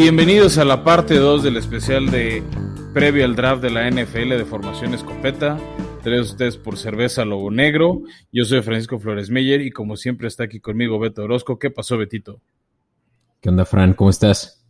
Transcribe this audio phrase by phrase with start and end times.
[0.00, 2.40] Bienvenidos a la parte 2 del especial de
[2.94, 5.58] previo al draft de la NFL de Formación Escopeta.
[6.04, 8.02] Tres ustedes por Cerveza Lobo Negro.
[8.30, 11.58] Yo soy Francisco Flores Meyer y como siempre está aquí conmigo Beto Orozco.
[11.58, 12.40] ¿Qué pasó, Betito?
[13.40, 13.92] ¿Qué onda, Fran?
[13.94, 14.64] ¿Cómo estás?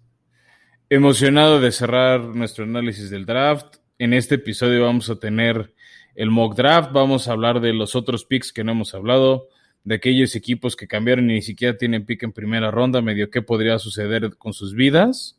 [0.89, 3.76] Emocionado de cerrar nuestro análisis del draft.
[3.98, 5.75] En este episodio vamos a tener
[6.14, 9.48] el mock draft, vamos a hablar de los otros picks que no hemos hablado,
[9.88, 13.40] de aquellos equipos que cambiaron y ni siquiera tienen pick en primera ronda, medio qué
[13.40, 15.38] podría suceder con sus vidas.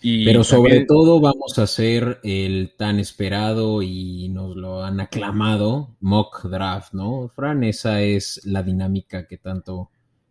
[0.00, 5.94] Y Pero sobre todo vamos a hacer el tan esperado y nos lo han aclamado
[6.00, 7.28] mock draft, ¿no?
[7.28, 9.90] Fran, esa es la dinámica que tanto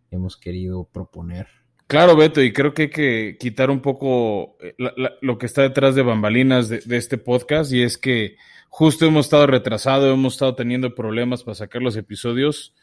[0.10, 1.46] hemos querido proponer.
[1.86, 4.74] Claro, Beto, y creo que hay que quitar un poco eh,
[5.22, 8.38] lo que está detrás de bambalinas de, de, este podcast, y es que
[8.70, 12.74] justo hemos estado retrasados, hemos estado teniendo problemas para sacar los episodios,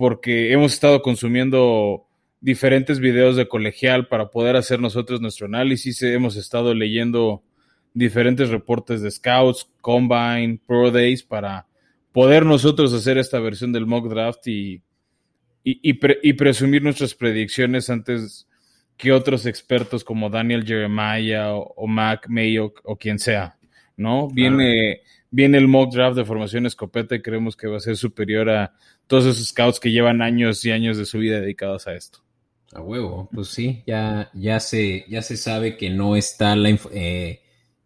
[0.00, 2.06] porque hemos estado consumiendo
[2.40, 7.42] diferentes videos de colegial para poder hacer nosotros nuestro análisis, hemos estado leyendo
[7.92, 11.66] diferentes reportes de scouts, combine, pro days, para
[12.12, 14.80] poder nosotros hacer esta versión del mock draft y
[15.62, 18.48] y, presumir nuestras predicciones antes
[18.96, 23.58] que otros expertos como Daniel Jeremiah o, Mac Mayo o quien sea,
[23.98, 24.28] ¿no?
[24.28, 28.50] Viene, viene el mock draft de formación escopeta y creemos que va a ser superior
[28.50, 28.74] a
[29.06, 32.20] todos esos scouts que llevan años y años de su vida dedicados a esto.
[32.72, 37.40] A huevo, pues sí, ya, ya, se, ya se sabe que no está la, eh,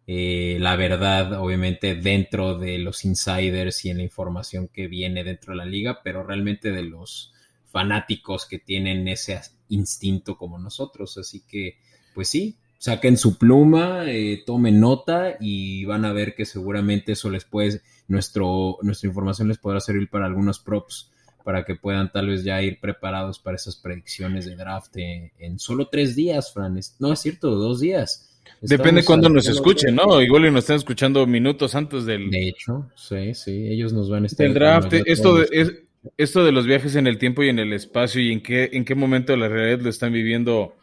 [0.05, 5.53] eh, la verdad, obviamente, dentro de los insiders y en la información que viene dentro
[5.53, 7.33] de la liga, pero realmente de los
[7.65, 11.17] fanáticos que tienen ese instinto como nosotros.
[11.17, 11.79] Así que,
[12.13, 17.31] pues sí, saquen su pluma, eh, tomen nota y van a ver que seguramente eso
[17.31, 21.09] les puede, nuestro, nuestra información les podrá servir para algunos props
[21.43, 25.87] para que puedan tal vez ya ir preparados para esas predicciones de draft en, solo
[25.87, 26.79] tres días, Fran.
[26.99, 28.29] No es cierto, dos días.
[28.61, 30.21] Depende cuándo nos escuchen, ¿no?
[30.21, 32.29] Igual nos están escuchando minutos antes del...
[32.29, 34.45] De hecho, sí, sí, ellos nos van a estar...
[34.45, 35.73] El draft, esto es,
[36.17, 38.85] esto de los viajes en el tiempo y en el espacio y en qué, en
[38.85, 40.75] qué momento de la realidad lo están viviendo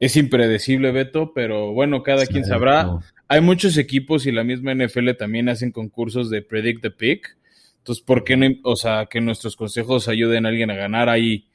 [0.00, 2.98] es impredecible, Beto, pero bueno, cada quien sabrá.
[3.28, 7.36] Hay muchos equipos y la misma NFL también hacen concursos de Predict the Pick.
[7.78, 8.48] Entonces, ¿por qué no?
[8.64, 11.08] O sea, que nuestros consejos ayuden a alguien a ganar.
[11.08, 11.46] Hay,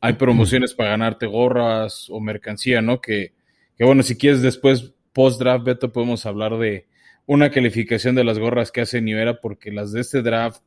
[0.00, 3.00] hay promociones para ganarte gorras o mercancía, ¿no?
[3.00, 3.32] Que,
[3.76, 6.86] que bueno, si quieres después, post-draft, Beto, podemos hablar de
[7.26, 10.62] una calificación de las gorras que hace Nivera, porque las de este draft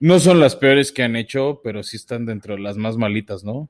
[0.00, 3.44] no son las peores que han hecho, pero sí están dentro de las más malitas,
[3.44, 3.68] ¿no?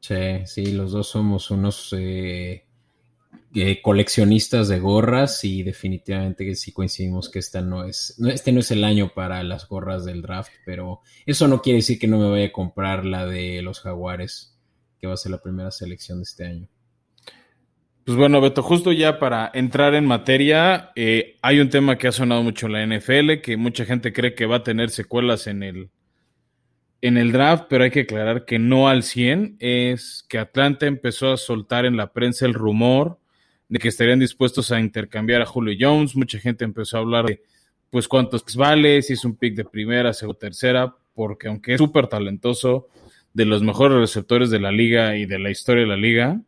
[0.00, 0.14] Sí,
[0.46, 2.64] sí, los dos somos unos eh,
[3.54, 8.60] eh, coleccionistas de gorras y definitivamente que sí coincidimos que esta no es, este no
[8.60, 12.18] es el año para las gorras del draft, pero eso no quiere decir que no
[12.18, 14.56] me vaya a comprar la de los jaguares,
[15.00, 16.68] que va a ser la primera selección de este año.
[18.04, 22.12] Pues bueno, Beto, justo ya para entrar en materia, eh, hay un tema que ha
[22.12, 25.62] sonado mucho en la NFL, que mucha gente cree que va a tener secuelas en
[25.62, 25.90] el,
[27.00, 31.32] en el draft, pero hay que aclarar que no al 100, es que Atlanta empezó
[31.32, 33.18] a soltar en la prensa el rumor
[33.68, 37.42] de que estarían dispuestos a intercambiar a Julio Jones, mucha gente empezó a hablar de
[37.90, 42.06] pues cuántos vale, si es un pick de primera, segunda, tercera, porque aunque es súper
[42.06, 42.88] talentoso,
[43.32, 46.40] de los mejores receptores de la liga y de la historia de la liga,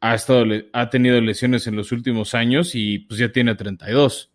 [0.00, 4.30] ha, estado, ha tenido lesiones en los últimos años y pues ya tiene 32,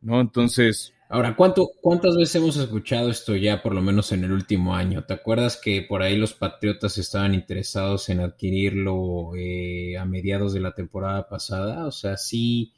[0.00, 0.20] ¿no?
[0.20, 0.94] Entonces...
[1.12, 5.02] Ahora, ¿cuánto, ¿cuántas veces hemos escuchado esto ya, por lo menos en el último año?
[5.02, 10.60] ¿Te acuerdas que por ahí los Patriotas estaban interesados en adquirirlo eh, a mediados de
[10.60, 11.84] la temporada pasada?
[11.84, 12.74] O sea, sí,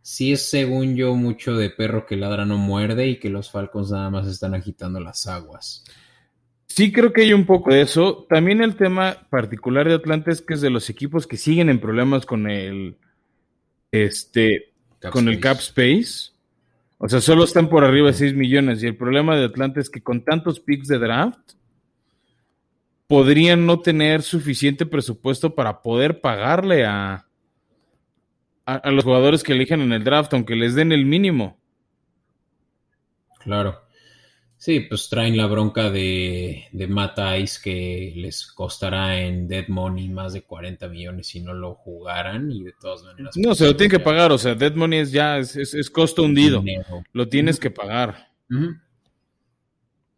[0.00, 3.90] sí es según yo mucho de perro que ladra no muerde y que los Falcons
[3.90, 5.84] nada más están agitando las aguas.
[6.66, 8.26] Sí, creo que hay un poco de eso.
[8.30, 11.80] También el tema particular de Atlanta es que es de los equipos que siguen en
[11.80, 12.96] problemas con el
[13.92, 14.72] este
[15.12, 16.33] con el cap space.
[16.98, 18.82] O sea, solo están por arriba de 6 millones.
[18.82, 21.52] Y el problema de Atlanta es que con tantos picks de draft
[23.06, 27.26] podrían no tener suficiente presupuesto para poder pagarle a,
[28.64, 31.58] a los jugadores que elijan en el draft, aunque les den el mínimo.
[33.40, 33.83] Claro.
[34.64, 40.08] Sí, pues traen la bronca de, de Matt Ice que les costará en Dead Money
[40.08, 43.36] más de 40 millones si no lo jugaran y de todas maneras.
[43.36, 46.22] No, se lo tienen que pagar, o sea, Dead Money es ya, es, es, costo
[46.22, 46.64] hundido.
[47.12, 48.32] Lo tienes que pagar.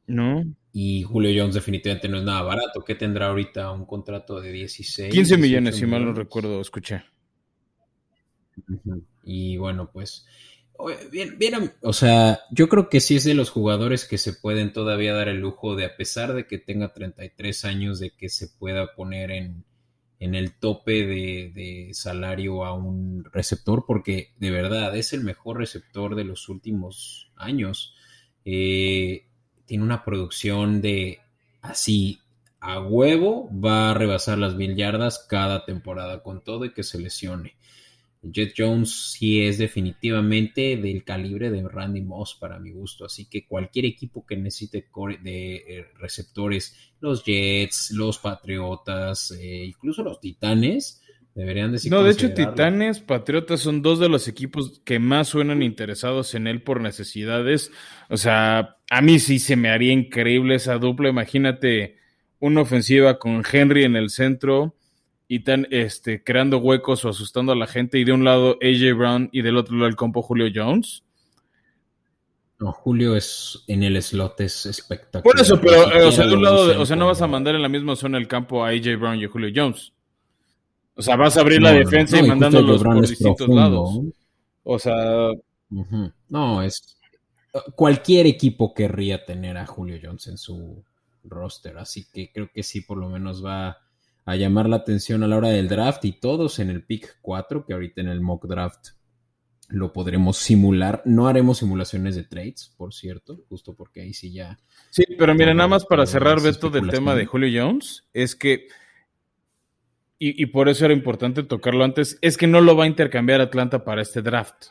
[0.07, 0.45] ¿No?
[0.73, 2.85] Y Julio Jones definitivamente no es nada barato.
[2.85, 5.13] ¿Qué tendrá ahorita un contrato de 16?
[5.13, 7.03] 15 millones, si mal no recuerdo, escuché.
[9.25, 10.25] Y bueno, pues
[11.11, 14.73] Bien, bien, o sea, yo creo que sí es de los jugadores que se pueden
[14.73, 18.49] todavía dar el lujo de, a pesar de que tenga 33 años, de que se
[18.49, 19.65] pueda poner en,
[20.19, 26.15] en el tope de, salario a un receptor, porque de verdad es el mejor receptor
[26.15, 27.95] de los últimos años.
[28.45, 29.27] Eh,
[29.67, 31.21] tiene una producción de
[31.61, 32.21] así
[32.61, 36.99] a huevo, va a rebasar las mil yardas cada temporada con todo y que se
[36.99, 37.57] lesione.
[38.23, 43.47] Jet Jones sí es definitivamente del calibre de Randy Moss para mi gusto, así que
[43.47, 44.87] cualquier equipo que necesite
[45.23, 51.03] de eh, receptores, los Jets, los Patriotas, eh, incluso los Titanes,
[51.35, 51.93] deberían decir.
[51.93, 56.47] No, de hecho, Titanes, Patriotas son dos de los equipos que más suenan interesados en
[56.47, 57.71] él por necesidades.
[58.09, 61.11] O sea, a mí sí se me haría increíble esa dupla.
[61.11, 61.97] Imagínate
[62.41, 64.75] una ofensiva con Henry en el centro
[65.29, 68.97] y están este, creando huecos o asustando a la gente, y de un lado AJ
[68.97, 71.03] Brown y del otro lado el compo Julio Jones.
[72.59, 75.23] No, Julio es en el slot es espectacular.
[75.23, 77.55] Por eso, pero eh, o sea, de un lado, o sea, no vas a mandar
[77.55, 79.93] en la misma zona el campo a AJ Brown y a Julio Jones.
[80.95, 84.01] O sea, vas a abrir la defensa y mandándolos por distintos lados.
[84.63, 85.31] O sea,
[86.29, 86.97] no, es
[87.75, 90.83] cualquier equipo querría tener a Julio Jones en su
[91.25, 93.79] roster, así que creo que sí, por lo menos va
[94.27, 97.65] a llamar la atención a la hora del draft y todos en el pick 4,
[97.65, 98.89] que ahorita en el mock draft
[99.69, 101.01] lo podremos simular.
[101.05, 104.59] No haremos simulaciones de trades, por cierto, justo porque ahí sí ya.
[104.91, 108.67] Sí, pero mira, nada más para cerrar, Beto, del tema de Julio Jones, es que,
[110.19, 113.41] y, y, por eso era importante tocarlo antes, es que no lo va a intercambiar
[113.41, 114.67] Atlanta para este draft.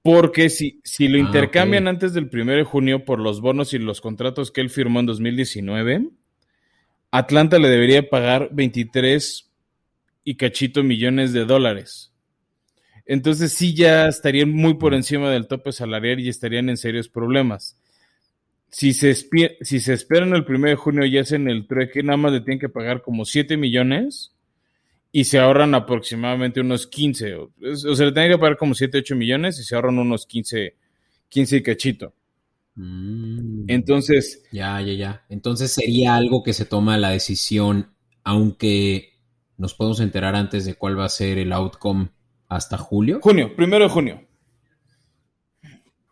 [0.00, 3.78] Porque si, si lo ah, intercambian antes del 1 de junio por los bonos y
[3.78, 6.10] los contratos que él firmó en 2019,
[7.16, 9.48] Atlanta le debería pagar 23
[10.24, 12.12] y cachito millones de dólares.
[13.06, 17.78] Entonces sí ya estarían muy por encima del tope salarial y estarían en serios problemas.
[18.68, 22.58] Si se, esperan el 1 de junio y hacen el trueque, nada más le tienen
[22.58, 24.32] que pagar como 7 millones
[25.12, 27.34] y se ahorran aproximadamente unos 15.
[27.36, 27.50] O,
[27.94, 30.74] sea, le tienen que pagar como 7, 8 millones y se ahorran unos 15,
[31.28, 32.12] 15 y cachito.
[32.76, 33.64] Mm.
[33.68, 34.42] Entonces.
[34.52, 35.24] Ya, ya, ya.
[35.28, 39.14] Entonces sería algo que se toma la decisión, aunque
[39.56, 42.08] nos podemos enterar antes de cuál va a ser el outcome
[42.48, 43.20] hasta julio.
[43.22, 44.26] Junio, primero de junio.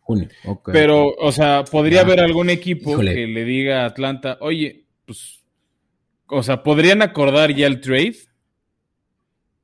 [0.05, 0.29] Junio,
[0.67, 5.45] Pero, o sea, podría haber algún equipo que le diga a Atlanta, oye, pues,
[6.27, 8.17] o sea, podrían acordar ya el trade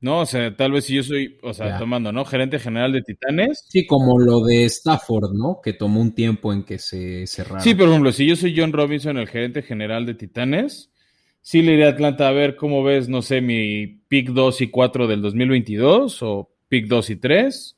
[0.01, 2.25] no, o sea, tal vez si yo soy, o sea, tomando, ¿no?
[2.25, 3.65] Gerente general de Titanes.
[3.69, 5.61] Sí, como lo de Stafford, ¿no?
[5.63, 7.61] Que tomó un tiempo en que se cerrara.
[7.61, 10.93] Sí, por ejemplo, si yo soy John Robinson, el gerente general de Titanes,
[11.41, 14.71] sí le iré a Atlanta a ver cómo ves, no sé, mi pick 2 y
[14.71, 17.77] 4 del 2022 o pick 2 y 3,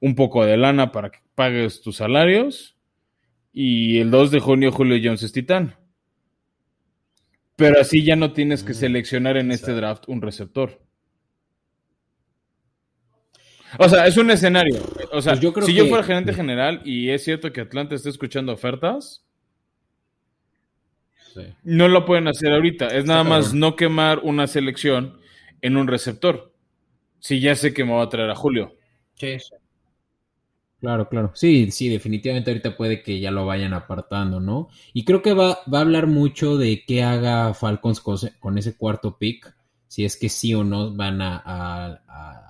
[0.00, 2.76] un poco de lana para que pagues tus salarios
[3.52, 5.76] y el 2 de junio Julio Jones es Titán.
[7.54, 10.80] Pero así ya no tienes que mm, seleccionar en este draft un receptor.
[13.78, 14.76] O sea, es un escenario.
[15.12, 18.52] O sea, pues si yo fuera gerente general y es cierto que Atlanta está escuchando
[18.52, 19.24] ofertas,
[21.62, 22.88] no lo pueden hacer ahorita.
[22.88, 25.18] Es nada más no quemar una selección
[25.60, 26.52] en un receptor.
[27.20, 28.76] Si ya sé que me va a traer a Julio.
[29.14, 29.36] Sí,
[30.80, 31.32] Claro, claro.
[31.34, 34.68] Sí, sí, definitivamente ahorita puede que ya lo vayan apartando, ¿no?
[34.92, 39.18] Y creo que va, va a hablar mucho de qué haga Falcons con, ese cuarto
[39.18, 39.52] pick,
[39.88, 42.47] si es que sí o no van a a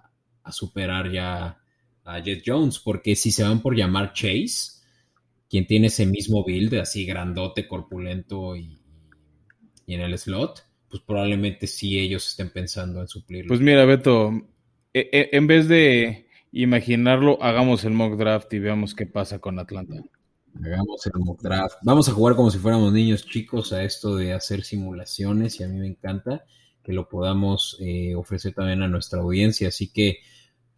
[0.52, 1.59] superar ya
[2.05, 4.78] a Jet Jones, porque si se van por llamar Chase,
[5.49, 8.78] quien tiene ese mismo build, así grandote, corpulento y,
[9.87, 13.49] en el slot, pues probablemente sí ellos estén pensando en suplirlo.
[13.49, 14.31] Pues mira, Beto,
[14.93, 19.59] e, e, en vez de imaginarlo, hagamos el mock draft y veamos qué pasa con
[19.59, 20.02] Atlanta.
[20.62, 21.76] Hagamos el mock draft.
[21.83, 25.69] Vamos a jugar como si fuéramos niños chicos a esto de hacer simulaciones y a
[25.69, 26.45] mí me encanta
[26.83, 29.69] que lo podamos eh, ofrecer también a nuestra audiencia.
[29.69, 30.19] Así que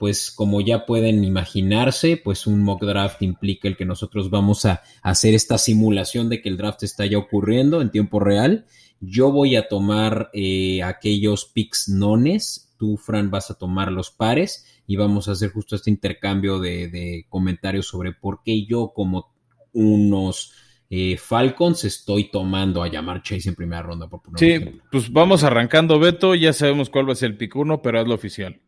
[0.01, 4.81] pues como ya pueden imaginarse, pues un mock draft implica el que nosotros vamos a
[5.03, 8.65] hacer esta simulación de que el draft está ya ocurriendo en tiempo real.
[9.01, 14.65] Yo voy a tomar eh, aquellos picks nones, tú, Fran, vas a tomar los pares
[14.87, 19.35] y vamos a hacer justo este intercambio de, comentarios sobre por qué yo como
[19.75, 20.55] unos
[20.89, 24.09] eh, Falcons estoy tomando a llamar Chase en primera ronda.
[24.09, 27.83] Por sí, pues vamos arrancando, Beto, ya sabemos cuál va a ser el pick uno,
[27.83, 28.63] pero hazlo oficial.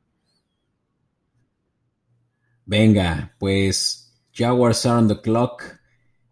[2.65, 5.63] Venga, pues Jaguars are on the clock,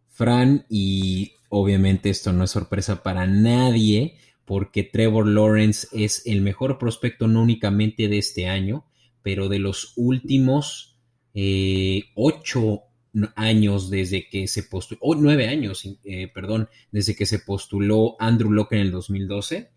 [0.08, 6.78] Fran, y obviamente esto no es sorpresa para nadie, porque Trevor Lawrence es el mejor
[6.78, 8.84] prospecto no únicamente de este año,
[9.22, 10.98] pero de los últimos
[11.34, 12.82] eh, ocho
[13.34, 18.74] años desde que se postuló, nueve años, eh, perdón, desde que se postuló Andrew Locke
[18.74, 19.70] en el 2012.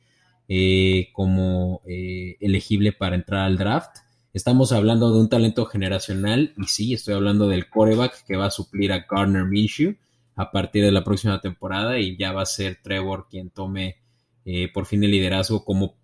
[0.50, 3.98] eh, como eh, elegible para entrar al draft.
[4.34, 8.52] Estamos hablando de un talento generacional y sí, estoy hablando del coreback que va a
[8.52, 9.96] suplir a Gardner Minshew
[10.36, 13.98] a partir de la próxima temporada y ya va a ser Trevor quien tome
[14.46, 15.98] eh, por fin el liderazgo como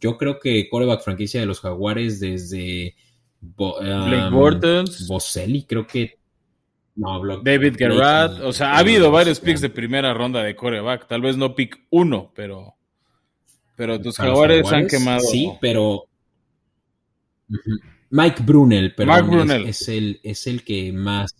[0.00, 2.96] yo creo que coreback franquicia de los Jaguares desde
[3.40, 6.18] Blake Bortles, Boselli, creo que
[6.96, 11.20] no, David Garrett, o sea, ha habido varios picks de primera ronda de coreback, tal
[11.20, 12.74] vez no pick uno, pero
[13.76, 15.20] pero tus jaguares, han quemado.
[15.20, 16.08] Sí, pero
[18.10, 19.14] Mike Brunel, pero
[19.66, 21.34] Es, el, es el que más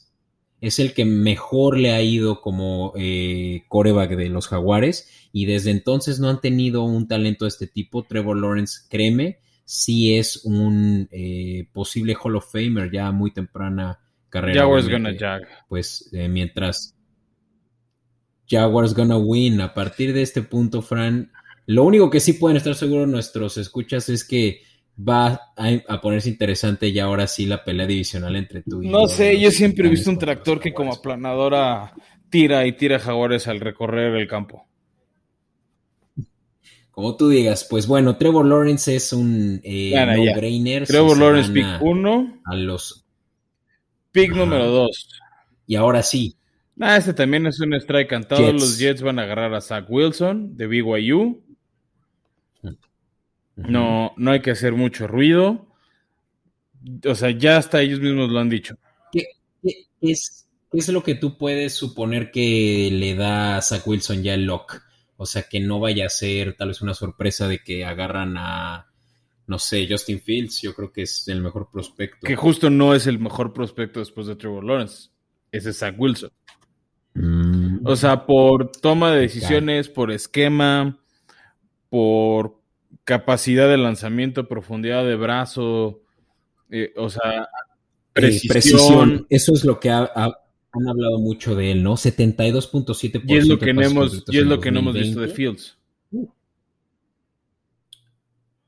[0.60, 5.70] es el que mejor le ha ido como eh, coreback de los jaguares y desde
[5.70, 8.02] entonces no han tenido un talento de este tipo.
[8.02, 14.62] Trevor Lawrence, créeme, sí es un eh, posible Hall of Famer ya muy temprana carrera.
[14.62, 15.42] Jaguars gonna jag.
[15.68, 16.96] Pues eh, mientras
[18.48, 19.60] Jaguars gonna win.
[19.60, 21.30] A partir de este punto, Fran,
[21.66, 24.62] lo único que sí pueden estar seguros nuestros escuchas es que
[24.98, 29.38] va a, ponerse interesante ya ahora sí la pelea divisional entre tú y No sé,
[29.40, 31.94] yo siempre he visto un tractor que como aplanadora
[32.30, 34.66] tira y tira jaguares al recorrer el campo.
[36.90, 40.84] Como tú digas, pues bueno, Trevor Lawrence es un eh, no-brainer.
[40.84, 42.40] Trevor Lawrence pick 1.
[42.44, 43.04] A los
[44.10, 45.08] Pick número 2.
[45.66, 46.36] Y ahora sí.
[46.80, 48.52] Ah, este también es un strike cantado.
[48.52, 51.42] Los Jets van a agarrar a Zach Wilson de BYU.
[53.66, 55.66] No, no hay que hacer mucho ruido.
[57.04, 58.76] O sea, ya hasta ellos mismos lo han dicho.
[59.10, 59.24] ¿Qué,
[60.00, 64.44] es, es, lo que tú puedes suponer que le da a Zach Wilson ya el
[64.44, 64.80] lock?
[65.16, 68.88] O sea, que no vaya a ser tal vez una sorpresa de que agarran a
[69.48, 72.26] no sé, Justin Fields, yo creo que es el mejor prospecto.
[72.26, 75.08] Que justo no es el mejor prospecto después de Trevor Lawrence.
[75.50, 76.30] Ese es Zach Wilson.
[77.14, 77.86] Mm.
[77.86, 81.00] O sea, por toma de decisiones, por esquema,
[81.88, 82.57] por
[83.08, 86.02] capacidad de lanzamiento, profundidad de brazo,
[86.68, 87.48] eh, o sea,
[88.12, 89.26] precisión.
[89.30, 91.94] Eso es lo que han hablado mucho de él, ¿no?
[91.94, 93.22] 72.7%.
[93.26, 95.78] Y es lo que, hemos, y es lo que no hemos visto de Fields.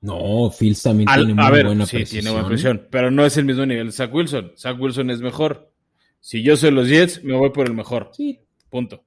[0.01, 3.67] No, Fields también tiene muy buena sí, tiene buena presión, pero no es el mismo
[3.67, 4.53] nivel de Zach Wilson.
[4.57, 5.71] Zach Wilson es mejor.
[6.19, 8.11] Si yo soy los Jets, me voy por el mejor.
[8.15, 8.41] Sí.
[8.71, 9.05] Punto.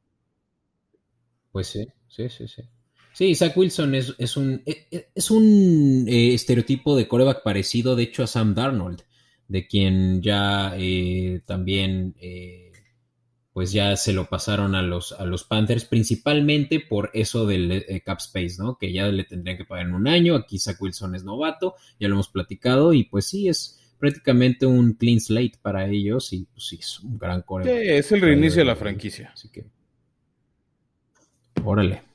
[1.51, 2.61] Pues sí, sí, sí, sí.
[3.13, 7.95] Sí, Zach Wilson es, es un, e, e, es un eh, estereotipo de coreback parecido,
[7.95, 9.03] de hecho, a Sam Darnold,
[9.47, 12.71] de quien ya eh, también eh,
[13.53, 18.01] pues ya se lo pasaron a los, a los Panthers, principalmente por eso del eh,
[18.03, 18.79] cap space, ¿no?
[18.79, 20.35] Que ya le tendrían que pagar en un año.
[20.35, 24.93] Aquí Zach Wilson es novato, ya lo hemos platicado, y pues sí, es prácticamente un
[24.93, 27.65] clean slate para ellos, y pues sí, es un gran core.
[27.65, 29.29] Sí, es el reinicio de la franquicia.
[29.31, 29.65] Así que.
[31.63, 32.12] Órale.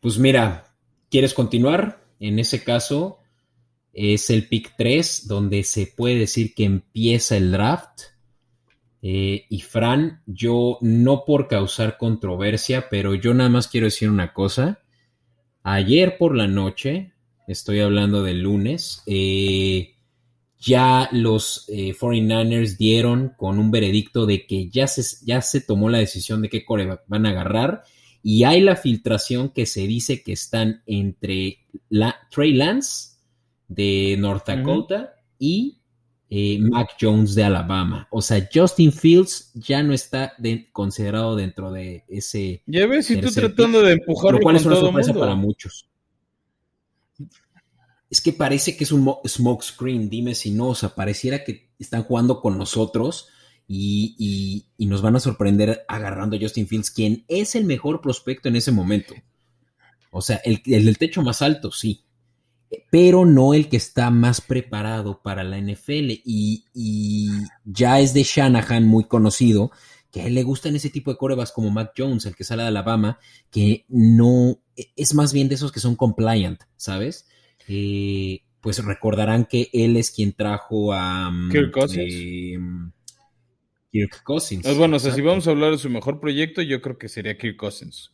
[0.00, 0.64] Pues mira,
[1.10, 2.04] ¿quieres continuar?
[2.20, 3.18] En ese caso,
[3.92, 8.02] es el pick 3, donde se puede decir que empieza el draft
[9.02, 14.32] eh, y Fran, yo no por causar controversia, pero yo nada más quiero decir una
[14.32, 14.80] cosa.
[15.62, 17.12] Ayer por la noche,
[17.46, 19.94] estoy hablando del lunes, eh,
[20.60, 25.88] ya los 49ers eh, dieron con un veredicto de que ya se, ya se tomó
[25.88, 27.84] la decisión de qué core van a agarrar
[28.22, 33.16] y hay la filtración que se dice que están entre la, Trey Lance
[33.68, 35.78] de North Dakota y
[36.30, 38.08] eh, Mac Jones de Alabama.
[38.10, 40.34] O sea, Justin Fields ya no está
[40.72, 42.62] considerado dentro de ese.
[42.66, 44.38] Ya ves, si tú tratando de empujarlo.
[44.38, 45.88] Lo cual es una sorpresa para muchos.
[48.10, 50.68] Es que parece que es un smoke screen, dime si no.
[50.68, 53.28] O sea, pareciera que están jugando con nosotros
[53.68, 58.56] y, nos van a sorprender agarrando a Justin Fields, quien es el mejor prospecto en
[58.56, 59.14] ese momento.
[60.10, 62.04] O sea, el, el del techo más alto, sí
[62.90, 66.20] pero no el que está más preparado para la NFL.
[66.24, 66.64] Y,
[67.64, 69.70] ya es de Shanahan muy conocido,
[70.10, 72.62] que a él le gustan ese tipo de corebas como Mac Jones, el que sale
[72.62, 73.18] de Alabama,
[73.50, 74.58] que no
[74.96, 77.26] es más bien de esos que son compliant, ¿sabes?
[77.68, 82.14] Eh, pues recordarán que él es quien trajo a mm, Kirk Cousins.
[82.14, 82.58] Eh,
[83.90, 84.64] Kirk Cousins.
[84.64, 87.08] Pues bueno, o sea, si vamos a hablar de su mejor proyecto, yo creo que
[87.08, 88.12] sería Kirk Cousins.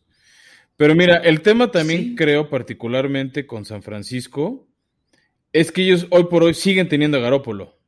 [0.77, 4.67] Pero mira, el tema también creo particularmente con San Francisco
[5.53, 7.79] es que ellos hoy por hoy siguen teniendo a Garópolo.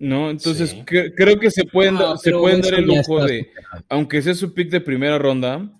[0.00, 0.30] ¿No?
[0.30, 3.48] Entonces creo que se pueden, se pueden dar el lujo de,
[3.88, 5.72] aunque sea su pick de primera ronda,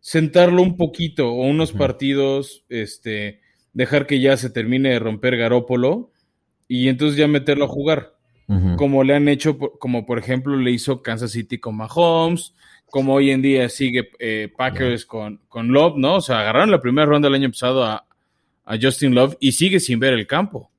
[0.00, 3.40] sentarlo un poquito o unos partidos, este,
[3.72, 6.10] dejar que ya se termine de romper Garópolo
[6.66, 8.19] y entonces ya meterlo a jugar.
[8.76, 12.54] Como le han hecho, como por ejemplo le hizo Kansas City con Mahomes,
[12.90, 16.16] como hoy en día sigue eh, Packers con, con Love, ¿no?
[16.16, 18.04] O sea, agarraron la primera ronda del año pasado a,
[18.64, 20.70] a Justin Love y sigue sin ver el campo.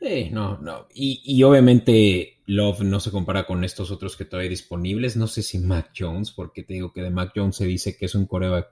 [0.00, 0.86] Sí, no, no.
[0.94, 5.16] Y, y, obviamente Love no se compara con estos otros que todavía hay disponibles.
[5.16, 8.04] No sé si Mac Jones, porque te digo que de Mac Jones se dice que
[8.04, 8.68] es un coreback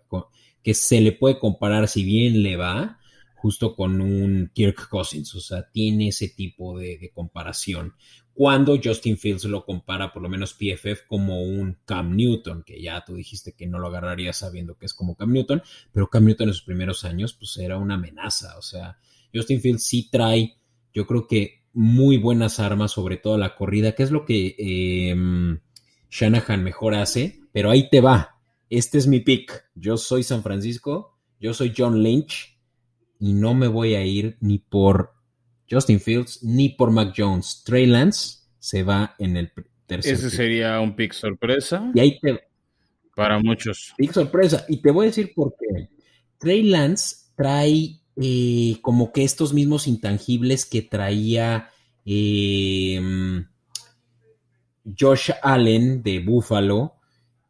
[0.62, 3.00] que se le puede comparar si bien le va,
[3.42, 5.34] justo con un Kirk Cousins.
[5.34, 7.94] O sea, tiene ese tipo de, comparación
[8.32, 13.04] cuando Justin Fields lo compara, por lo menos PFF, como un Cam Newton, que ya
[13.04, 16.48] tú dijiste que no lo agarrarías sabiendo que es como Cam Newton, pero Cam Newton
[16.48, 18.56] en sus primeros años, pues era una amenaza.
[18.56, 18.96] O sea,
[19.34, 20.56] Justin Fields sí trae,
[20.94, 25.14] yo creo que muy buenas armas, sobre todo la corrida, que es lo que eh,
[26.10, 28.40] Shanahan mejor hace, pero ahí te va.
[28.70, 29.64] Este es mi pick.
[29.74, 32.51] Yo soy San Francisco, yo soy John Lynch
[33.22, 35.14] y no me voy a ir ni por
[35.70, 37.62] Justin Fields ni por Mac Jones.
[37.64, 39.52] Trey Lance se va en el
[39.86, 40.14] tercer.
[40.14, 41.92] Ese sería un pick sorpresa.
[41.94, 42.40] Y ahí te.
[43.14, 43.94] Para muchos.
[43.96, 44.64] Pick sorpresa.
[44.68, 45.88] Y te voy a decir por qué.
[46.36, 51.70] Trey Lance trae eh, como que estos mismos intangibles que traía
[52.04, 53.46] em,
[54.98, 56.96] Josh Allen de Buffalo.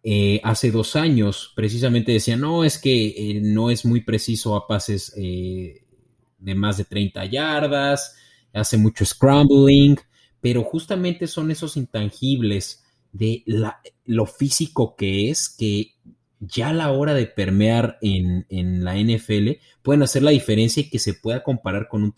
[0.05, 4.67] Eh, hace dos años, precisamente decía, no, es que eh, no es muy preciso a
[4.67, 8.17] pases de más de 30 yardas,
[8.53, 9.97] hace mucho scrambling,
[10.41, 12.83] pero justamente son esos intangibles
[13.13, 15.95] de la, lo físico que es que
[16.41, 18.45] ya a la hora de permear en,
[18.85, 19.51] la NFL
[19.83, 22.13] pueden hacer la diferencia y que se pueda comparar con un,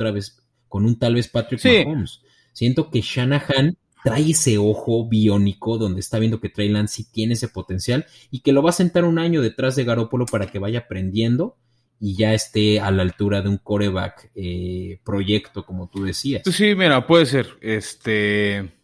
[0.69, 2.23] con un tal vez Patrick Mahomes.
[2.53, 7.33] Siento que Shanahan trae ese ojo biónico donde está viendo que Trey Lance sí tiene
[7.33, 10.59] ese potencial y que lo va a sentar un año detrás de Garópolo para que
[10.59, 11.57] vaya aprendiendo
[11.99, 16.43] y ya esté a la altura de un coreback eh, proyecto, como tú decías.
[16.45, 17.47] Sí, mira, puede ser.
[17.63, 18.75] Este,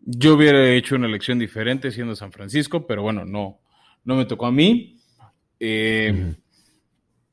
[0.00, 3.60] yo hubiera hecho una elección diferente siendo San Francisco, pero bueno, no,
[4.02, 4.98] no me tocó a mí.
[5.60, 6.34] Eh,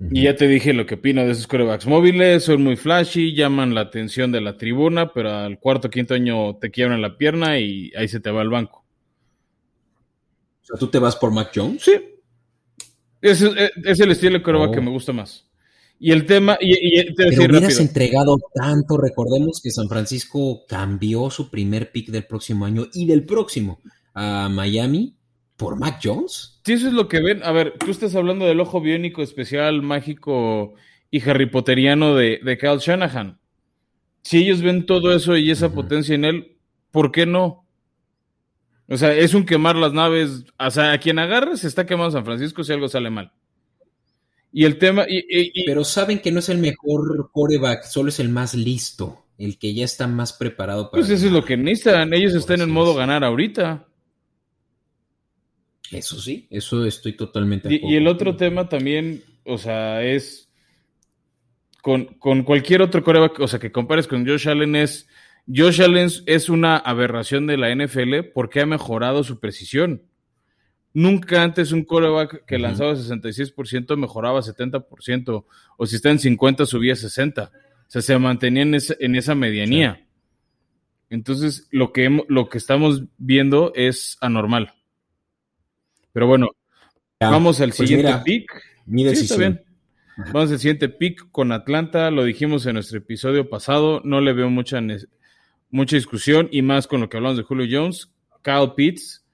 [0.09, 3.75] y ya te dije lo que opino de esos corebacks móviles, son muy flashy, llaman
[3.75, 7.91] la atención de la tribuna, pero al cuarto quinto año te quiebran la pierna y
[7.95, 8.83] ahí se te va el banco.
[10.63, 11.83] O sea, ¿tú te vas por Mac Jones?
[11.83, 11.91] Sí,
[13.21, 14.83] es, el estilo de coreback que oh.
[14.83, 15.47] me gusta más.
[15.99, 21.51] Y el tema, y, te Pero hubieras entregado tanto, recordemos que San Francisco cambió su
[21.51, 23.81] primer pick del próximo año y del próximo
[24.15, 25.15] a Miami
[25.55, 26.50] por Mac Jones.
[26.63, 27.43] Sí, eso es lo que ven.
[27.43, 30.75] A ver, tú estás hablando del ojo biónico especial, mágico
[31.09, 33.39] y Harry Potteriano de, de Kyle Shanahan.
[34.21, 36.57] Si ellos ven todo eso y esa potencia en él,
[36.91, 37.65] ¿por qué no?
[38.87, 40.43] O sea, es un quemar las naves.
[40.59, 43.31] O sea, a quien agarre se está quemando San Francisco si algo sale mal.
[44.51, 45.05] Y el tema.
[45.07, 49.57] Y, Pero saben que no es el mejor coreback, solo es el más listo, el
[49.57, 51.01] que ya está más preparado para.
[51.01, 52.13] Pues eso es lo que necesitan.
[52.13, 53.87] Ellos están en modo ganar ahorita.
[55.91, 57.67] Eso sí, eso estoy totalmente.
[57.67, 60.49] De y, y, el otro tema también, o sea, es.
[61.81, 65.07] Con, con cualquier otro coreback, o sea, que compares con Josh Allen es
[65.47, 70.03] Josh Allen es una aberración de la NFL porque ha mejorado su precisión.
[70.93, 75.45] Nunca antes un coreback que lanzaba 66% mejoraba 70%,
[75.77, 77.49] o si está en 50 subía 60%.
[77.49, 77.51] O
[77.87, 80.07] sea, se mantenía en esa, medianía.
[81.09, 84.73] Entonces, lo que, lo que estamos viendo es anormal.
[86.13, 86.49] Pero bueno,
[87.19, 88.51] vamos al pues siguiente pick.
[88.85, 89.61] Mi decisión.
[90.33, 92.11] Vamos al siguiente pick con Atlanta.
[92.11, 94.01] Lo dijimos en nuestro episodio pasado.
[94.03, 94.81] No le veo mucha
[95.69, 98.11] mucha discusión y más con lo que hablamos de Julio Jones.
[98.41, 99.25] Kyle Pitts,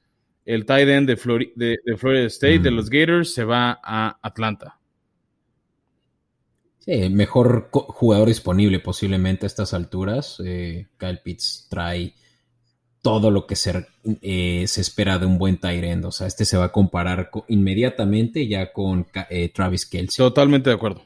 [0.46, 4.80] el tight end de, Florida State, de los Gators, se va a Atlanta.
[6.80, 10.42] Sí, mejor jugador disponible posiblemente a estas alturas.
[10.46, 12.14] Eh, Kyle Pitts trae
[13.08, 13.88] todo lo que se,
[14.22, 16.04] eh, se, espera de un buen tight end.
[16.04, 20.26] O sea, este se va a comparar inmediatamente ya con eh, Travis Kelsey.
[20.26, 21.04] Totalmente de acuerdo.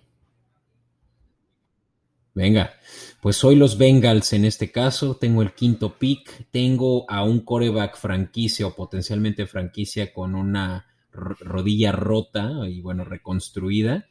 [2.34, 2.74] Venga,
[3.22, 7.96] pues hoy los Bengals en este caso, tengo el quinto pick, tengo a un coreback
[7.98, 14.08] franquicia o potencialmente franquicia con una rodilla rota y bueno, reconstruida,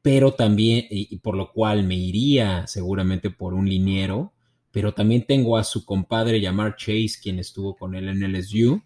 [0.00, 4.32] pero también, y, por lo cual me iría seguramente por un liniero,
[4.76, 8.82] pero también tengo a su compadre llamar Chase, quien estuvo con él en LSU,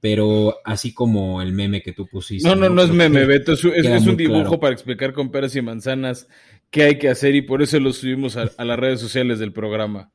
[0.00, 2.48] pero así como el meme que tú pusiste.
[2.48, 6.26] No, no, no, es meme, Beto, es, un dibujo para explicar con peras y manzanas
[6.70, 10.10] qué hay que hacer y por eso lo subimos a, las redes sociales del programa.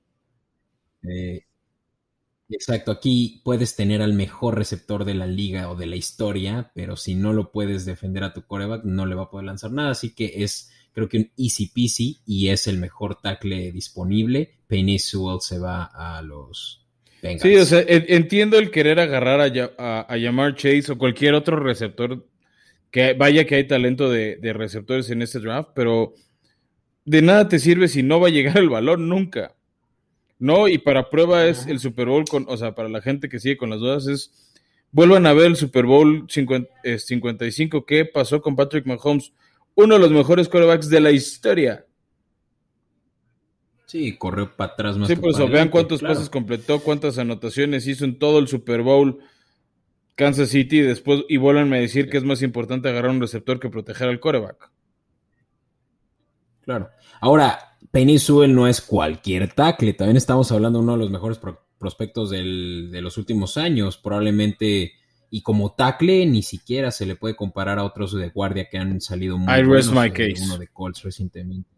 [1.04, 1.46] Eh,
[2.50, 6.98] exacto, aquí puedes tener al mejor receptor de la liga o de la historia, pero
[6.98, 9.92] si no lo puedes defender a tu coreback, no le va a poder lanzar nada,
[9.92, 14.52] así que es creo que un easy peasy y es el mejor tackle disponible.
[15.00, 16.84] Sewell se va a los
[17.40, 22.28] Sí, o sea, entiendo el querer agarrar a, a, llamar Chase o cualquier otro receptor,
[22.92, 26.14] que vaya que hay talento de, receptores en este draft, pero
[27.06, 29.56] de nada te sirve si no va a llegar el valor nunca.
[30.38, 33.40] No, y para prueba es el Super Bowl, con, o sea, para la gente que
[33.40, 34.32] sigue con las dudas, es
[34.92, 39.32] vuelvan a ver el Super Bowl 55, ¿qué pasó con Patrick Mahomes?
[39.76, 41.86] Uno de los mejores quarterbacks de la historia.
[43.86, 45.08] Sí, corrió para atrás más.
[45.08, 49.20] Sí, pues vean cuántos pases completó, cuántas anotaciones hizo en todo el Super Bowl
[50.16, 53.70] Kansas City después y vuelvan a decir que es más importante agarrar un receptor que
[53.70, 54.72] proteger al coreback.
[56.62, 56.90] Claro.
[57.20, 59.94] Ahora, Penny Sewell no es cualquier tackle.
[59.94, 61.40] También estamos hablando de uno de los mejores
[61.78, 63.98] prospectos de los últimos años.
[63.98, 64.94] Probablemente,
[65.30, 69.02] y como tackle, ni siquiera se le puede comparar a otros de guardia que han
[69.02, 69.92] salido muy I buenos.
[69.92, 70.44] My case.
[70.44, 71.73] Uno de Colts recientemente.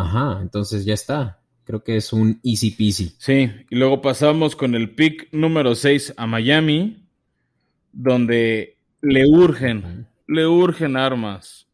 [0.00, 1.40] Ajá, entonces ya está.
[1.64, 3.14] Creo que es un easy peasy.
[3.18, 7.04] Sí, y luego pasamos con el pick número 6 a Miami,
[7.92, 11.66] donde le urgen, le urgen armas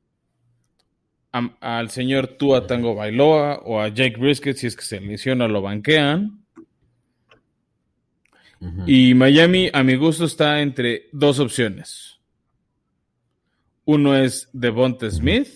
[1.60, 5.62] al señor Tua Tango Bailoa o a Jake Brisket, si es que se lesiona, lo
[5.62, 6.44] banquean.
[8.86, 12.18] Y Miami, a mi gusto, está entre dos opciones.
[13.84, 15.48] Uno es Devonta Smith,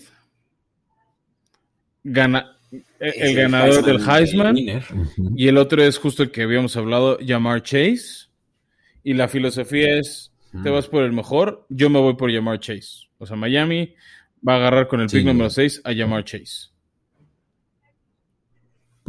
[2.03, 2.58] gana,
[2.99, 8.27] el, ganador del Heisman, y el otro es justo el que habíamos hablado, Jamar Chase.
[9.03, 10.31] Y la filosofía es,
[10.63, 13.07] te vas por el mejor, yo me voy por Jamar Chase.
[13.17, 13.95] O sea, Miami
[14.47, 16.69] va a agarrar con el pick número 6 a Jamar Chase.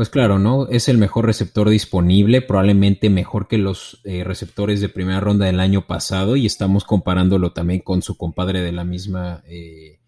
[0.00, 0.66] Pues claro, ¿no?
[0.68, 5.60] Es el mejor receptor disponible, probablemente mejor que los eh, receptores de primera ronda del
[5.60, 9.98] año pasado y estamos comparándolo también con su compadre de la misma, eh,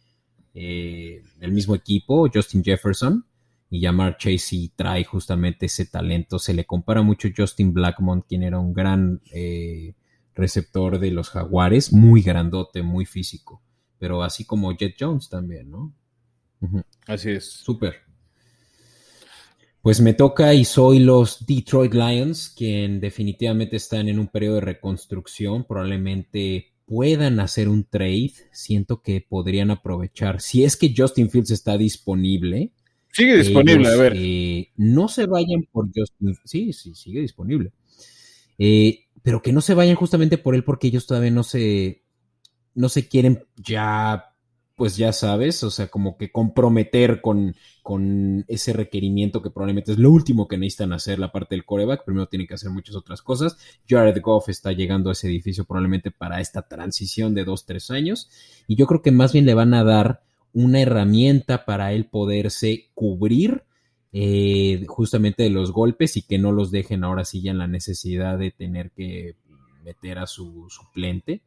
[0.54, 3.26] eh, del mismo equipo, Justin Jefferson,
[3.72, 6.38] y Jamar Chase y trae justamente ese talento.
[6.38, 9.20] Se le compara mucho a Justin Blackmon, quien era un gran
[10.34, 13.62] receptor de los jaguares, muy grandote, muy físico
[14.02, 15.94] pero así como Jet Jones también, ¿no?
[17.06, 17.44] Así es.
[17.44, 17.94] Súper.
[19.80, 24.62] Pues me toca y soy los Detroit Lions, quien definitivamente están en un periodo de
[24.62, 31.52] reconstrucción, probablemente puedan hacer un trade, siento que podrían aprovechar, si es que Justin Fields
[31.52, 32.72] está disponible.
[33.12, 34.14] Sigue disponible, a ver.
[34.16, 37.72] Eh, no se vayan por Justin, sí, sí, sigue disponible.
[38.58, 42.04] Eh, pero que no se vayan justamente por él porque ellos todavía no se,
[42.74, 44.34] no se quieren ya,
[44.76, 49.98] pues ya sabes, o sea, como que comprometer con, con ese requerimiento que probablemente es
[49.98, 52.06] lo último que necesitan hacer la parte del coreback.
[52.06, 53.58] Primero tienen que hacer muchas otras cosas.
[53.86, 58.30] Jared Goff está llegando a ese edificio probablemente para esta transición de dos, tres años.
[58.66, 60.22] Y yo creo que más bien le van a dar
[60.52, 63.64] una herramienta para él poderse cubrir
[64.12, 67.66] eh, justamente de los golpes y que no los dejen ahora sí ya en la
[67.66, 69.36] necesidad de tener que
[69.82, 71.42] meter a su suplente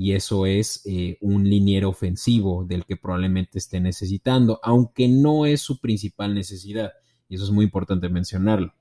[0.00, 5.60] y eso es eh, un liniero ofensivo del que probablemente esté necesitando, aunque no es
[5.60, 6.92] su principal necesidad,
[7.28, 8.72] y eso es muy importante mencionarlo.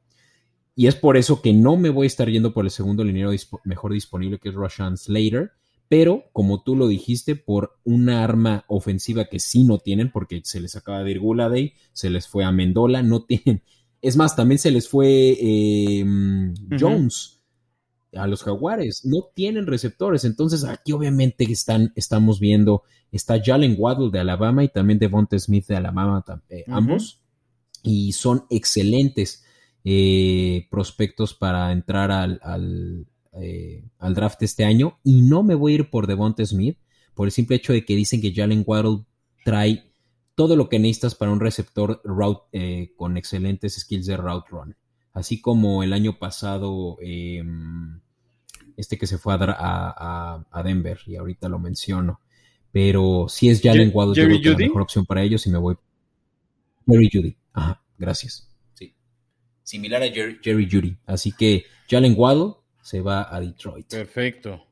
[0.76, 3.32] Y es por eso que no me voy a estar yendo por el segundo liniero
[3.66, 5.52] mejor disponible, que es Rashan Slater,
[5.90, 10.62] pero como tú lo dijiste, por una arma ofensiva que sí no tienen, porque se
[10.62, 13.64] les acaba de ir Guladay, se les fue a Mendola, no tienen.
[14.02, 16.06] Es más, también se les fue eh,
[16.80, 17.40] Jones
[18.14, 19.04] a los jaguares.
[19.04, 20.26] No tienen receptores.
[20.26, 25.68] Entonces aquí obviamente están, estamos viendo, está Jalen Waddle de Alabama y también Devonta Smith
[25.68, 27.22] de Alabama, eh, ambos.
[27.84, 29.44] Y son excelentes
[29.84, 33.08] eh, prospectos para entrar al,
[33.42, 35.00] eh, al, draft este año.
[35.04, 36.78] Y no me voy a ir por Devonta Smith
[37.14, 39.06] por el simple hecho de que dicen que Jalen Waddle
[39.44, 39.92] trae
[40.36, 44.76] todo lo que necesitas para un receptor route, con excelentes skills de route run
[45.14, 48.00] así como el año pasado em,
[48.78, 52.22] este que se fue a, Denver y ahorita lo menciono.
[52.72, 55.58] Pero si es Jalen Waddle, yo creo que la mejor opción para ellos y me
[55.58, 55.76] voy.
[56.88, 57.36] Jerry Judy.
[57.54, 58.48] Ajá, gracias.
[58.74, 58.94] Sí.
[59.64, 60.98] Similar a Jerry, Judy.
[61.06, 62.54] Así que Jalen Waddle
[62.90, 63.88] se va a Detroit.
[63.88, 64.66] Perfecto.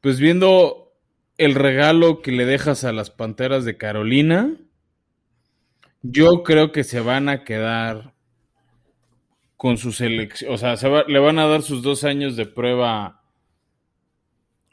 [0.00, 0.94] Pues viendo
[1.36, 4.56] el regalo que le dejas a las Panteras de Carolina,
[6.00, 8.14] yo creo que se van a quedar
[9.58, 10.74] con su selección, o sea,
[11.06, 13.20] le van a dar sus dos años de prueba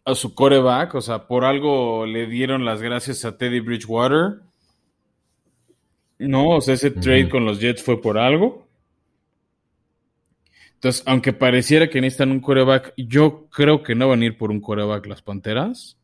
[0.05, 4.43] a su coreback, o sea, por algo le dieron las gracias a Teddy Bridgewater.
[6.19, 8.66] No, o sea, ese trade con los Jets fue por algo.
[10.77, 14.51] Entonces, aunque pareciera que necesitan un coreback, yo creo que no van a ir por
[14.51, 15.97] un coreback las Panteras.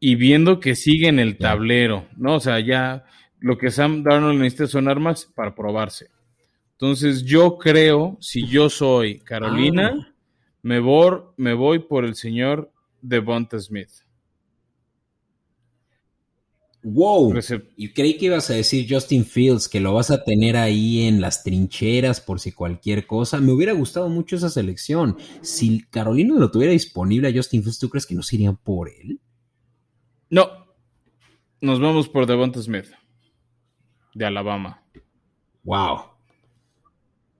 [0.00, 2.36] Y viendo que siguen el tablero, ¿no?
[2.36, 3.04] O sea, ya
[3.38, 6.08] lo que Sam Darnold necesita son armas para probarse.
[6.72, 10.14] Entonces yo creo, si yo soy Carolina, Ah.
[10.62, 13.90] me, voy, me voy por el señor Devonta Smith.
[16.84, 17.34] Wow.
[17.76, 21.20] Y creí que ibas a decir Justin Fields, que lo vas a tener ahí en
[21.20, 23.40] las trincheras por si cualquier cosa.
[23.40, 25.16] Me hubiera gustado mucho esa selección.
[25.42, 28.88] Si Carolina lo tuviera disponible a Justin Fields, ¿tú crees que no se irían por
[28.88, 29.20] él?
[30.28, 30.48] No,
[31.60, 32.86] nos vamos por Devonta Smith,
[34.14, 34.82] de Alabama.
[35.62, 36.00] Wow.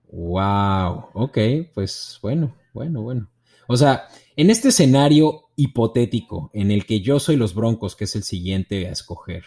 [0.07, 1.09] Wow.
[1.13, 1.37] Ok,
[1.73, 3.29] pues bueno, bueno, bueno.
[3.67, 8.15] O sea, en este escenario hipotético en el que yo soy los Broncos, que es
[8.15, 9.43] el siguiente a escoger.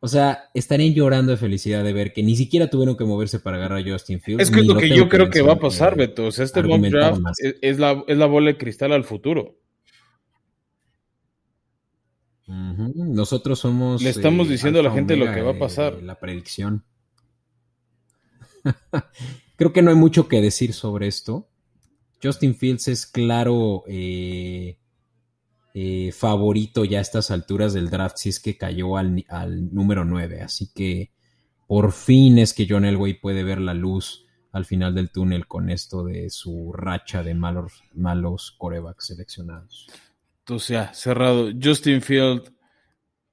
[0.00, 3.56] O sea, estarían llorando de felicidad de ver que ni siquiera tuvieron que moverse para
[3.56, 4.42] agarrar a Justin Fields.
[4.42, 6.26] Es que es lo que yo creo que va a pasar, eh, Beto.
[6.26, 7.38] O sea, este mock draft más.
[7.38, 9.58] es, es la, es la bola de cristal al futuro.
[12.46, 14.02] Nosotros somos.
[14.02, 15.96] Le estamos diciendo a la gente lo que va a pasar.
[15.96, 16.84] de la predicción.
[19.56, 21.48] Creo que no hay mucho que decir sobre esto.
[22.22, 24.78] Justin Fields es claro eh,
[25.74, 30.04] eh, favorito ya a estas alturas del draft, si es que cayó al, al número
[30.04, 30.42] 9.
[30.42, 31.10] Así que
[31.66, 35.70] por fin es que John Elway puede ver la luz al final del túnel con
[35.70, 39.86] esto de su racha de malos, malos corebacks seleccionados.
[40.40, 41.50] Entonces ya, cerrado.
[41.60, 42.52] Justin Field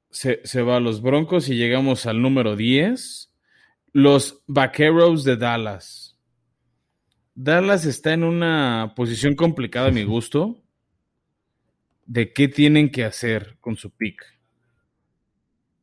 [0.09, 3.33] se, se va a los Broncos y llegamos al número 10.
[3.91, 6.17] Los Vaqueros de Dallas.
[7.35, 10.63] Dallas está en una posición complicada a mi gusto
[12.09, 14.25] de qué tienen que hacer con su pick.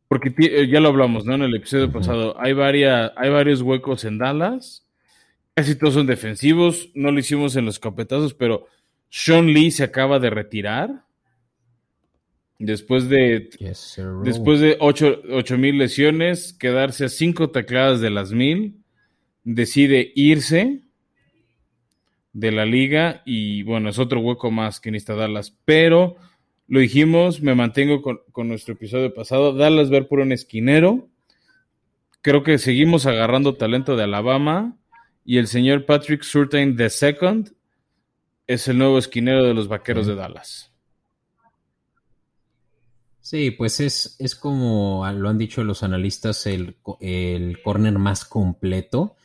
[0.09, 1.35] Porque eh, ya lo hablamos, ¿no?
[1.35, 2.35] En el episodio pasado.
[2.41, 4.85] Hay, hay varios huecos en Dallas.
[5.55, 6.91] Casi todos son defensivos.
[6.95, 8.67] No lo hicimos en los capetazos, pero
[9.09, 11.05] Sean Lee se acaba de retirar.
[12.59, 18.83] Después de, Yes, después de ocho mil lesiones, quedarse a cinco tacladas de las mil,
[19.45, 20.86] decide irse
[22.37, 25.57] de la liga y bueno, es otro hueco más que necesita Dallas.
[25.65, 26.17] Pero
[26.69, 31.09] lo dijimos, me mantengo con, con nuestro episodio pasado, Dallas ver por un esquinero.
[32.21, 34.77] Creo que seguimos agarrando talento de Alabama
[35.25, 37.53] y el señor Patrick Surtain II
[38.47, 40.71] es el nuevo esquinero de los Vaqueros de Dallas.
[43.23, 49.17] Sí, pues es, es como lo han dicho los analistas, el, el corner más completo.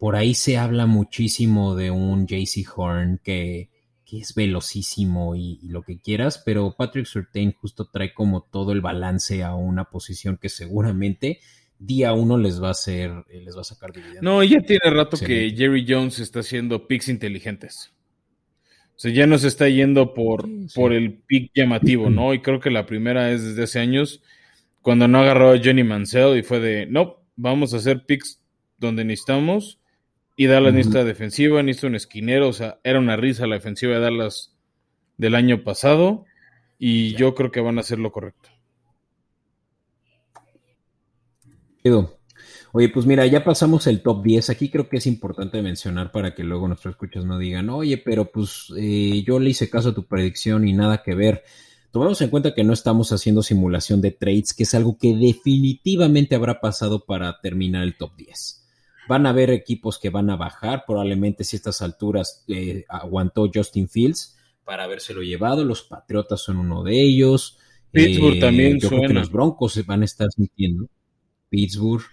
[0.00, 3.70] Por ahí se habla muchísimo de un JC Horn que,
[4.04, 8.72] que es velocísimo y, y lo que quieras, pero Patrick Surtain justo trae como todo
[8.72, 11.38] el balance a una posición que seguramente
[11.80, 14.22] día uno les va a hacer, eh, les va a sacar dividendos.
[14.22, 15.52] No, ya tiene rato que.
[15.56, 17.92] Jerry Jones está haciendo picks inteligentes.
[18.94, 20.74] O sea, ya no se está yendo por, Sí, sí.
[20.74, 22.34] por el pick llamativo, ¿no?
[22.34, 24.22] Y creo que la primera es desde hace años,
[24.82, 28.42] cuando no agarró a Johnny Mansell y fue de, no, vamos a hacer picks
[28.76, 29.79] donde necesitamos.
[30.40, 30.76] Y Dallas Ujú.
[30.78, 32.48] necesita defensiva, necesita un esquinero.
[32.48, 34.56] O sea, era una risa la defensiva de Dallas
[35.18, 36.24] del año pasado.
[36.78, 38.48] Y yo creo que van a hacer lo correcto.
[42.72, 44.48] Oye, pues mira, ya pasamos el top 10.
[44.48, 48.32] Aquí creo que es importante mencionar para que luego nuestros escuchas no digan, oye, pero
[48.32, 51.42] pues eh, yo le hice caso a tu predicción y nada que ver.
[51.90, 56.34] Tomemos en cuenta que no estamos haciendo simulación de trades, que es algo que definitivamente
[56.34, 58.59] habrá pasado para terminar el top 10.
[59.10, 63.50] Van a haber equipos que van a bajar, probablemente si a estas alturas eh, aguantó
[63.52, 65.64] Justin Fields para habérselo llevado.
[65.64, 67.58] Los Patriotas son uno de ellos.
[67.90, 69.20] Pittsburgh también Yo creo que suena.
[69.20, 70.86] los Broncos se van a estar sintiendo.
[71.48, 72.04] Pittsburgh.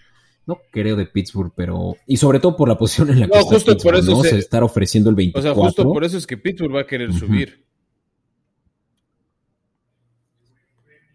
[0.44, 1.94] No creo de Pittsburgh, pero.
[2.06, 4.10] Y sobre todo por la posición en la que No, está justo por Pittsburgh, eso
[4.10, 4.22] ¿no?
[4.24, 5.54] se- Se estar ofreciendo el O 24.
[5.54, 7.64] sea, justo por eso es que Pittsburgh va a querer subir.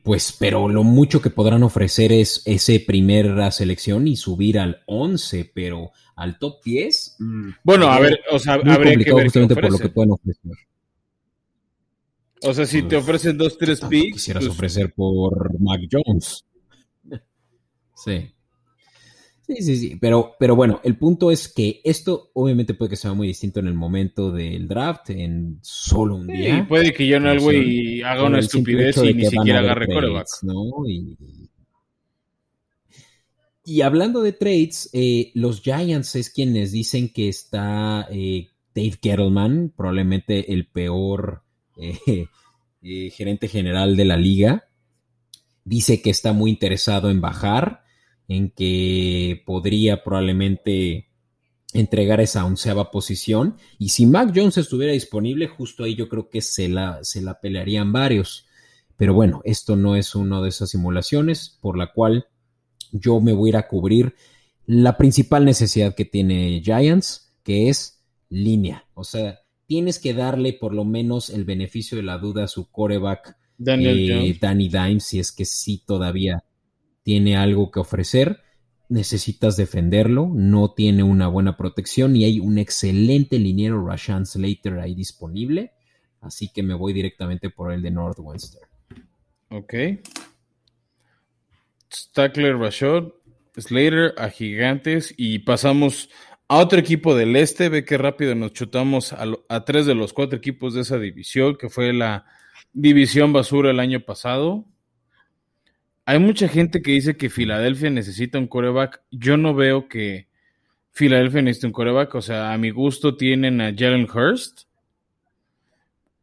[0.04, 5.50] Pues, pero lo mucho que podrán ofrecer es ese primera selección y subir al 11,
[5.54, 7.16] pero al top 10.
[7.20, 10.52] mm, Bueno, a ver, o sea, habría que ver justamente por lo que pueden ofrecer.
[12.46, 16.46] O sea, si te ofrecen dos, tres picks, quisieras pues, ofrecer por Mac Jones.
[17.96, 18.33] Sí.
[19.46, 19.98] Sí, sí, sí.
[20.00, 23.68] Pero, pero bueno, el punto es que esto obviamente puede que sea muy distinto en
[23.68, 26.66] el momento del draft, en solo un sí, día.
[26.68, 30.28] puede que John Elway haga por una estupidez y ni siquiera agarre trades, coreback.
[30.44, 30.88] ¿no?
[30.88, 31.18] Y,
[33.66, 39.74] y hablando de trades, eh, los Giants es quienes dicen que está eh, Dave Gettleman,
[39.76, 41.44] probablemente el peor
[41.78, 42.28] eh,
[43.12, 44.66] gerente general de la liga.
[45.66, 47.83] Dice que está muy interesado en bajar,
[48.28, 51.10] en que podría probablemente
[51.74, 53.58] entregar esa onceava posición.
[53.80, 57.40] Y si Mac Jones estuviera disponible, justo ahí yo creo que se la, se la
[57.40, 58.46] pelearían varios.
[58.96, 62.28] Pero bueno, esto no es una de esas simulaciones por la cual
[62.92, 64.16] yo me voy a ir a cubrir
[64.66, 68.86] la principal necesidad que tiene Giants, que es línea.
[68.94, 72.70] O sea, tienes que darle por lo menos el beneficio de la duda a su
[72.70, 76.44] coreback, eh, Danny Dimes, si es que sí todavía
[77.04, 78.42] tiene algo que ofrecer.
[78.90, 84.96] Necesitas defenderlo, no tiene una buena protección y hay un excelente liniero Rashan Slater ahí
[84.96, 85.74] disponible.
[86.22, 88.68] Así que me voy directamente por el de Northwestern.
[89.50, 89.74] Ok.
[91.94, 93.04] Stackler Rashad,
[93.56, 96.10] Slater a Gigantes y pasamos
[96.48, 97.70] a otro equipo del este.
[97.70, 101.70] Ve que rápido nos chutamos a, tres de los cuatro equipos de esa división, que
[101.70, 102.26] fue la
[102.72, 104.66] división basura el año pasado.
[106.06, 109.02] Hay mucha gente que dice que Filadelfia necesita un coreback.
[109.12, 110.28] Yo no veo que
[110.92, 112.14] Filadelfia necesite un coreback.
[112.16, 114.64] O sea, a mi gusto tienen a Jalen Hurst.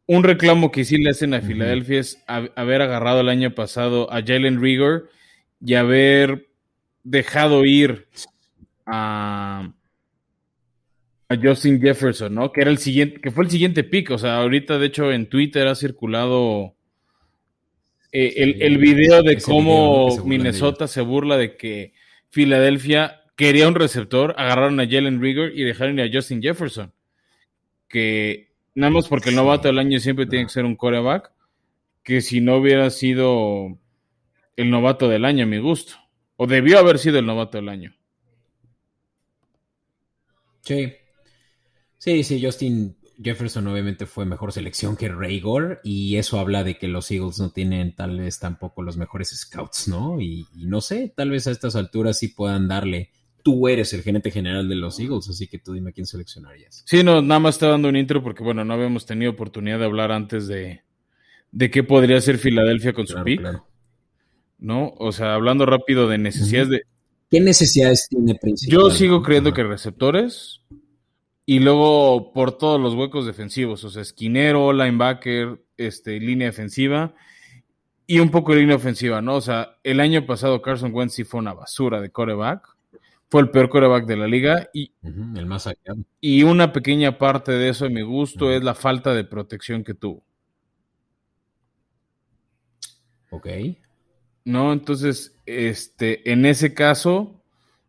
[0.05, 4.21] Un reclamo que sí le hacen a Filadelfia es haber agarrado el año pasado a
[4.21, 5.09] Jalen Rigor
[5.59, 6.47] y haber
[7.03, 8.07] dejado ir
[8.85, 9.73] a,
[11.41, 12.51] Justin Jefferson, ¿no?
[12.51, 14.11] Que era el siguiente, que fue el siguiente pick.
[14.11, 16.75] O sea, ahorita, de hecho, en Twitter ha circulado
[18.11, 21.93] eh, el, video de cómo Minnesota se burla de que
[22.29, 26.93] Filadelfia quería un receptor, agarraron a Jalen Rigor y dejaron a Justin Jefferson.
[27.87, 31.31] Que nada más porque el novato del año siempre tiene que ser un coreback,
[32.03, 33.77] que si no hubiera sido
[34.57, 35.93] el novato del año, a mi gusto.
[36.35, 37.95] O debió haber sido el novato del año.
[40.61, 40.93] Sí.
[41.97, 46.87] Sí, sí, Justin Jefferson obviamente fue mejor selección que Gore y eso habla de que
[46.87, 50.19] los Eagles no tienen tal vez tampoco los mejores scouts, ¿no?
[50.19, 53.11] Y, no sé, tal vez a estas alturas sí puedan darle.
[53.43, 56.83] Tú eres el gerente general de los Eagles, así que tú dime quién seleccionarías.
[56.85, 59.85] Sí, no, nada más estaba dando un intro porque, bueno, no habíamos tenido oportunidad de
[59.85, 60.81] hablar antes de,
[61.51, 63.41] de qué podría ser Filadelfia con su pick.
[64.61, 64.93] ¿no?
[64.97, 66.81] O sea, hablando rápido de necesidades de...
[67.29, 68.73] ¿Qué necesidades tiene principal?
[68.73, 70.61] Yo sigo creyendo que receptores
[71.51, 77.13] y luego por todos los huecos defensivos, o sea, esquinero, linebacker, este, línea defensiva
[78.07, 79.35] y un poco de línea ofensiva, ¿no?
[79.35, 82.65] O sea, el año pasado Carson Wentz sí fue una basura de coreback.
[83.29, 85.93] Fue el peor coreback de la liga y, el más allá.
[86.21, 89.93] y una pequeña parte de eso de mi gusto es la falta de protección que
[89.93, 90.23] tuvo.
[93.29, 93.47] Ok.
[94.45, 94.71] ¿no?
[94.71, 97.43] Entonces, este, en ese caso,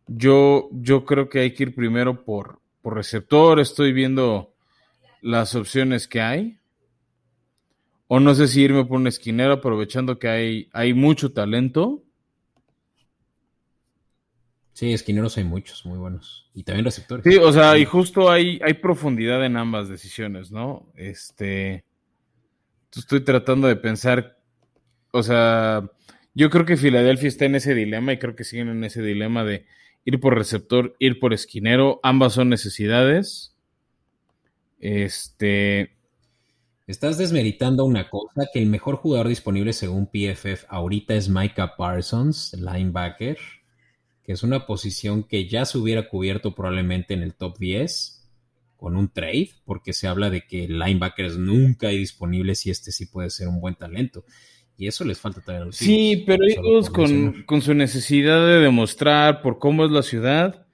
[0.07, 3.59] yo, yo creo que hay que ir primero por, por receptor.
[3.59, 4.53] Estoy viendo
[5.21, 6.59] las opciones que hay.
[8.07, 12.03] O no sé si irme por un esquinero, aprovechando que hay, hay mucho talento.
[14.73, 16.51] Sí, esquineros hay muchos, muy buenos.
[16.53, 17.23] Y también receptores.
[17.23, 20.91] Sí, o sea, y justo hay, hay profundidad en ambas decisiones, ¿no?
[20.95, 21.85] Este.
[22.95, 24.37] Estoy tratando de pensar.
[25.11, 25.89] O sea,
[26.35, 29.43] yo creo que Filadelfia está en ese dilema y creo que siguen en ese dilema
[29.43, 29.65] de
[30.05, 31.99] ir por receptor, ir por esquinero.
[32.03, 33.55] Ambas son necesidades.
[34.79, 35.95] Este.
[36.85, 42.53] Estás desmeritando una cosa, que el mejor jugador disponible según PFF ahorita es Micah Parsons,
[42.59, 43.37] linebacker,
[44.21, 48.29] que es una posición que ya se hubiera cubierto probablemente en el top 10
[48.75, 53.05] con un trade, porque se habla de que linebackers nunca hay disponibles y este sí
[53.05, 54.25] puede ser un buen talento.
[54.77, 59.41] Y eso les falta también a los Sí, pero ellos con, su necesidad de demostrar
[59.41, 60.65] por cómo es la ciudad,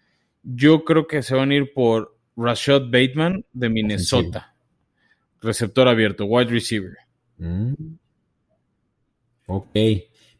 [0.44, 4.56] yo creo que se van a ir por Rashad Bateman de Minnesota.
[5.42, 6.98] Receptor abierto, wide receiver.
[7.38, 7.74] Mm.
[9.48, 9.76] Ok.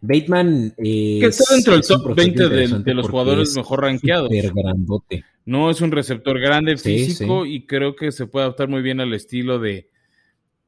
[0.02, 0.74] Bateman.
[0.78, 4.30] que está dentro del top 20 de, los jugadores mejor rankeados.
[4.30, 5.26] Grandote.
[5.46, 9.14] No es un receptor grande, físico, y creo que se puede adaptar muy bien al
[9.14, 9.90] estilo de,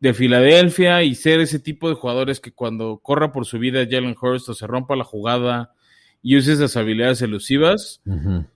[0.01, 4.15] de Filadelfia y ser ese tipo de jugadores que cuando corra por su vida Jalen
[4.19, 5.73] Hurst o se rompa la jugada
[6.23, 8.01] y use esas habilidades elusivas,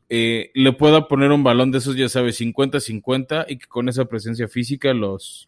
[0.09, 4.05] eh, le pueda poner un balón de esos, ya sabes, 50-50 y que con esa
[4.05, 5.47] presencia física los,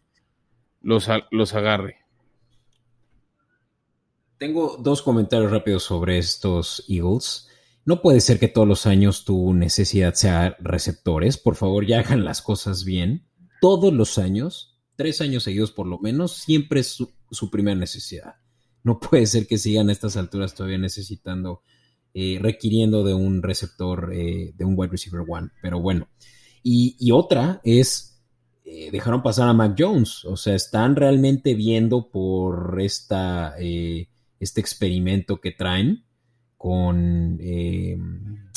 [0.82, 1.98] los, los agarre.
[4.38, 7.48] Tengo dos comentarios rápidos sobre estos Eagles.
[7.84, 11.38] No puede ser que todos los años tu necesidad sea receptores.
[11.38, 13.26] Por favor, ya hagan las cosas bien.
[13.60, 18.34] Todos los años tres años seguidos por lo menos, siempre es su, primera necesidad.
[18.82, 21.62] No puede ser que sigan a estas alturas todavía necesitando,
[22.14, 25.50] eh, requiriendo de un receptor, eh, de un wide receiver one.
[25.62, 26.08] Pero bueno.
[26.64, 28.20] Y, otra es,
[28.64, 30.24] eh, dejaron pasar a Mac Jones.
[30.24, 36.04] O sea, están realmente viendo por esta, este experimento que traen
[36.56, 37.38] con,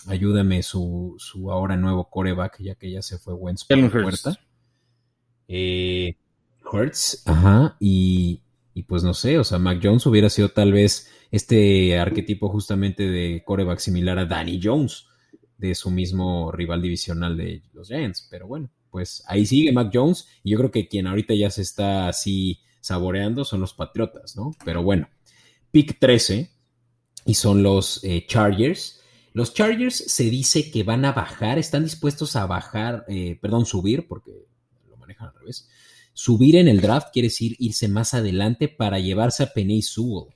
[0.08, 4.40] ayúdame, su, su ahora nuevo coreback, ya que ya se fue Wentz por la puerta.
[5.54, 6.16] Eh,
[6.72, 8.42] Hurts, ajá, y,
[8.88, 13.44] pues no sé, o sea, Mac Jones hubiera sido tal vez este arquetipo justamente de
[13.46, 15.08] coreback similar a Danny Jones.
[15.58, 18.28] de su mismo rival divisional de los Giants.
[18.32, 21.62] Pero bueno, pues ahí sigue Mac Jones y yo creo que quien ahorita ya se
[21.62, 24.56] está así saboreando son los Patriotas, ¿no?
[24.66, 25.08] Pero bueno,
[25.72, 26.50] pick 13
[27.26, 29.02] y son los eh, Chargers.
[29.34, 34.08] Los Chargers se dice que van a bajar, están dispuestos a bajar, eh, perdón, subir,
[34.08, 34.48] porque
[34.90, 35.70] lo manejan al revés.
[36.22, 40.36] Subir en el draft quiere decir irse más adelante para llevarse a Penny Sewell.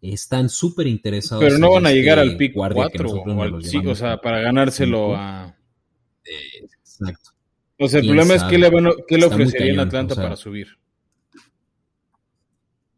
[0.00, 1.42] Están súper interesados.
[1.42, 5.16] Pero no van a llegar este al pick 4 o, sí, o sea, para ganárselo
[5.16, 5.52] a...
[6.24, 7.30] exacto.
[7.76, 8.70] O sea, el problema es que le,
[9.08, 10.68] qué le ofrecerían a Atlanta para subir.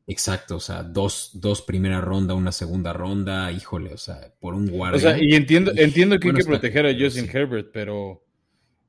[0.06, 4.68] Exacto, o sea, dos, dos primera ronda, una segunda ronda, híjole, o sea, por un
[4.68, 4.98] guardia.
[4.98, 8.22] O sea, y entiendo, entiendo que hay que proteger a Justin Herbert, pero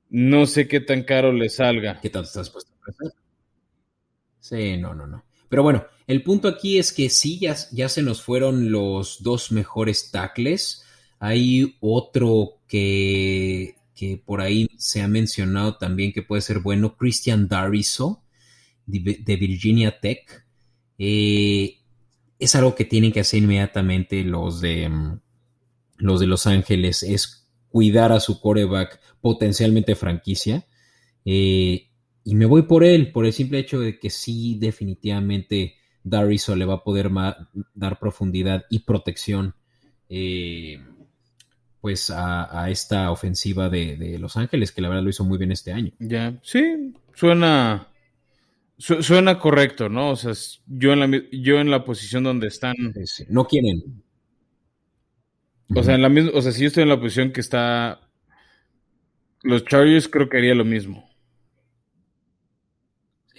[0.10, 2.02] no sé qué tan caro le salga.
[2.02, 3.29] ¿Qué tanto estás puesto a
[4.40, 5.24] Sí, no, no, no.
[5.50, 9.52] Pero bueno, el punto aquí es que sí, ya, ya se nos fueron los dos
[9.52, 10.86] mejores tackles.
[11.20, 17.48] Hay otro que, que por ahí se ha mencionado también que puede ser bueno, Christian
[17.48, 18.24] Dariso,
[18.86, 20.46] de Virginia Tech
[21.00, 21.78] eh,
[22.38, 25.20] es algo que tienen que hacer inmediatamente los de, mm,
[25.98, 30.68] los de Los Ángeles, es cuidar a su coreback potencialmente franquicia.
[31.26, 31.89] Eh,
[32.24, 36.66] y me voy por él, por el simple hecho de que sí, definitivamente Dariso le
[36.66, 37.10] va a poder
[37.74, 39.56] dar profundidad y protección
[40.10, 40.80] eh,
[41.82, 45.52] pues a, esta ofensiva de, de, Los Ángeles, que la verdad lo hizo muy bien
[45.52, 45.92] este año.
[46.00, 47.88] Ya, sí, suena,
[48.78, 50.12] suena correcto, ¿no?
[50.12, 50.34] O sea,
[50.68, 52.76] yo en la, yo en la posición donde están.
[53.30, 54.04] No quieren.
[55.76, 58.02] O sea, en la misma, o sea, si yo estoy en la posición que está.
[59.42, 61.09] Los Chargers creo que haría lo mismo.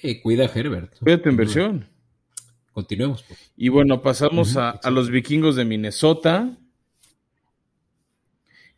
[0.00, 0.98] Sí, cuida a Herbert.
[0.98, 1.86] Cuida tu inversión.
[2.72, 3.22] Continuemos.
[3.22, 3.52] Pues.
[3.56, 6.56] Y bueno, pasamos a, a, los vikingos de Minnesota.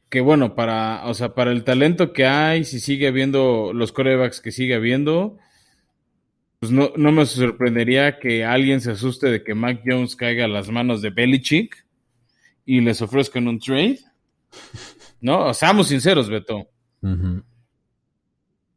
[0.09, 4.41] Que bueno, para, o sea, para el talento que hay, si sigue habiendo los corebacks
[4.41, 5.39] que sigue habiendo,
[6.63, 10.49] pues no, no, me sorprendería que alguien se asuste de que Mac Jones caiga a
[10.49, 11.87] las manos de Belichick
[12.67, 14.01] y les ofrezcan un trade.
[15.21, 16.69] No, seamos sinceros, Beto.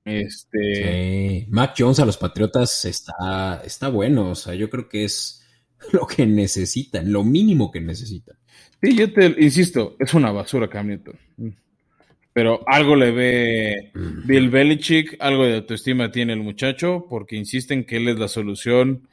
[0.05, 1.41] Este.
[1.41, 1.47] Sí.
[1.49, 4.29] Mac Jones a los Patriotas está, está bueno.
[4.31, 5.43] O sea, yo creo que es
[5.91, 8.37] lo que necesitan, lo mínimo que necesitan.
[8.81, 11.17] Sí, yo te insisto, es una basura Cam Newton
[12.35, 13.91] pero algo le ve
[14.25, 19.07] Bill Belichick, algo de autoestima tiene el muchacho, porque insisten que él es la solución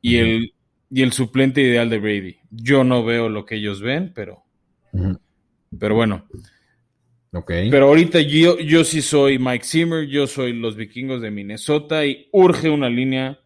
[0.00, 0.54] y, el,
[0.90, 2.36] y el suplente ideal de Brady.
[2.50, 4.42] Yo no veo lo que ellos ven, pero,
[5.78, 6.26] pero bueno.
[7.34, 7.68] Okay.
[7.68, 12.28] Pero ahorita yo, yo sí soy Mike Zimmer, yo soy los vikingos de Minnesota y
[12.32, 13.40] urge una línea.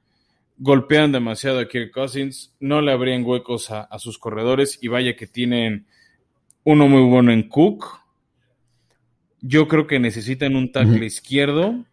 [0.59, 5.16] Golpean demasiado a Kirk Cousins, no le abrían huecos a, a sus corredores y vaya
[5.16, 5.86] que tienen
[6.64, 7.99] uno muy bueno en Cook
[9.41, 11.84] yo creo que necesitan un tackle izquierdo.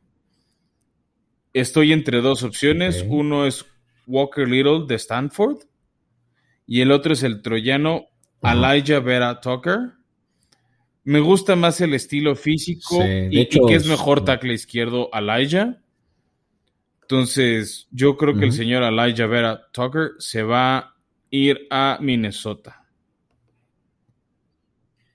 [1.54, 3.06] Estoy entre dos opciones.
[3.08, 3.66] Uno es
[4.08, 5.60] Walker Little de Stanford
[6.68, 8.08] y el otro es el troyano
[8.41, 9.93] Elijah Vera Tucker.
[11.06, 15.82] Me gusta más el estilo físico y, que es mejor tackle izquierdo Elijah.
[17.03, 20.95] Entonces, yo creo que el señor Elijah Vera Tucker se va a
[21.30, 22.86] ir a Minnesota.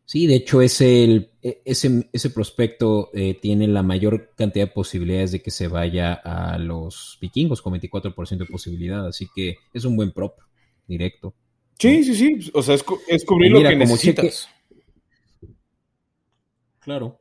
[0.04, 5.32] Sí, de hecho ese, e, ese, ese prospecto eh, tiene la mayor cantidad de posibilidades
[5.32, 9.96] de que se vaya a los vikingos con 24% de posibilidad, así que es un
[9.96, 10.38] buen prop
[10.86, 11.34] directo.
[11.78, 14.48] Sí, sí, sí, o sea, es, cubrir lo que necesitas.
[16.80, 17.20] Claro.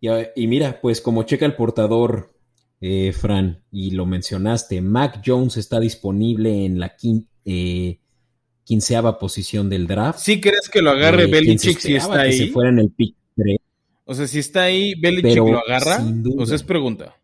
[0.00, 2.34] Y, mira, pues como checa el portador,
[2.80, 6.96] eh, Fran, y lo mencionaste, Mac Jones está disponible en la.
[7.44, 8.00] Eh,
[8.66, 10.18] quinceava posición del draft.
[10.18, 12.32] ¿Sí crees que lo agarre eh, Belichick si está ahí?
[12.32, 13.58] Si fuera en el pick 3.
[14.04, 16.04] O sea, si está ahí, Belichick lo agarra.
[16.36, 17.16] O sea, es pregunta.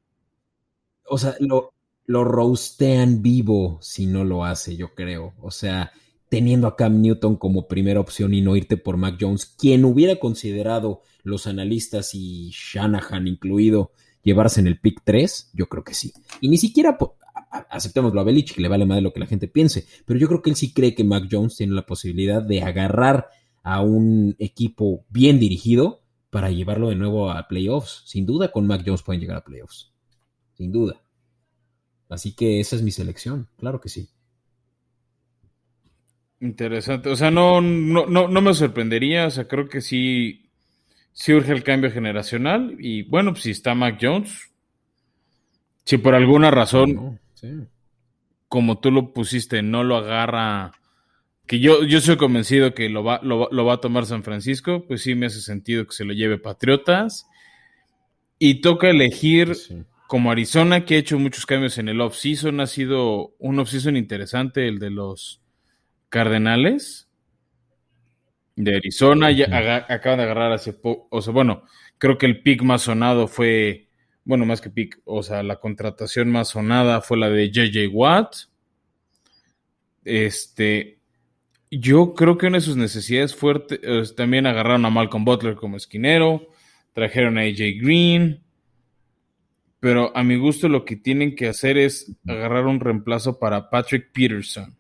[1.09, 1.75] O sea, lo,
[2.07, 5.35] lo roastean vivo si no lo hace, yo creo.
[5.41, 5.93] O sea,
[6.33, 10.17] teniendo a Cam Newton como primera opción y no irte por Mac Jones, quien hubiera
[10.17, 16.11] considerado los analistas y Shanahan incluido llevarse en el pick 3, yo creo que sí.
[16.41, 16.97] Y ni siquiera
[17.69, 20.41] aceptémoslo a Belichick, le vale más de lo que la gente piense, pero yo creo
[20.41, 23.27] que él sí cree que Mac Jones tiene la posibilidad de agarrar
[23.63, 28.05] a un equipo bien dirigido para llevarlo de nuevo a playoffs.
[28.07, 29.93] Sin duda con Mac Jones pueden llegar a playoffs.
[30.55, 31.03] Sin duda.
[32.09, 34.09] Así que esa es mi selección, claro que sí.
[36.43, 37.09] Interesante.
[37.09, 39.27] O sea, no, no, no, me sorprendería.
[39.27, 40.51] O sea, creo que sí,
[41.13, 42.77] sí urge el cambio generacional.
[42.81, 44.51] Y bueno, pues si está Mac Jones,
[45.85, 47.21] si por alguna razón
[48.49, 50.73] como tú lo pusiste, no lo agarra
[51.47, 55.03] que yo, yo soy convencido que lo va, lo, va a tomar San Francisco, pues
[55.03, 57.27] sí me hace sentido que se lo lleve Patriotas.
[58.41, 59.53] Y toca elegir
[60.09, 64.67] como Arizona, que ha hecho muchos cambios en el off-season, ha sido un off-season interesante
[64.67, 65.42] el de los
[66.13, 67.09] Cardenales
[68.55, 69.31] de Arizona.
[69.31, 69.47] Ya
[69.89, 71.65] acaban de agarrar hace poco, o sea, bueno,
[71.97, 73.89] creo que el pick más sonado fue,
[74.25, 78.35] bueno, más que pick, o sea, la contratación más sonada fue la de JJ Watt.
[80.05, 80.99] Este,
[81.71, 86.47] yo creo que una de sus necesidades fuertes, también agarraron a Malcolm Butler como esquinero,
[86.93, 88.43] trajeron a AJ Green,
[89.81, 94.13] pero a mi gusto lo que tienen que hacer es agarrar un reemplazo para Patrick
[94.13, 94.77] Peterson.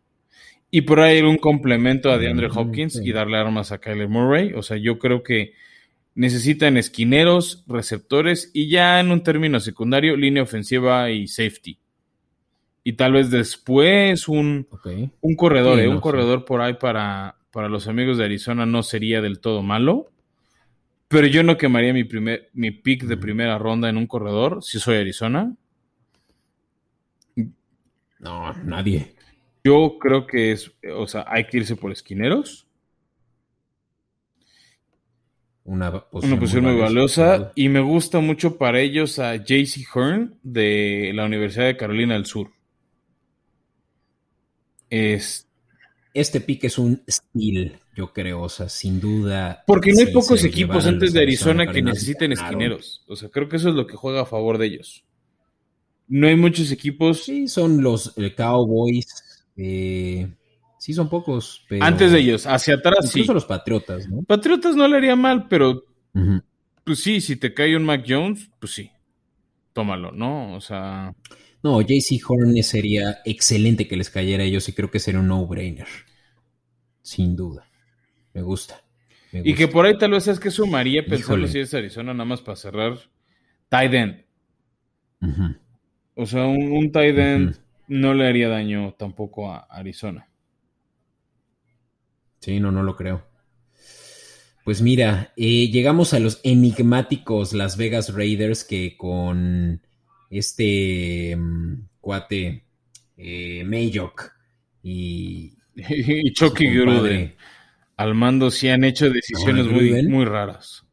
[0.74, 4.54] Y por ahí un complemento a DeAndre Hopkins y darle armas a Kyler Murray.
[4.54, 5.52] O sea, yo creo que
[6.14, 11.78] necesitan esquineros, receptores y ya en un término secundario, línea ofensiva y safety.
[12.84, 14.66] Y tal vez después un,
[15.20, 15.88] un corredor, ¿eh?
[15.88, 20.10] un corredor por ahí para, para los amigos de Arizona no sería del todo malo.
[21.08, 24.78] Pero yo no quemaría mi, primer, mi pick de primera ronda en un corredor si
[24.78, 25.54] soy Arizona.
[28.20, 29.12] No, nadie.
[29.64, 32.66] Yo creo que es, o sea, hay que irse por esquineros.
[35.64, 37.52] Una posición, muy, valiosa.
[37.54, 42.26] Y me gusta mucho para ellos a JC Hearn de la Universidad de Carolina del
[42.26, 42.50] Sur.
[44.90, 45.48] Es,
[46.12, 49.62] este pick es un steal, yo creo, o sea, sin duda.
[49.66, 53.04] Porque no hay pocos equipos antes de Arizona, que necesiten esquineros.
[53.06, 55.04] O sea, creo que eso es lo que juega a favor de ellos.
[56.08, 57.22] No hay muchos equipos.
[57.22, 59.31] Sí, son los Cowboys.
[59.56, 60.28] Eh,
[60.78, 61.64] sí, son pocos.
[61.80, 63.20] Antes de ellos, hacia atrás sí.
[63.20, 64.22] Incluso los Patriotas, ¿no?
[64.22, 65.84] Patriotas no le haría mal, pero.
[66.84, 68.90] Pues sí, si te cae un Mac Jones, pues sí.
[69.72, 70.54] Tómalo, ¿no?
[70.54, 71.14] O sea.
[71.62, 75.28] No, JC Horn sería excelente que les cayera a ellos y creo que sería un
[75.28, 75.86] no-brainer.
[77.02, 77.68] Sin duda.
[78.34, 78.82] Me gusta,
[79.32, 82.40] Y que por ahí tal vez es que sumaría pensarlo si es Arizona, nada más
[82.40, 82.98] para cerrar.
[83.68, 84.24] Tight end.
[86.14, 87.61] O sea, un, un tight end
[87.92, 90.28] no le haría daño tampoco a Arizona.
[92.40, 93.24] Sí, no, no lo creo.
[94.64, 99.82] Pues mira, eh, llegamos a los enigmáticos Las Vegas Raiders que con
[100.30, 102.64] este mm, cuate
[103.16, 103.64] eh,
[104.82, 107.34] y, y Chucky Gruden
[107.96, 110.84] al mando sí han hecho decisiones muy, muy raras.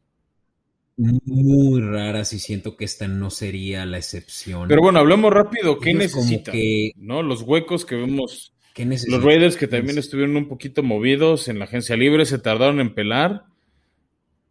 [1.00, 4.68] Muy raras y siento que esta no sería la excepción.
[4.68, 5.78] Pero bueno, hablemos rápido.
[5.78, 6.54] ¿Qué necesitan?
[6.96, 7.22] ¿No?
[7.22, 8.52] Los huecos que vemos.
[8.76, 12.92] los Raiders que también estuvieron un poquito movidos en la agencia libre, se tardaron en
[12.92, 13.44] pelar.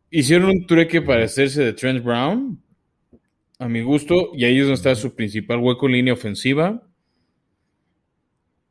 [0.10, 2.60] Hicieron un trueque para hacerse de Trent Brown,
[3.60, 6.82] a mi gusto, y ahí es donde está su principal hueco en línea ofensiva.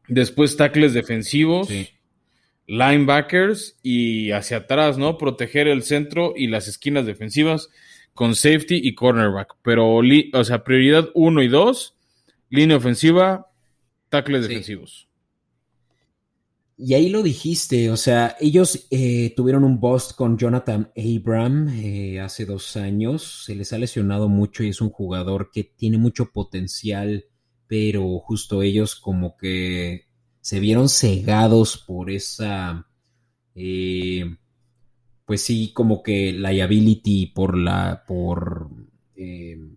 [0.08, 1.68] Después tackles defensivos,
[2.68, 5.18] linebackers y hacia atrás, ¿no?
[5.18, 7.70] Proteger el centro y las esquinas defensivas
[8.14, 9.56] con safety y cornerback.
[9.62, 11.96] Pero, o sea, prioridad 1 y 2,
[12.50, 13.50] línea ofensiva,
[14.10, 15.08] tackles defensivos.
[16.80, 22.20] Y ahí lo dijiste, o sea, ellos eh, tuvieron un bust con Jonathan Abram eh,
[22.20, 26.30] hace dos años, se les ha lesionado mucho y es un jugador que tiene mucho
[26.30, 27.24] potencial,
[27.66, 30.07] pero justo ellos como que
[30.48, 32.88] se vieron cegados por esa,
[33.54, 34.24] eh,
[35.26, 38.70] pues sí, como que liability por la, por,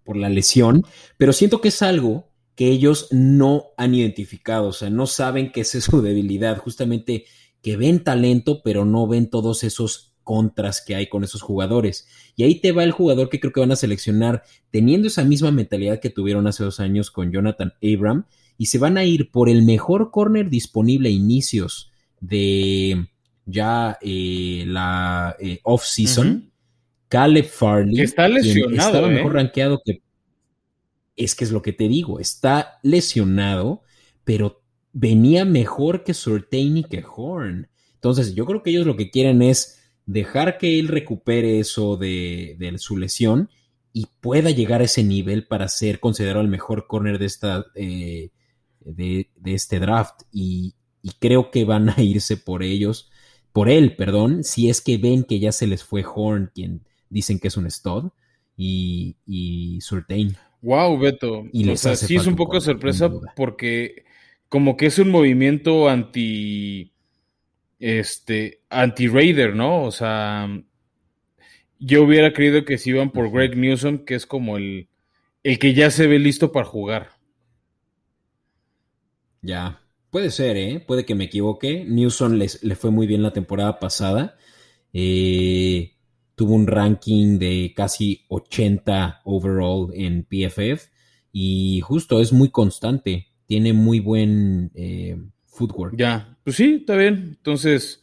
[0.06, 0.86] por la lesión,
[1.18, 5.60] pero siento que es algo que ellos no han identificado, o sea, no saben qué
[5.60, 7.26] es su debilidad, justamente
[7.62, 12.08] que ven talento, pero no ven todos esos contras que hay con esos jugadores.
[12.38, 15.52] Y ahí te va el jugador que creo que van a seleccionar teniendo esa misma
[15.52, 18.26] mentalidad que tuvieron hace dos años con Jonathan Abram
[18.62, 21.90] y se van a ir por el mejor corner disponible a inicios
[22.20, 23.08] de
[23.48, 26.52] ya eh, la eh, off-season.
[27.08, 29.34] Caleb Farley, que está lesionado, estaba mejor ¿eh?
[29.34, 30.04] rankeado que
[31.16, 33.82] es que es lo que te digo, está lesionado,
[34.26, 34.62] pero
[34.94, 37.68] venía mejor que Surtain y que Horn.
[37.96, 42.76] Entonces, yo creo que ellos lo que quieren es dejar que él recupere eso de,
[42.78, 43.50] su lesión
[43.92, 48.30] y pueda llegar a ese nivel para ser considerado el mejor corner de, esta, eh,
[48.86, 50.22] de, este draft.
[50.32, 50.76] Y,
[51.20, 53.10] creo que van a irse por ellos,
[53.54, 57.40] por él, perdón, si es que ven que ya se les fue Horn, quien dicen
[57.40, 58.12] que es un stud,
[58.56, 60.38] y, y Surtain.
[60.62, 61.46] Wow, Beto.
[61.52, 64.06] Y o sea, sí es un poco de sorpresa porque
[64.48, 66.94] como que es un movimiento anti
[67.80, 69.84] este anti Raider, ¿no?
[69.84, 70.48] O sea,
[71.80, 74.88] yo hubiera creído que si iban por Greg Newsom, que es como el,
[75.44, 77.10] el que ya se ve listo para jugar.
[79.42, 79.82] Ya.
[80.10, 80.84] Puede ser, ¿eh?
[80.86, 81.86] Puede que me equivoque.
[81.88, 84.38] Newsom le fue muy bien la temporada pasada.
[84.94, 85.94] Eh,
[86.36, 90.90] tuvo un ranking de casi 80 overall en PFF
[91.32, 93.28] y justo es muy constante.
[93.46, 95.96] Tiene muy buen eh, footwork.
[95.98, 97.36] Ya, pues sí, está bien.
[97.38, 98.02] Entonces,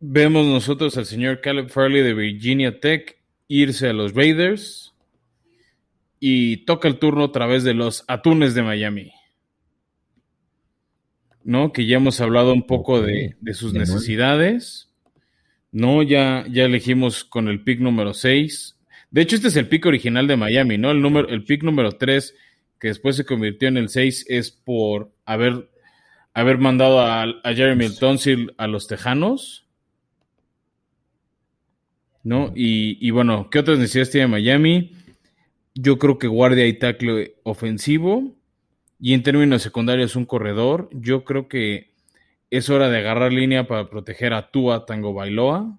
[0.00, 3.18] vemos nosotros al señor Caleb Farley de Virginia Tech
[3.48, 4.94] irse a los Raiders
[6.20, 9.12] y toca el turno a través de los Atunes de Miami.
[11.48, 11.72] ¿No?
[11.72, 14.92] Que ya hemos hablado un poco de, sus necesidades.
[15.72, 18.78] No, ya, ya elegimos con el pick número 6.
[19.10, 20.90] De hecho, este es el pick original de Miami, ¿no?
[20.90, 22.34] El, número, el pick número 3,
[22.78, 25.70] que después se convirtió en el 6, es por haber,
[26.34, 29.66] haber mandado a, Jeremy Tonsil a los Tejanos.
[32.24, 32.52] ¿No?
[32.54, 34.92] Y, y, bueno, ¿qué otras necesidades tiene Miami?
[35.74, 38.37] Yo creo que guardia y tackle ofensivo.
[39.00, 40.88] Y en términos secundarios, un corredor.
[40.92, 41.92] Yo creo que
[42.50, 45.78] es hora de agarrar línea para proteger a Tua Tango Bailoa.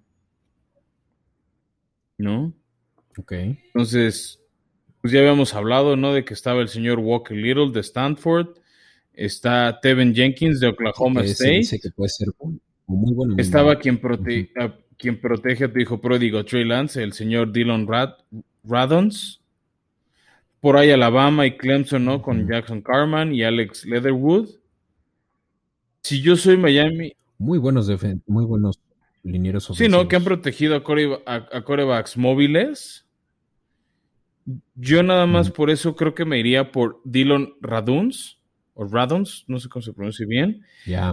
[2.18, 2.54] ¿No?
[3.18, 3.32] Ok.
[3.32, 4.40] Entonces,
[5.02, 6.14] pues ya habíamos hablado, ¿no?
[6.14, 8.58] De que estaba el señor Walker Little de Stanford.
[9.14, 11.58] Está Tevin Jenkins de Oklahoma State.
[11.58, 12.30] Dice que puede ser
[12.88, 13.36] muy bueno.
[13.38, 14.00] Estaba quien,
[14.98, 17.88] quien protege a tu hijo pródigo Trey Lance, el señor Dylan
[18.64, 19.39] Radons
[20.62, 22.22] por ahí Alabama y Clemson, ¿no?
[22.22, 24.50] Con Jackson Carman y Alex Leatherwood.
[26.02, 27.14] Si yo soy Miami.
[27.38, 27.90] Muy buenos
[28.28, 28.80] muy buenos
[29.24, 29.92] linieros ofensivos.
[29.92, 30.08] Sí, ¿no?
[30.08, 33.06] Que han protegido a, corebacks móviles.
[34.76, 38.38] Yo nada más por eso creo que me iría por Dylan Raduns.
[38.74, 40.64] O Raduns, no sé cómo se pronuncia bien.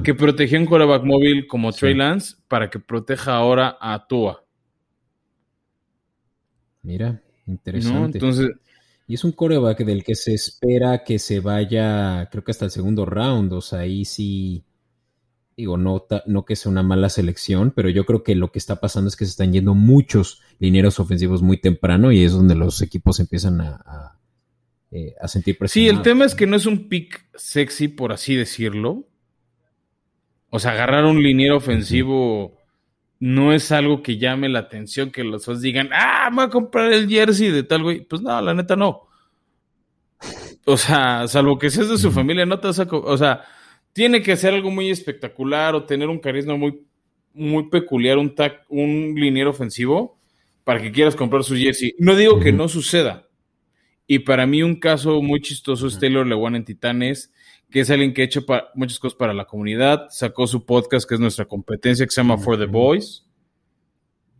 [0.02, 4.44] Que protegió un coreback móvil como Trey Lance para que proteja ahora a Tua.
[6.82, 7.98] Mira, interesante.
[7.98, 8.04] ¿No?
[8.06, 8.50] Entonces,
[9.08, 12.72] y es un coreback del que se espera que se vaya, creo que hasta el
[12.72, 13.52] segundo round.
[13.52, 14.64] O sea, ahí sí,
[15.56, 18.80] digo, no, no que sea una mala selección, pero yo creo que lo que está
[18.80, 22.82] pasando es que se están yendo muchos lineros ofensivos muy temprano y es donde los
[22.82, 24.18] equipos empiezan a, a,
[24.90, 25.84] eh, sentir presión.
[25.84, 29.06] Sí, el tema es que no es un pick sexy, por así decirlo.
[30.50, 32.55] O sea, agarrar un liniero ofensivo
[33.18, 36.50] no es algo que llame la atención, que los dos digan, ah, me voy a
[36.50, 38.00] comprar el jersey de tal güey.
[38.00, 39.08] Pues no, la neta no.
[40.64, 42.88] O sea, salvo que seas de su familia, no te vas a.
[42.90, 43.44] O sea,
[43.92, 46.82] tiene que ser algo muy espectacular o tener un carisma muy,
[47.32, 50.18] muy peculiar, un, tac, un liniero ofensivo
[50.64, 51.94] para que quieras comprar su jersey.
[51.98, 53.28] No digo que no suceda.
[54.06, 57.32] Y para mí, un caso muy chistoso es Taylor Lewan en Titanes
[57.76, 61.14] que es alguien que ha hecho muchas cosas para la comunidad, sacó su podcast que
[61.14, 63.26] es nuestra competencia que se llama For the Boys,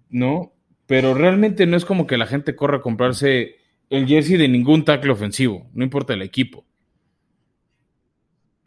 [0.09, 0.55] ¿no?
[0.87, 3.57] Pero realmente no es como que la gente corra a comprarse
[3.91, 6.65] el jersey de ningún tackle ofensivo, no importa el equipo.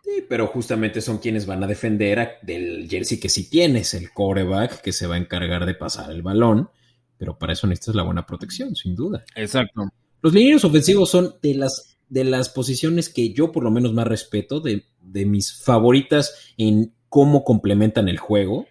[0.03, 4.81] Sí, pero justamente son quienes van a defender del jersey que sí tienes, el coreback
[4.81, 6.69] que se va a encargar de pasar el balón,
[7.17, 9.25] pero para eso necesitas la buena protección, sin duda.
[9.33, 9.89] Exacto.
[10.21, 14.07] Los lineros ofensivos son de las de las posiciones que yo por lo menos más
[14.07, 14.83] respeto, de,
[15.25, 18.67] mis favoritas en cómo complementan el juego.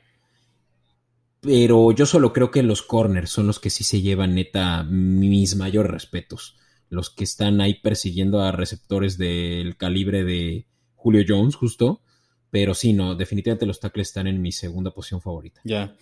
[1.41, 5.55] Pero yo solo creo que los corners son los que sí se llevan neta mis
[5.55, 6.57] mayores respetos.
[6.91, 10.67] Los que están ahí persiguiendo a receptores del calibre de
[10.97, 12.03] Julio Jones, justo.
[12.51, 15.61] Pero sí, no, definitivamente los tackles están en mi segunda posición favorita.
[15.65, 15.95] Ya.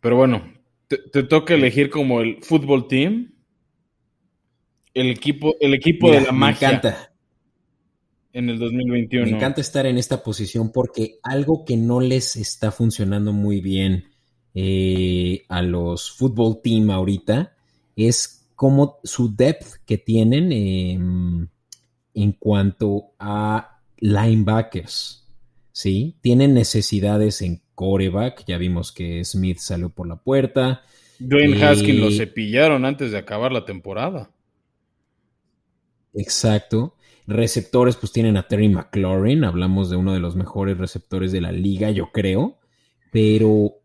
[0.00, 0.52] Pero bueno,
[0.88, 3.32] te, te toca elegir como el fútbol team
[4.94, 6.68] el equipo, el equipo de la magia.
[6.68, 7.12] Me encanta.
[8.32, 9.26] En el 2021.
[9.26, 14.04] Me encanta estar en esta posición porque algo que no les está funcionando muy bien
[14.54, 17.54] eh, a los fútbol team ahorita
[17.96, 21.48] es como su depth que tienen em,
[22.14, 25.26] en cuanto a linebackers.
[25.72, 26.16] ¿sí?
[26.20, 28.44] Tienen necesidades en coreback.
[28.46, 30.82] Ya vimos que Smith salió por la puerta.
[31.18, 34.30] Dwayne Haskins lo eh, cepillaron antes de acabar la temporada.
[36.14, 36.96] Exacto.
[37.26, 41.52] Receptores, pues tienen a Terry McLaurin, hablamos de uno de los mejores receptores de la
[41.52, 42.58] liga, yo creo,
[43.12, 43.76] pero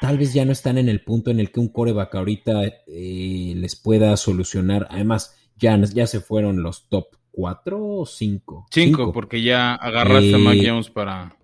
[0.00, 3.54] tal vez ya no están en el punto en el que un coreback ahorita eh,
[3.56, 4.86] les pueda solucionar.
[4.90, 8.66] Además, ya, ya se fueron los top 4 o 5.
[8.70, 11.36] 5, porque ya agarraste a Mac eh, Jones para,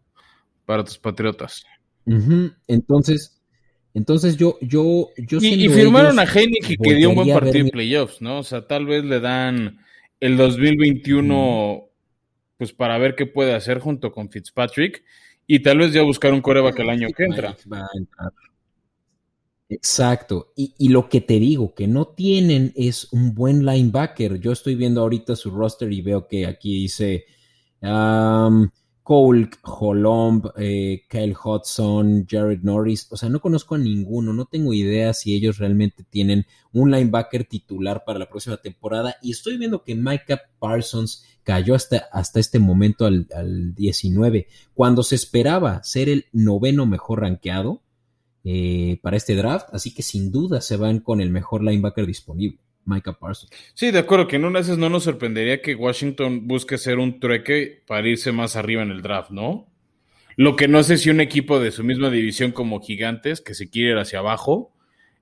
[0.66, 1.64] para tus patriotas.
[2.66, 3.40] Entonces,
[3.94, 7.70] entonces yo, yo, yo y, y firmaron a Heineken que dio un buen partido en
[7.70, 8.38] playoffs, ¿no?
[8.38, 9.78] O sea, tal vez le dan
[10.20, 11.88] el 2021,
[12.56, 15.02] pues para ver qué puede hacer junto con Fitzpatrick
[15.46, 17.56] y tal vez ya buscar un coreback el año que entra.
[19.68, 20.52] Exacto.
[20.56, 24.40] Y, lo que te digo, que no tienen es un buen linebacker.
[24.40, 27.24] Yo estoy viendo ahorita su roster y veo que aquí dice
[29.02, 33.08] Cole Holomb, eh, Kyle Hudson, Jared Norris.
[33.10, 34.32] O sea, no conozco a ninguno.
[34.32, 39.16] No tengo idea si ellos realmente tienen un linebacker titular para la próxima temporada.
[39.22, 45.14] Y estoy viendo que Micah Parsons cayó hasta, hasta este momento al, 19, cuando se
[45.14, 47.82] esperaba ser el noveno mejor rankeado
[48.44, 49.68] eh, para este draft.
[49.72, 52.60] Así que sin duda se van con el mejor linebacker disponible.
[52.90, 53.52] Micah Parsons.
[53.74, 57.20] Sí, de acuerdo, que en una vez no nos sorprendería que Washington busque ser un
[57.20, 59.68] trueque para irse más arriba en el draft, ¿no?
[60.36, 63.68] Lo que no sé si un equipo de su misma división como Gigantes, que se
[63.68, 64.72] quiere ir hacia abajo,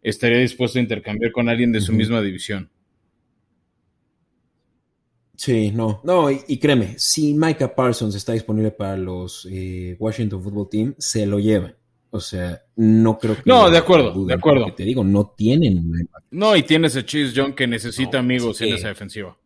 [0.03, 2.71] estaría dispuesto a intercambiar con alguien de su misma división.
[5.39, 10.69] Sí, no, no, y, créeme, si Micah Parsons está disponible para los eh, Washington Football
[10.69, 11.78] Team, se lo llevan.
[12.11, 13.43] O sea, no creo que.
[13.45, 14.73] No, de acuerdo, de acuerdo.
[14.75, 16.09] Te digo, no tienen.
[16.31, 19.37] No, y tienes a Chase John que necesita amigos en esa defensiva.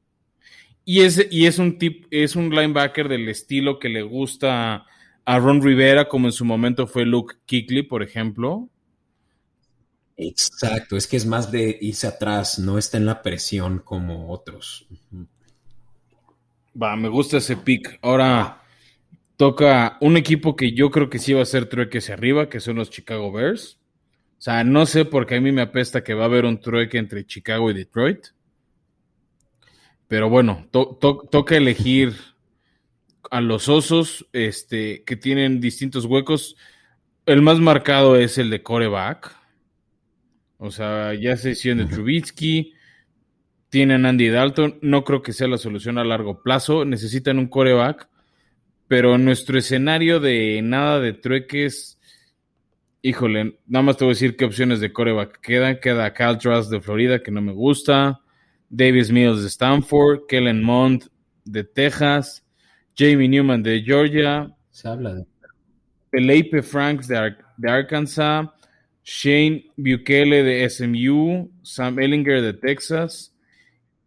[0.84, 4.84] Y es, y es un tip, es un linebacker del estilo que le gusta
[5.24, 8.68] a Ron Rivera, como en su momento fue Luke Kickley, por ejemplo.
[10.16, 14.86] Exacto, es que es más de irse atrás, no está en la presión como otros.
[16.80, 17.98] Va, me gusta ese pick.
[18.02, 18.61] Ahora
[19.42, 22.60] toca un equipo que yo creo que sí va a ser trueque hacia arriba, que
[22.60, 23.80] son los Chicago Bears.
[24.38, 26.96] O sea, no sé porque a mí me apesta que va a haber un trueque
[26.96, 28.26] entre Chicago y Detroit.
[30.06, 32.14] Pero bueno, toca elegir
[33.32, 36.54] a los osos este, que tienen distintos huecos.
[37.26, 39.34] El más marcado es el de coreback.
[40.58, 42.74] O sea, ya se hicieron de Trubitsky.
[43.70, 44.78] Tienen Andy Dalton.
[44.82, 46.84] No creo que sea la solución a largo plazo.
[46.84, 48.11] Necesitan un coreback
[48.92, 51.98] pero en nuestro escenario de nada de trueques,
[53.00, 55.80] híjole, nada más te voy a decir qué opciones de coreback quedan.
[55.80, 58.20] Queda Cal Truss de Florida, que no me gusta.
[58.68, 60.26] Davis Mills de Stanford.
[60.28, 61.04] Kellen Mond
[61.46, 62.44] de Texas.
[62.94, 64.54] Jamie Newman de Georgia.
[64.68, 65.26] Se habla de.
[66.10, 68.46] Felipe Franks de, de Arkansas.
[69.02, 71.50] Shane Bukele de SMU.
[71.62, 73.31] Sam Ellinger de Texas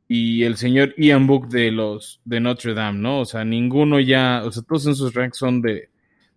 [0.08, 3.22] y el señor Ian Book de los de Notre Dame, ¿no?
[3.22, 5.90] O sea, ninguno ya, o sea, todos en sus ranks son de,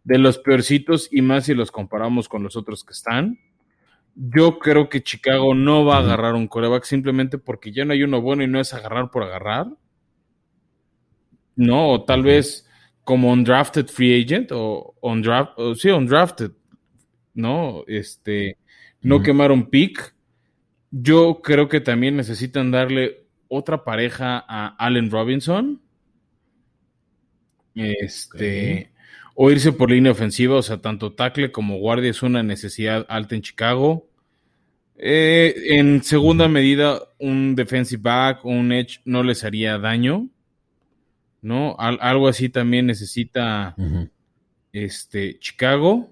[0.05, 3.39] de los peorcitos y más si los comparamos con los otros que están.
[4.15, 8.03] Yo creo que Chicago no va a agarrar un coreback simplemente porque ya no hay
[8.03, 9.69] uno bueno y no es agarrar por agarrar.
[11.55, 12.67] No, o tal vez
[13.05, 16.53] como un drafted free agent o on draft, o sí, undrafted,
[17.35, 17.85] ¿no?
[17.87, 18.57] Este,
[19.03, 20.15] no quemar un pick.
[20.91, 25.81] Yo creo que también necesitan darle otra pareja a Allen Robinson.
[27.75, 28.93] Este.
[29.35, 33.35] O irse por línea ofensiva, o sea, tanto tackle como guardia es una necesidad alta
[33.37, 34.09] en Chicago.
[34.97, 40.29] Eh, en segunda medida, un defensive back o un edge no les haría daño.
[41.41, 41.77] ¿No?
[41.79, 43.77] algo así también necesita
[44.73, 46.11] este, Chicago.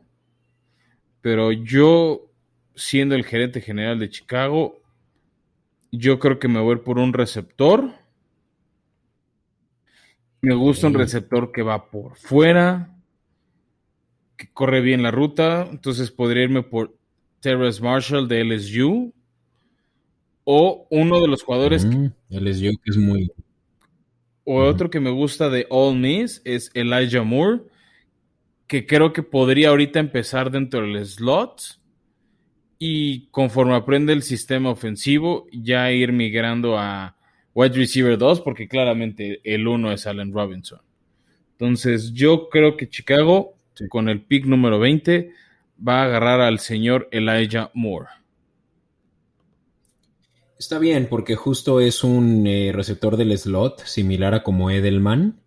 [1.20, 2.30] Pero yo,
[2.76, 4.80] siendo el gerente general de Chicago,
[5.93, 7.91] yo creo que me voy por un receptor.
[10.41, 12.95] Me gusta un receptor que va por fuera,
[14.37, 15.66] que corre bien la ruta.
[15.70, 16.97] Entonces podría irme por
[17.41, 19.12] Terrence Marshall de LSU.
[20.45, 21.84] O uno de los jugadores.
[22.28, 23.30] LSU que es muy.
[24.45, 27.62] O otro que me gusta de All Miss es Elijah Moore,
[28.68, 31.80] que creo que podría ahorita empezar dentro del slot
[32.79, 37.16] y conforme aprende el sistema ofensivo, ya ir migrando a
[37.55, 40.81] wide receiver 2, porque claramente el 1 es Allen Robinson.
[41.53, 43.55] Entonces, yo creo que Chicago,
[43.89, 45.33] con el pick número 20,
[45.87, 48.09] va a agarrar al señor Elijah Moore.
[50.59, 55.41] Está bien, porque justo es un eh, receptor del slot, similar a como Edelman.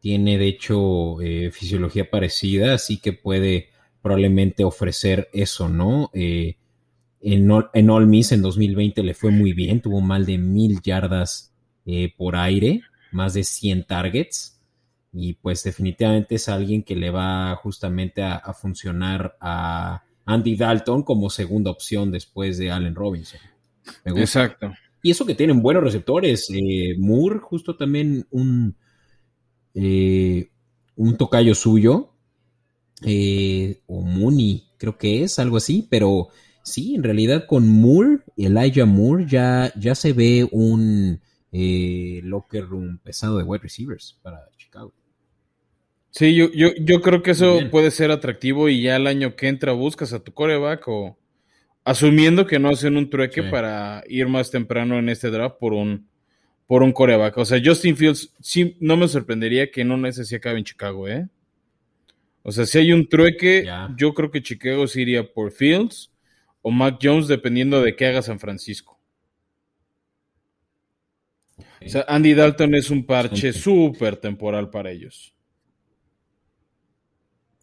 [0.00, 3.70] Tiene, de hecho, eh, fisiología parecida, así que puede
[4.02, 6.10] probablemente ofrecer eso, ¿no?
[6.12, 6.56] Eh,
[7.20, 11.52] en, en All Miss en 2020 le fue muy bien, tuvo mal de mil yardas
[11.84, 14.60] eh, por aire, más de 100 targets.
[15.12, 21.30] Y pues definitivamente es alguien que le va justamente a, funcionar a Andy Dalton como
[21.30, 23.40] segunda opción después de Allen Robinson.
[24.04, 24.70] Exacto.
[25.02, 26.48] Y eso que tienen buenos receptores.
[26.50, 28.76] Eh, Moore, justo también un,
[29.74, 30.50] eh,
[30.94, 32.12] un tocayo suyo.
[33.86, 36.28] o Mooney, creo que es algo así, pero
[36.68, 41.18] Sí, en realidad con Moore, Elijah Moore, ya, ya se ve un
[41.50, 44.92] eh, locker room pesado de wide receivers para Chicago.
[46.10, 49.48] Sí, yo, yo, yo creo que eso puede ser atractivo y ya el año que
[49.48, 51.18] entra buscas a tu coreback o
[51.84, 56.06] asumiendo que no hacen un trueque para ir más temprano en este draft por un,
[56.66, 57.38] por un coreback.
[57.38, 61.28] O sea, Justin Fields sí no me sorprendería que no necesite acabe en Chicago, ¿eh?
[62.42, 63.66] O sea, si hay un trueque,
[63.96, 66.10] yo creo que Chicago se iría por Fields
[66.62, 68.98] o Mac Jones, dependiendo de qué haga San Francisco.
[71.84, 75.34] O sea, Andy Dalton es un parche súper temporal para ellos.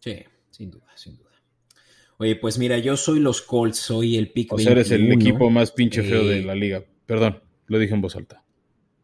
[0.00, 0.16] Sí,
[0.50, 1.30] sin duda, sin duda.
[2.18, 5.50] Oye, pues mira, yo soy los Colts, soy el pick O sea, eres el equipo
[5.50, 6.84] más pinche feo de la liga.
[7.04, 8.42] Perdón, lo dije en voz alta.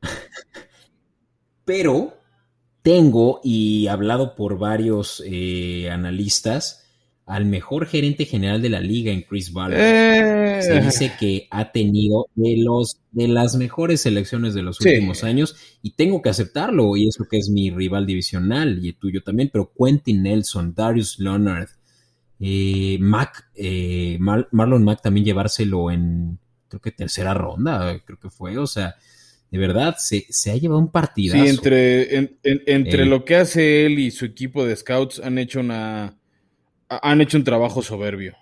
[1.65, 2.19] Pero
[2.83, 6.82] tengo, y hablado por varios eh, analistas,
[7.27, 9.81] al mejor gerente general de la liga en Chris Ballard.
[9.81, 10.63] Eh.
[10.63, 15.57] Se dice que ha tenido de los de las mejores selecciones de los últimos años
[15.83, 19.51] y tengo que aceptarlo y eso que es mi rival divisional y el tuyo también,
[19.53, 21.69] pero Quentin Nelson, Darius Leonard,
[22.41, 28.57] eh, Mac, eh, Marlon Mack también llevárselo en creo que tercera ronda, creo que fue,
[28.57, 28.97] o sea,
[29.51, 31.45] de verdad, se, ha llevado un partidazo.
[31.45, 36.17] Sí, entre, entre lo que hace él y su equipo de scouts han hecho una
[37.03, 38.35] han hecho un trabajo soberbio.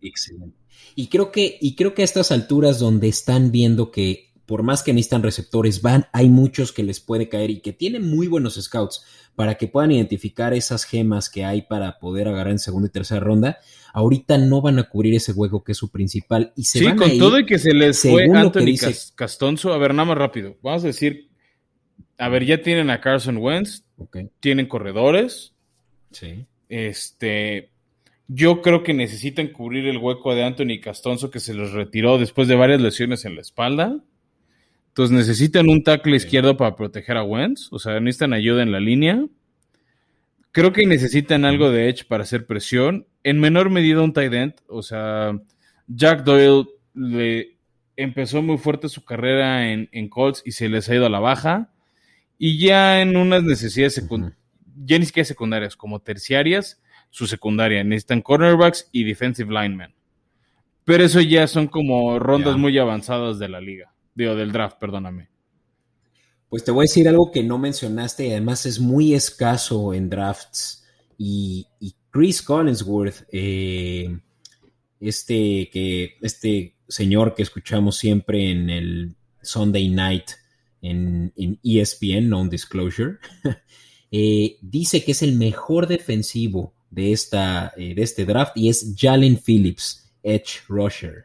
[0.00, 0.56] Excelente.
[0.94, 4.82] Y creo que, y creo que a estas alturas donde están viendo que por más
[4.82, 8.62] que necesitan receptores, van, hay muchos que les puede caer y que tienen muy buenos
[8.62, 12.92] scouts para que puedan identificar esas gemas que hay para poder agarrar en segunda y
[12.92, 13.58] tercera ronda.
[13.92, 16.96] Ahorita no van a cubrir ese hueco que es su principal y se sí, van
[16.96, 18.76] con todo y que se les fue Anthony
[19.14, 19.72] Castonzo.
[19.72, 20.56] A ver, nada más rápido.
[20.62, 21.30] Vamos a decir,
[22.18, 23.84] a ver, ya tienen a Carson Wentz,
[24.40, 25.54] tienen corredores.
[26.12, 26.46] Sí.
[26.68, 27.70] Este,
[28.26, 32.48] yo creo que necesitan cubrir el hueco de Anthony Castonzo que se les retiró después
[32.48, 34.02] de varias lesiones en la espalda.
[34.88, 38.80] Entonces necesitan un tackle izquierdo para proteger a Wentz, o sea, necesitan ayuda en la
[38.80, 39.26] línea.
[40.52, 43.06] Creo que necesitan algo de edge para hacer presión.
[43.24, 45.32] En menor medida un tight end, o sea,
[45.88, 47.56] Jack Doyle le
[47.96, 51.72] empezó muy fuerte su carrera en, Colts y se les ha ido a la baja.
[52.38, 54.43] Y ya en unas necesidades secundarias
[54.76, 57.84] ya ni siquiera secundarias, como terciarias, su secundaria.
[57.84, 59.94] Necesitan cornerbacks y defensive linemen.
[60.84, 63.94] Pero eso ya son como rondas muy avanzadas de la liga.
[64.14, 65.28] Digo, del draft, perdóname.
[66.48, 70.10] Pues te voy a decir algo que no mencionaste y además es muy escaso en
[70.10, 70.86] drafts.
[71.18, 71.66] Y,
[72.10, 74.20] Chris Collinsworth, eh,
[75.00, 80.30] este, que, este señor que escuchamos siempre en el Sunday Night
[80.80, 83.18] en, en ESPN, Non-Disclosure,
[84.16, 88.94] Eh, dice que es el mejor defensivo de, esta, eh, de este draft y es
[88.96, 91.24] Jalen Phillips, Edge Rusher.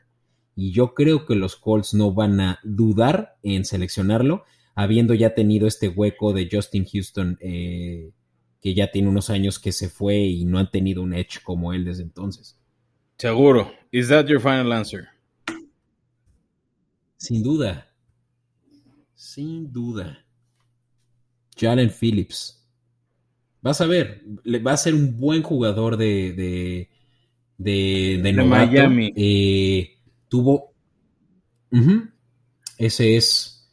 [0.56, 5.68] Y yo creo que los Colts no van a dudar en seleccionarlo, habiendo ya tenido
[5.68, 8.10] este hueco de Justin Houston, eh,
[8.60, 11.74] que ya tiene unos años que se fue y no han tenido un Edge como
[11.74, 12.58] él desde entonces.
[13.20, 13.72] Seguro.
[13.92, 15.10] Is that your final answer?
[17.18, 17.88] Sin duda.
[19.14, 20.26] Sin duda.
[21.56, 22.59] Jalen Phillips.
[23.62, 24.24] Vas a ver,
[24.66, 26.90] va a ser un buen jugador de, de,
[27.58, 29.12] de, de, Miami.
[29.16, 29.98] Eh,
[30.30, 30.74] tuvo.
[32.78, 33.70] ese es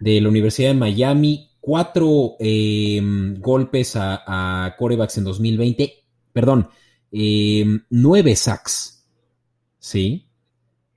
[0.00, 1.50] de la Universidad de Miami.
[1.60, 4.22] Cuatro em, golpes a,
[4.66, 5.92] a, corebacks en 2020.
[6.32, 6.68] Perdón,
[7.12, 9.06] em, nueve sacks.
[9.78, 10.28] Sí.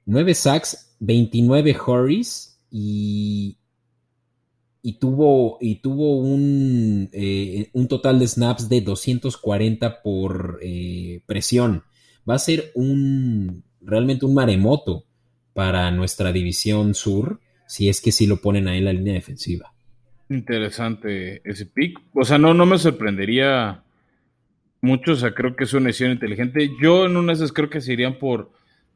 [0.05, 3.57] Nueve sacks, 29 hurries y
[4.81, 11.83] y tuvo, y tuvo un, eh, un, total de snaps de 240 por eh, presión.
[12.29, 15.05] Va a ser un realmente un maremoto
[15.53, 19.73] para nuestra división sur si es que sí lo ponen ahí en la línea defensiva.
[20.29, 21.99] Interesante ese pick.
[22.13, 23.83] O sea, no, no me sorprendería
[24.81, 25.13] mucho.
[25.13, 26.69] O sea, creo que es una decisión inteligente.
[26.81, 28.51] Yo en unas veces creo que se irían por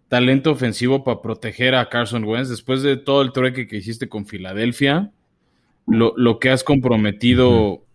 [0.08, 4.26] talento ofensivo para proteger a Carson Wentz después de todo el trueque que hiciste con
[4.26, 5.12] Filadelfia
[5.88, 7.86] lo, que has comprometido,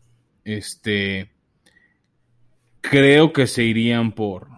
[0.45, 1.31] este,
[2.81, 4.49] creo que se irían por,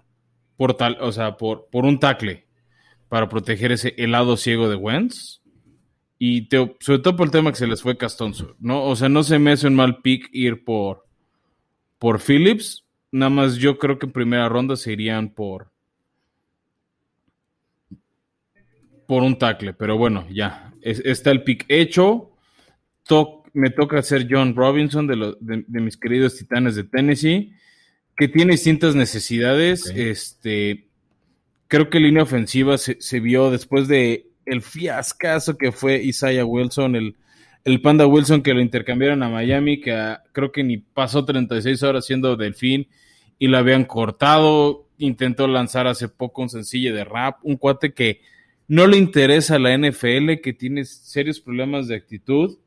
[0.57, 2.47] por tal, o sea, por, por un tackle
[3.09, 5.41] para proteger ese helado ciego de Wentz.
[6.21, 6.49] Y
[6.81, 8.85] sobre todo por el tema que se les fue Castonzo, ¿no?
[8.85, 11.07] O sea, no se me hace un mal pick ir por,
[11.99, 12.85] por Phillips.
[13.13, 15.71] Nada más yo creo que en primera ronda se irían por,
[19.07, 19.75] por un tackle.
[19.75, 20.75] Pero bueno, ya.
[20.83, 22.33] está el pick hecho
[23.53, 27.53] me toca ser John Robinson de, de, mis queridos Titanes de Tennessee,
[28.17, 29.93] que tiene distintas necesidades.
[29.95, 30.89] Este,
[31.67, 37.17] creo que línea ofensiva se, vio después de el fiascazo que fue Isaiah Wilson, el,
[37.65, 42.07] el Panda Wilson que lo intercambiaron a Miami, que creo que ni pasó 36 horas
[42.07, 42.89] siendo delfín
[43.39, 44.87] y lo habían cortado.
[44.99, 48.21] Intentó lanzar hace poco un sencillo de rap, un cuate que
[48.67, 52.59] no le interesa a la NFL, que tiene serios problemas de actitud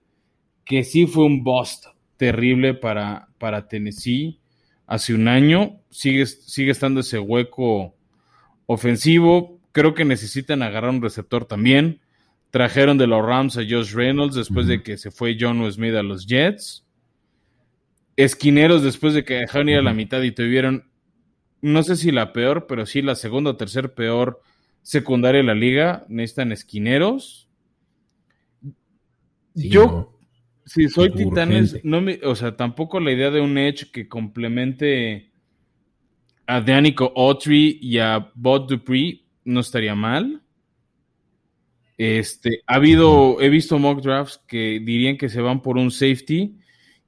[0.66, 1.86] que sí fue un bust
[2.18, 4.40] terrible para, para Tennessee.
[4.86, 5.80] hace un año.
[5.90, 7.96] Sigue, sigue estando ese hueco
[8.66, 9.60] ofensivo.
[9.72, 12.02] Creo que necesitan agarrar un receptor también.
[12.52, 16.04] Trajeron de los Rams a Josh Reynolds después de que se fue John Smith a
[16.04, 16.86] los Jets.
[18.18, 20.90] Esquineros después de que dejaron ir a la mitad y tuvieron,
[21.62, 24.42] no sé si la peor, pero sí la segunda o tercera peor
[24.82, 26.06] secundaria de la liga.
[26.10, 27.48] Necesitan esquineros.
[29.54, 30.14] Yo,
[30.66, 35.32] si soy Titanes, no me, o sea, tampoco la idea de un Edge que complemente
[36.46, 40.42] a Danico Autry y a Bob Dupree no estaría mal.
[41.98, 46.58] Este, ha habido, he visto mock drafts que dirían que se van por un safety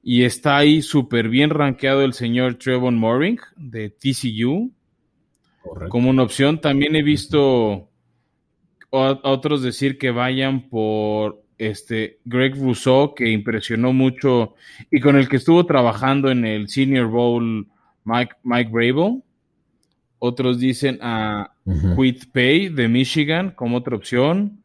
[0.02, 4.72] y está ahí súper bien rankeado el señor Trevon Moring de TCU
[5.88, 6.60] como una opción.
[6.60, 7.90] También he visto
[8.92, 14.54] a otros decir que vayan por este Greg Rousseau, que impresionó mucho
[14.90, 17.68] y con el que estuvo trabajando en el Senior Bowl
[18.04, 19.20] Mike, Mike
[20.18, 21.52] Otros dicen a
[21.96, 24.62] Quit Pay de Michigan como otra opción.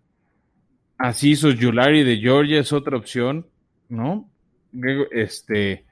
[0.98, 3.48] Así hizo Julari de Georgia, es otra opción,
[3.88, 4.30] ¿no?
[5.12, 5.86] Este,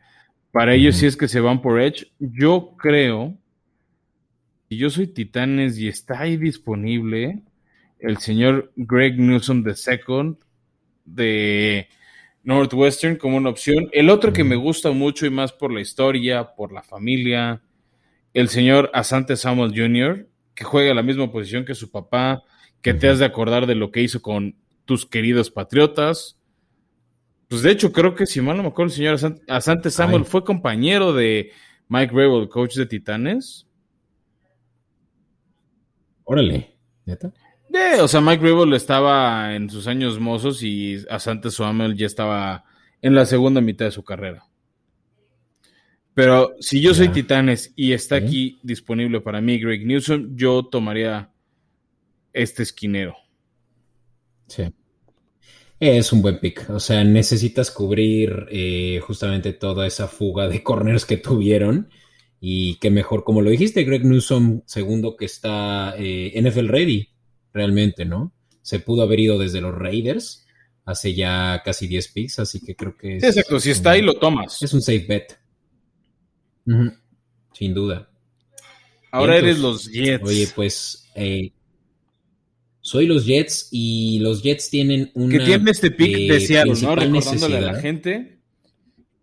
[0.51, 3.37] para ellos, si es que se van por Edge, yo creo,
[4.67, 7.41] y yo soy Titanes y está ahí disponible,
[7.99, 10.35] el señor Greg Newsom II
[11.07, 11.87] de
[12.43, 13.87] Northwestern como una opción.
[13.91, 17.63] El otro que me gusta mucho y más por la historia, por la familia,
[18.33, 22.43] el señor Asante Samuel Jr., que juega la misma posición que su papá,
[22.81, 24.55] que te has de acordar de lo que hizo con
[24.85, 26.39] tus queridos patriotas.
[27.47, 30.43] Pues de hecho, creo que si mal no me acuerdo, el señor Asante Samuel fue
[30.43, 31.51] compañero de
[31.87, 33.67] Mike Rebel, coach de Titanes.
[36.23, 37.31] Órale, ¿neta?
[38.01, 42.63] O sea, Mike Rebel estaba en sus años mozos y Asante Samuel ya estaba
[43.01, 44.45] en la segunda mitad de su carrera.
[46.13, 51.31] Pero si yo soy Titanes y está aquí disponible para mí Greg Newsom, yo tomaría
[52.33, 53.15] este esquinero.
[54.47, 54.63] Sí.
[55.79, 56.69] Es un buen pick.
[56.71, 61.89] O sea, necesitas cubrir eh, justamente toda esa fuga de corners que tuvieron.
[62.39, 67.09] Y que mejor, como lo dijiste, Greg Newsom, segundo que está eh, NFL ready,
[67.53, 68.33] realmente, ¿no?
[68.61, 70.45] Se pudo haber ido desde los Raiders
[70.87, 73.23] hace ya casi 10 picks, así que creo que es.
[73.23, 74.61] exacto, si está ahí lo tomas.
[74.63, 75.37] Es un safe bet.
[77.53, 78.09] Sin duda.
[79.11, 80.23] Ahora eres los Jets.
[80.23, 81.51] Oye, pues eh,
[82.81, 85.29] soy los Jets y los Jets tienen un.
[85.29, 86.95] Que tiene este pick de Seattle, ¿no?
[86.95, 88.39] Recordándole a la gente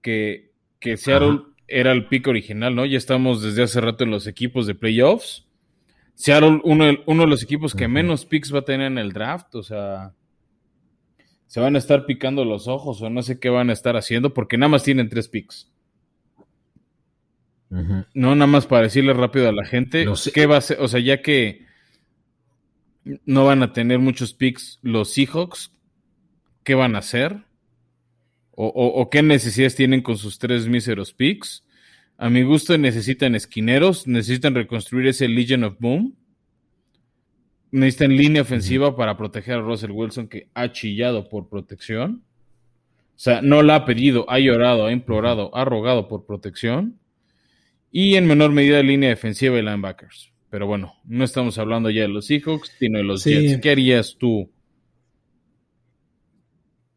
[0.03, 2.85] que, que Seattle era el pick original, ¿no?
[2.85, 5.44] Ya estamos desde hace rato en los equipos de playoffs.
[6.15, 9.55] Seattle, uno, uno de los equipos que menos picks va a tener en el draft,
[9.55, 10.15] o sea.
[11.47, 14.35] Se van a estar picando los ojos o no sé qué van a estar haciendo
[14.35, 15.71] porque nada más tienen tres picks.
[17.69, 21.01] No, nada más para decirle rápido a la gente qué va a ser, o sea,
[21.01, 21.65] ya que
[23.25, 25.73] no van a tener muchos picks los Seahawks.
[26.63, 27.45] ¿Qué van a hacer?
[28.57, 31.65] O, qué necesidades tienen con sus tres míseros picks?
[32.17, 36.17] A mi gusto necesitan esquineros, necesitan reconstruir ese Legion of Boom.
[37.71, 42.23] Necesitan línea ofensiva para proteger a Russell Wilson que ha chillado por protección.
[43.17, 46.99] O sea, no la ha pedido, ha llorado, ha implorado, ha rogado por protección.
[47.91, 50.33] Y en menor medida línea defensiva y linebackers.
[50.51, 53.61] Pero bueno, no estamos hablando ya de los Seahawks, sino de los Jets.
[53.61, 54.51] ¿Qué harías tú?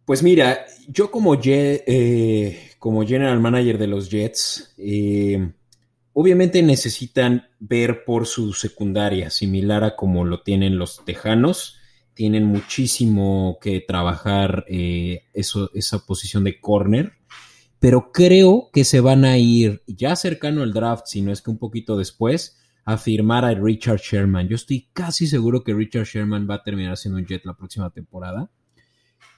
[0.05, 5.52] Pues mira, yo como, eh, como general manager de los Jets, eh,
[6.14, 11.76] obviamente necesitan ver por su secundaria, similar a como lo tienen los Tejanos.
[12.14, 17.14] Tienen muchísimo que trabajar eh, eso, esa posición de corner,
[17.80, 21.52] pero creo que se van a ir ya cercano al draft, si no es que
[21.52, 22.58] un poquito después,
[22.88, 24.48] a firmar a Richard Sherman.
[24.48, 27.90] Yo estoy casi seguro que Richard Sherman va a terminar siendo un Jet la próxima
[27.90, 28.50] temporada.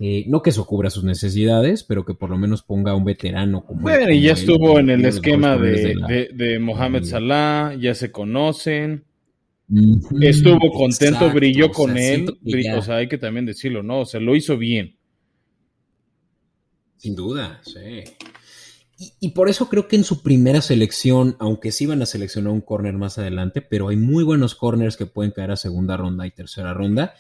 [0.02, 3.04] Eh, no que eso cubra sus necesidades, pero que por lo menos ponga a un
[3.04, 3.82] veterano como.
[3.82, 9.04] Bueno, y ya estuvo en el esquema de, Mohamed Salah, ya se conocen.
[10.22, 12.26] Estuvo contento, brilló con él.
[12.76, 14.00] o sea, hay que también decirlo, ¿no?
[14.00, 14.96] O sea, lo hizo bien.
[16.96, 18.04] Sin duda, sí.
[19.22, 22.60] Y, por eso creo que en su primera selección, aunque sí van a seleccionar un
[22.60, 26.32] corner más adelante, pero hay muy buenos corners que pueden caer a segunda ronda y
[26.32, 27.16] tercera ronda.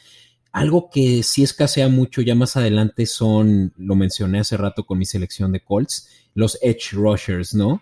[0.51, 5.05] Algo que sí escasea mucho ya más adelante son, lo mencioné hace rato con mi
[5.05, 7.81] selección de Colts, los edge rushers, ¿no?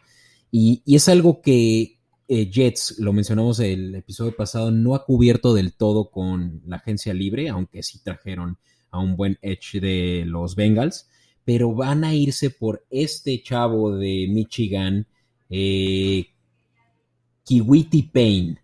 [0.51, 5.73] Y, es algo que eh, Jets, lo mencionamos el episodio pasado, no ha cubierto del
[5.73, 8.57] todo con la agencia libre, aunque sí trajeron
[8.91, 11.07] a un buen edge de los Bengals
[11.47, 15.07] pero van a irse por este chavo de Michigan,
[15.49, 16.25] eh,
[17.45, 18.59] Kiwiti Payne,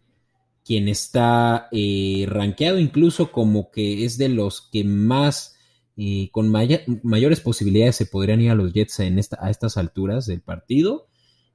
[0.66, 5.56] quien está eh, rankeado incluso como que es de los que más,
[5.98, 10.26] eh, con mayores posibilidades se podrían ir a los Jets en esta, a estas alturas
[10.26, 11.08] del partido.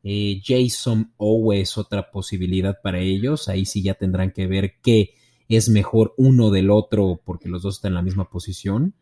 [0.04, 3.48] Eh, Jason Owe es otra posibilidad para ellos.
[3.48, 5.14] Ahí sí ya tendrán que ver qué
[5.48, 8.94] es mejor uno del otro porque los dos están en la misma posición.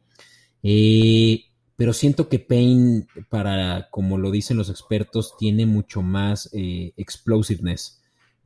[1.76, 7.95] pero siento que Payne, para, como lo dicen los expertos, tiene mucho más explosiveness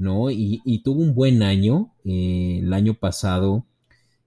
[0.01, 0.31] ¿no?
[0.31, 3.67] Y, tuvo un buen año eh, el año pasado,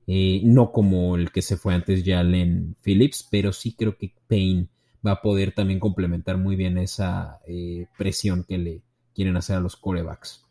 [0.05, 4.67] eh, no como el que se fue antes Jalen Phillips, pero sí creo que Payne
[5.05, 8.81] va a poder también complementar muy bien esa eh, presión que le
[9.15, 10.45] quieren hacer a los corebacks.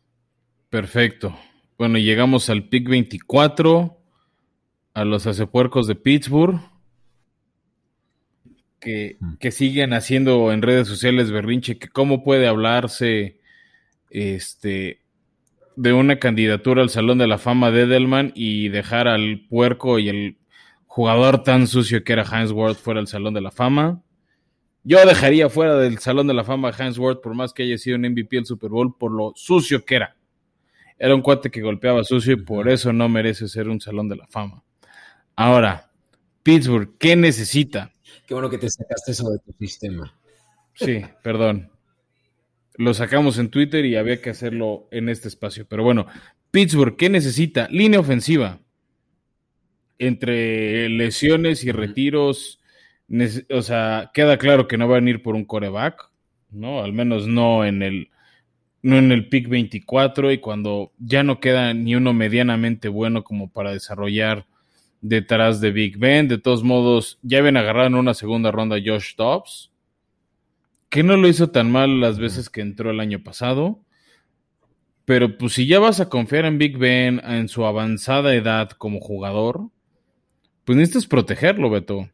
[0.68, 1.36] Perfecto.
[1.78, 3.96] Bueno, llegamos al pick 24,
[4.94, 6.60] a los acepuercos de Pittsburgh.
[8.80, 13.38] Que, que, siguen haciendo en redes sociales berrinche, que cómo puede hablarse
[14.10, 15.01] este,
[15.76, 20.08] de una candidatura al Salón de la Fama de Edelman y dejar al puerco y
[20.08, 20.38] el
[20.86, 24.02] jugador tan sucio que era Heinz Ward fuera del Salón de la Fama.
[24.84, 27.78] Yo dejaría fuera del Salón de la Fama a Heinz Ward por más que haya
[27.78, 30.16] sido un MVP del Super Bowl por lo sucio que era.
[30.98, 34.16] Era un cuate que golpeaba sucio y por eso no merece ser un Salón de
[34.16, 34.62] la Fama.
[35.34, 35.90] Ahora,
[36.42, 37.92] Pittsburgh, ¿qué necesita?
[38.26, 40.14] Qué bueno que te sacaste eso de tu sistema.
[40.74, 41.71] Sí, perdón
[42.76, 45.66] lo sacamos en Twitter y había que hacerlo en este espacio.
[45.68, 46.06] Pero bueno,
[46.50, 47.68] Pittsburgh, ¿qué necesita?
[47.70, 48.60] Línea ofensiva.
[49.98, 52.60] Entre lesiones y retiros,
[53.50, 56.10] o sea, queda claro que no van a ir por un coreback,
[56.50, 56.82] ¿no?
[56.82, 58.10] Al menos no en el,
[58.82, 63.50] no en el pick 24 y cuando ya no queda ni uno medianamente bueno como
[63.50, 64.46] para desarrollar
[65.00, 66.26] detrás de Big Ben.
[66.26, 69.71] De todos modos, ya habían agarrado en una segunda ronda Josh Dobbs
[70.92, 73.80] que no lo hizo tan mal las veces que entró el año pasado.
[75.06, 79.00] Pero pues si ya vas a confiar en Big Ben en su avanzada edad como
[79.00, 79.70] jugador,
[80.66, 82.10] pues necesitas protegerlo, Beto.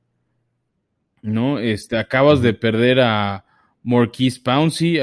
[1.23, 1.59] ¿No?
[1.59, 3.45] Este, acabas de perder a
[3.83, 5.01] Marquise Pouncey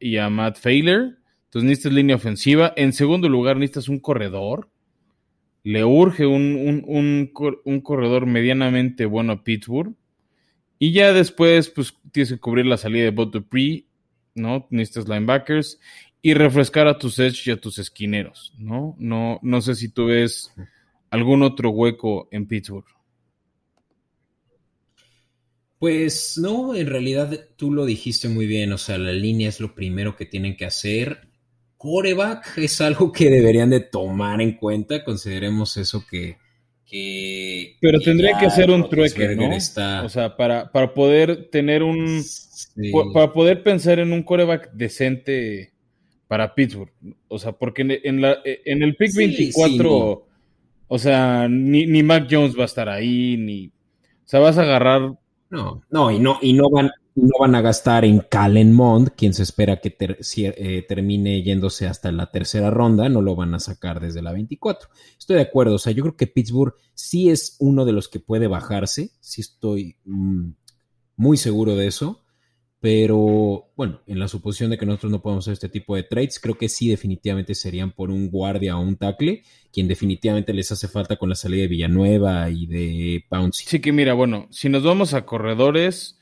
[0.00, 1.18] y a Matt Failer.
[1.44, 2.72] Entonces necesitas línea ofensiva.
[2.76, 4.70] En segundo lugar, necesitas un corredor.
[5.64, 9.94] Le urge un, un corredor medianamente bueno a Pittsburgh.
[10.78, 13.86] Y ya después, pues tienes que cubrir la salida de Bot Dupree,
[14.34, 14.66] ¿no?
[14.70, 15.80] Necesitas linebackers
[16.20, 18.94] y refrescar a tus edge y a tus esquineros, ¿no?
[18.98, 20.52] No, no sé si tú ves
[21.10, 22.84] algún otro hueco en Pittsburgh.
[25.78, 29.74] Pues no, en realidad tú lo dijiste muy bien, o sea, la línea es lo
[29.74, 31.28] primero que tienen que hacer.
[31.76, 36.38] Coreback es algo que deberían de tomar en cuenta, consideremos eso que
[37.80, 39.50] pero tendría que ser un trueque, ¿no?
[40.04, 42.22] O sea, para, para poder tener un...
[43.12, 45.72] Para poder pensar en un coreback decente
[46.28, 46.92] para Pittsburgh.
[47.28, 50.26] O sea, porque en, la, en el pick 24,
[50.88, 53.66] o sea, ni, ni Mac Jones va a estar ahí, ni...
[53.66, 55.16] O sea, vas a agarrar...
[55.50, 59.32] No, no, y no, y no van, no van a gastar en Calen Mond, quien
[59.32, 64.00] se espera que eh, termine yéndose hasta la tercera ronda, no lo van a sacar
[64.00, 64.88] desde la 24.
[65.18, 68.20] Estoy de acuerdo, o sea, yo creo que Pittsburgh sí es uno de los que
[68.20, 70.50] puede bajarse, sí estoy mm,
[71.16, 72.22] muy seguro de eso,
[72.80, 76.38] pero bueno, en la suposición de que nosotros no podemos hacer este tipo de trades,
[76.38, 79.42] creo que sí definitivamente serían por un guardia o un tackle,
[79.72, 83.64] quien definitivamente les hace falta con la salida de Villanueva y de Pouncy.
[83.66, 86.16] Sí que mira, bueno, si nos vamos a corredores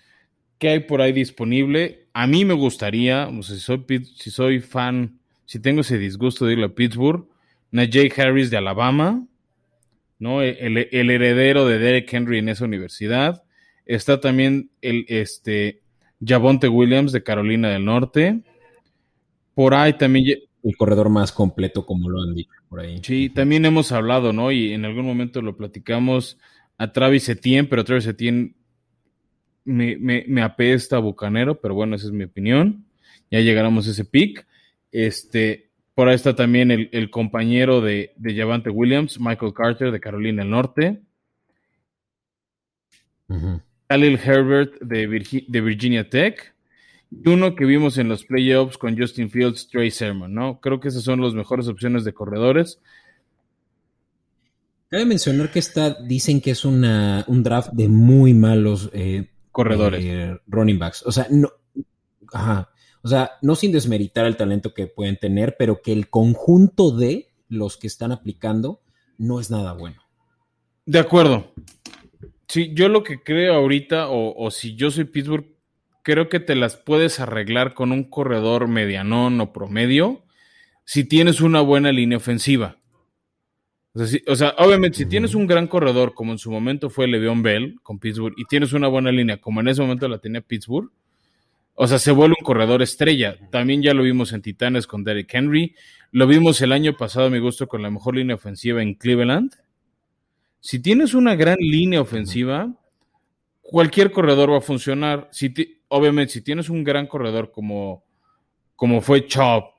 [0.59, 2.07] ¿Qué hay por ahí disponible?
[2.13, 3.85] A mí me gustaría, si, soy,
[4.17, 7.29] si soy fan, si tengo ese disgusto de ir a Pittsburgh,
[7.71, 9.27] Najee Harris de Alabama,
[10.19, 10.43] ¿no?
[10.43, 13.43] El, heredero de Derek Henry en esa universidad.
[13.85, 15.83] Está también el este,
[16.24, 18.43] Javonte Williams de Carolina del Norte.
[19.55, 20.41] Por ahí también.
[20.62, 22.99] El corredor más completo, como lo han dicho por ahí.
[23.03, 24.51] Sí, también hemos hablado, ¿no?
[24.51, 26.39] Y en algún momento lo platicamos
[26.78, 28.55] a Travis Etienne, pero Travis Etienne
[29.65, 32.86] me, me, apesta Bucanero, pero bueno, esa es mi opinión.
[33.31, 34.47] Ya llegaremos a ese pick.
[34.91, 40.43] Este, por ahí está también el, compañero de, de Javante Williams, Michael Carter de Carolina
[40.43, 41.03] del Norte.
[43.28, 43.59] Uh
[43.89, 45.06] Herbert de,
[45.48, 46.55] de, Virginia Tech.
[47.11, 50.61] Y uno que vimos en los playoffs con Justin Fields, Trey Sermon, ¿no?
[50.61, 52.81] Creo que esas son las mejores opciones de corredores.
[54.89, 60.05] Cabe mencionar que está, dicen que es una, un draft de muy malos eh, corredores.
[60.05, 61.05] Eh, running backs.
[61.06, 61.51] O sea, no.
[62.32, 62.70] Ajá.
[63.02, 67.28] O sea, no sin desmeritar el talento que pueden tener, pero que el conjunto de
[67.48, 68.81] los que están aplicando
[69.19, 70.01] no es nada bueno.
[70.86, 71.52] De acuerdo.
[72.49, 75.47] Sí, yo lo que creo ahorita, o, si yo soy Pittsburgh,
[76.03, 80.23] creo que te las puedes arreglar con un corredor medianón o promedio.
[80.85, 82.79] si tienes una buena línea ofensiva.
[84.27, 87.77] O sea, obviamente, si tienes un gran corredor, como en su momento fue Le'Veon Bell
[87.83, 90.91] con Pittsburgh, y tienes una buena línea, como en ese momento la tenía Pittsburgh,
[91.75, 93.37] o sea, se vuelve un corredor estrella.
[93.51, 95.75] También ya lo vimos en Titanes con Derrick Henry.
[96.12, 99.53] Lo vimos el año pasado, a mi gusto, con la mejor línea ofensiva en Cleveland.
[100.65, 102.74] Si tienes una gran línea ofensiva,
[103.61, 105.28] cualquier corredor va a funcionar.
[105.31, 105.53] Si
[105.89, 108.03] obviamente, si tienes un gran corredor como,
[108.74, 109.74] como fue Chop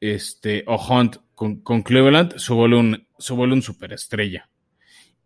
[0.00, 4.48] este, o Hunt con, Cleveland, se vuelve, un, se vuelve un superestrella.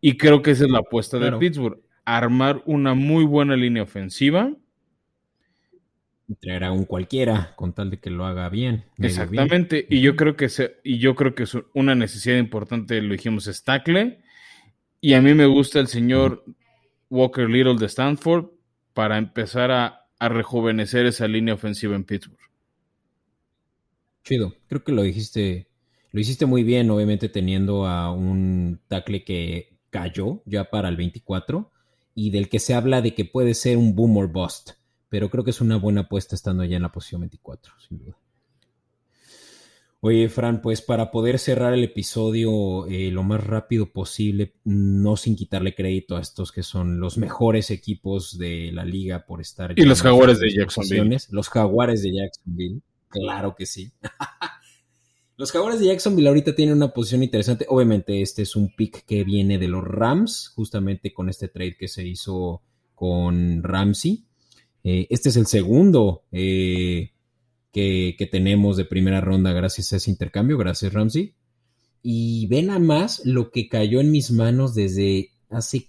[0.00, 1.78] Y creo que esa es la apuesta de Pittsburgh.
[2.06, 4.54] Armar una muy buena línea ofensiva
[6.40, 8.84] traer a un cualquiera con tal de que lo haga bien.
[8.96, 10.48] Exactamente, y yo creo que
[10.82, 14.21] y yo creo que es una necesidad importante, lo dijimos, es tackle,
[15.02, 16.44] y a mí me gusta el señor
[17.10, 18.46] Walker Little de Stanford
[18.94, 22.38] para empezar a, rejuvenecer esa línea ofensiva en Pittsburgh.
[24.22, 25.66] Chido, creo que lo dijiste,
[26.12, 31.72] lo hiciste muy bien, obviamente teniendo a un tackle que cayó ya para el 24
[32.14, 34.74] y del que se habla de que puede ser un boomer bust
[35.12, 38.16] pero creo que es una buena apuesta estando ya en la posición 24, sin duda.
[40.04, 45.36] Oye, Fran, pues para poder cerrar el episodio eh, lo más rápido posible, no sin
[45.36, 49.72] quitarle crédito a estos que son los mejores equipos de la liga por estar.
[49.76, 51.18] Y los jaguares de Jacksonville.
[51.30, 53.92] Los jaguares de Jacksonville, claro que sí.
[55.36, 57.66] los jaguares de Jacksonville ahorita tienen una posición interesante.
[57.68, 61.86] Obviamente, este es un pick que viene de los Rams, justamente con este trade que
[61.86, 62.60] se hizo
[62.96, 64.24] con Ramsey.
[64.82, 67.12] Eh, este es el segundo eh,
[67.72, 71.34] que, tenemos de primera ronda gracias a ese intercambio, gracias Ramsey.
[72.02, 75.88] Y ven a más lo que cayó en mis manos desde hace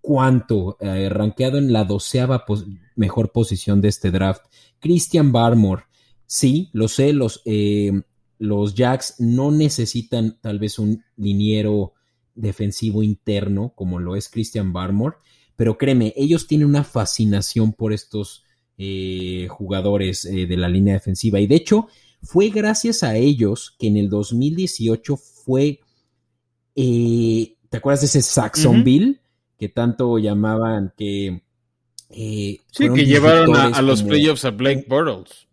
[0.00, 2.44] cuánto, eh, rankeado en la doceava
[2.96, 4.42] mejor posición de este draft.
[4.78, 5.84] Christian Barmore,
[6.26, 7.42] sí, lo sé, los,
[8.38, 11.94] los Jacks no necesitan tal vez un liniero
[12.34, 15.16] defensivo interno como lo es Christian Barmore,
[15.56, 18.44] pero créeme, ellos tienen una fascinación por estos
[18.80, 21.40] eh, jugadores eh, de la línea defensiva.
[21.40, 21.88] Y de hecho,
[22.22, 25.80] fue gracias a ellos que en el 2018 fue,
[26.76, 29.20] eh, ¿te acuerdas de ese Saxonville?
[29.58, 31.42] Que tanto llamaban que...
[32.08, 32.60] sí,
[32.94, 35.48] que llevaron a, los playoffs a Blake Bortles.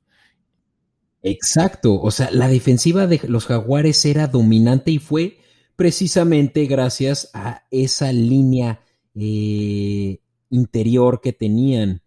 [1.24, 5.40] Exacto, o sea, la defensiva de los jaguares era dominante y fue
[5.76, 8.82] precisamente gracias a esa línea
[10.52, 12.04] interior que tenían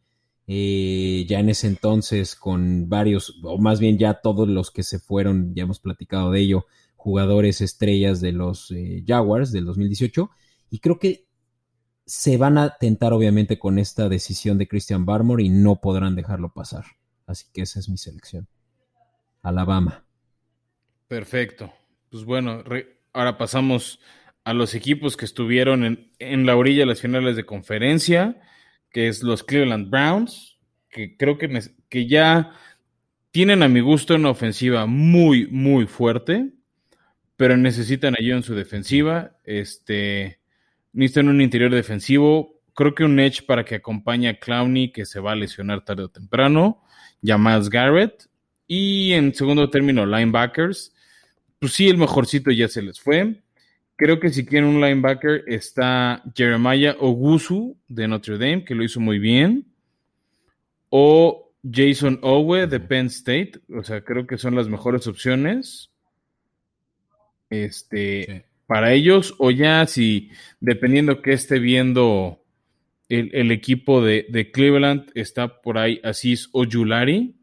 [0.49, 4.99] eh, ya en ese entonces con varios, o más bien ya todos los que se
[4.99, 6.67] fueron, ya hemos platicado de ello,
[6.97, 10.31] jugadores estrellas de los eh, Jaguars del 2018.
[10.71, 11.29] Y creo que
[12.05, 16.53] se van a tentar obviamente con esta decisión de Christian Barmore y no podrán dejarlo
[16.53, 16.85] pasar.
[17.27, 18.49] Así que esa es mi selección.
[19.43, 20.05] Alabama.
[21.07, 21.73] Perfecto.
[22.11, 22.65] Pues bueno,
[23.13, 24.01] ahora pasamos
[24.45, 28.41] a los equipos que estuvieron en, la orilla de las finales de conferencia,
[28.99, 30.59] que es los Cleveland Browns,
[30.91, 32.51] que creo que, que ya
[33.31, 36.51] tienen a mi gusto una ofensiva muy, muy fuerte,
[37.37, 39.37] pero necesitan ayuda en su defensiva.
[39.45, 40.41] Este,
[40.93, 42.61] necesitan un interior defensivo.
[42.75, 46.03] Creo que un edge para que acompañe a Clowney, que se va a lesionar tarde
[46.03, 46.83] o temprano,
[47.23, 47.39] ya
[47.71, 48.29] Garrett.
[48.67, 50.93] Y en segundo término, linebackers.
[51.61, 53.45] Pues sí, el mejorcito ya se les fue.
[53.99, 59.01] Creo que si quieren un linebacker está Jeremiah Ogusu de Notre Dame, que lo hizo
[59.01, 59.67] muy bien.
[60.89, 63.55] O Jason Owe de Penn State.
[63.77, 65.91] O sea, creo que son las mejores opciones.
[67.51, 69.35] Este, para ellos.
[69.39, 70.31] O ya si,
[70.61, 72.41] dependiendo que esté viendo
[73.09, 77.35] el, equipo de, Cleveland, está por ahí Asís Ojulari.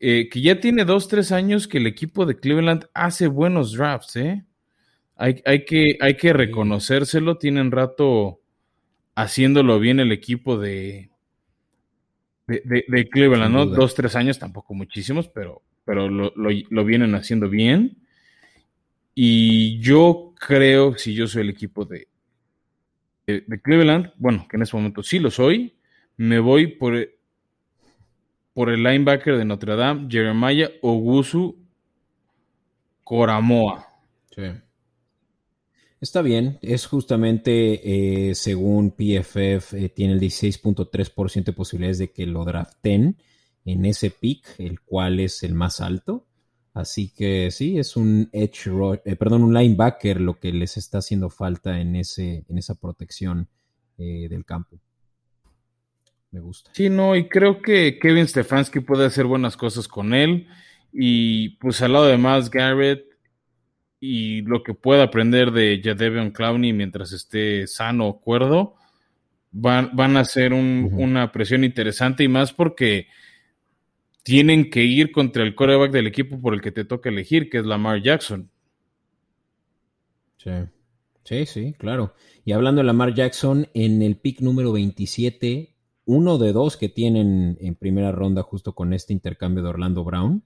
[0.00, 4.16] Eh, que ya tiene dos, tres años que el equipo de Cleveland hace buenos drafts,
[4.16, 4.44] ¿eh?
[5.18, 7.38] Hay, hay, que, hay que reconocérselo.
[7.38, 8.40] Tienen rato
[9.16, 11.10] haciéndolo bien el equipo de,
[12.46, 13.66] de, Cleveland, ¿no?
[13.66, 17.98] Dos, tres años, tampoco muchísimos, pero, pero lo, lo, vienen haciendo bien.
[19.14, 22.06] Y yo creo, si yo soy el equipo de,
[23.26, 25.74] de, Cleveland, bueno, que en este momento sí lo soy,
[26.16, 26.96] me voy por,
[28.54, 31.58] por el linebacker de Notre Dame, Jeremiah Ogusu
[33.02, 33.84] Coramoa.
[34.30, 34.42] Sí.
[36.00, 42.24] Está bien, es justamente, eh, según PFF, eh, tiene el 16.3% de posibilidades de que
[42.24, 43.16] lo draften
[43.64, 46.24] en ese pick, el cual es el más alto.
[46.72, 48.70] Así que sí, es un edge,
[49.04, 53.48] eh, perdón, un linebacker lo que les está haciendo falta en, ese, en esa protección
[53.96, 54.78] del campo.
[56.30, 56.70] Me gusta.
[56.72, 60.46] Sí, no, y creo que Kevin Stefanski puede hacer buenas cosas con él.
[60.92, 63.07] Y pues al lado de más Garrett
[64.00, 68.74] y lo que pueda aprender de Jadevion Clowney mientras esté sano o cuerdo,
[69.50, 73.08] van, van a ser una presión interesante y más porque
[74.22, 77.58] tienen que ir contra el coreback del equipo por el que te toca elegir, que
[77.58, 78.50] es Lamar Jackson.
[80.36, 80.50] Sí,
[81.24, 82.14] sí, sí, claro.
[82.44, 87.58] Y hablando de Lamar Jackson, en el pick número 27, uno de dos que tienen
[87.60, 90.44] en primera ronda justo con este intercambio de Orlando Brown,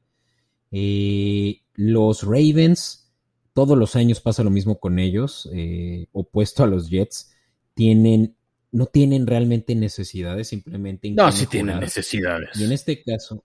[0.70, 3.01] eh, los Ravens,
[3.52, 7.32] todos los años pasa lo mismo con ellos, eh, opuesto a los Jets,
[7.74, 8.36] tienen,
[8.70, 11.10] no tienen realmente necesidades, simplemente...
[11.10, 12.50] No, sí tienen necesidades.
[12.58, 13.44] Y en este caso...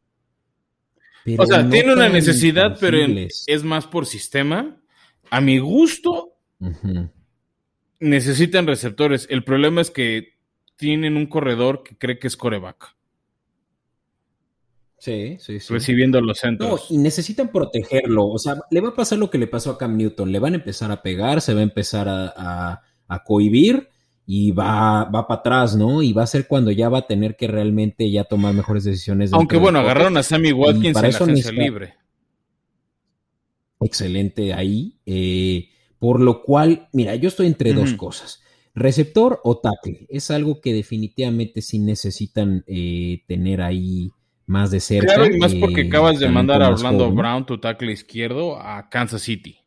[1.37, 4.81] o sea, tiene una necesidad, pero es más por sistema.
[5.29, 6.37] A mi gusto,
[7.99, 9.27] necesitan receptores.
[9.29, 10.37] El problema es que
[10.77, 12.96] tienen un corredor que cree que es coreback.
[14.99, 15.73] Sí, sí, sí.
[15.73, 16.69] Recibiendo los centros.
[16.69, 18.27] No, y necesitan protegerlo.
[18.27, 20.31] O sea, le va a pasar lo que le pasó a Cam Newton.
[20.31, 23.89] Le van a empezar a pegar, se va a empezar a, a, cohibir
[24.25, 26.01] y va, va para atrás, ¿no?
[26.01, 29.31] Y va a ser cuando ya va a tener que realmente ya tomar mejores decisiones.
[29.33, 31.93] Aunque bueno, agarraron a Sammy Watkins para en eso la agencia libre.
[33.79, 34.97] Excelente ahí.
[35.05, 35.69] Eh,
[35.99, 38.41] por lo cual, mira, yo estoy entre dos cosas.
[38.73, 40.07] Receptor o tackle.
[40.09, 44.11] Es algo que definitivamente sí necesitan eh, tener ahí
[44.47, 45.13] más de cerca.
[45.13, 48.89] Claro, y más porque eh, acabas de mandar a Orlando Brown, tu tackle izquierdo, a
[48.89, 49.59] Kansas City.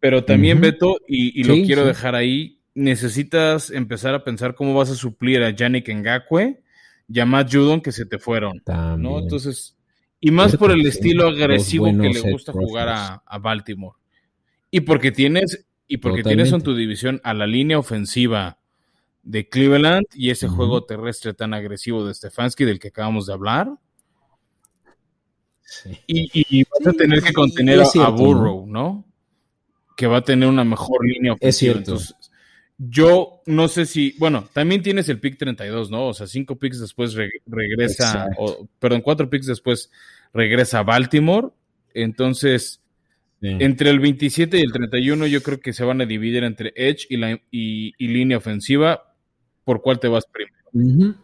[0.00, 4.94] Pero también, Beto, y, lo quiero dejar ahí, necesitas empezar a pensar cómo vas a
[4.94, 6.62] suplir a Yannick Ngakwe
[7.08, 8.62] y a Matt Judon que se te fueron.
[8.98, 9.18] ¿no?
[9.18, 9.76] Entonces,
[10.20, 13.96] y más por el estilo agresivo que le gusta jugar a Baltimore.
[14.70, 18.58] Y porque tienes, y porque tienes en tu división a la línea ofensiva
[19.28, 23.68] de Cleveland y ese juego terrestre tan agresivo de Stefanski del que acabamos de hablar.
[26.06, 29.04] Y, vas a tener que contener a Burrow, ¿no?
[29.98, 31.48] Que va a tener una mejor línea ofensiva.
[31.50, 31.90] Es cierto.
[31.92, 32.16] Entonces,
[32.78, 36.06] yo no sé si, bueno, también tienes el pick 32, ¿no?
[36.06, 37.14] O sea, cinco picks después
[37.44, 39.90] regresa, o, perdón, cuatro picks después
[40.32, 41.48] regresa a Baltimore.
[41.92, 42.80] Entonces,
[43.42, 47.06] entre el 27 y el 31 yo creo que se van a dividir entre Edge
[47.10, 49.07] y, la, y, línea ofensiva.
[49.68, 51.14] ¿Por cuál te vas primero?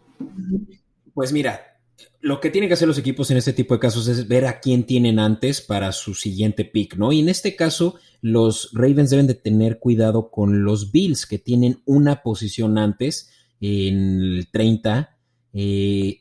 [1.14, 1.78] Pues mira,
[2.20, 4.60] lo que tienen que hacer los equipos en este tipo de casos es ver a
[4.60, 7.10] quién tienen antes para su siguiente pick, ¿no?
[7.10, 11.80] Y en este caso, los Ravens deben de tener cuidado con los Bills, que tienen
[11.86, 13.30] una posición antes
[13.62, 15.16] en el 30.
[15.54, 16.20] Eh,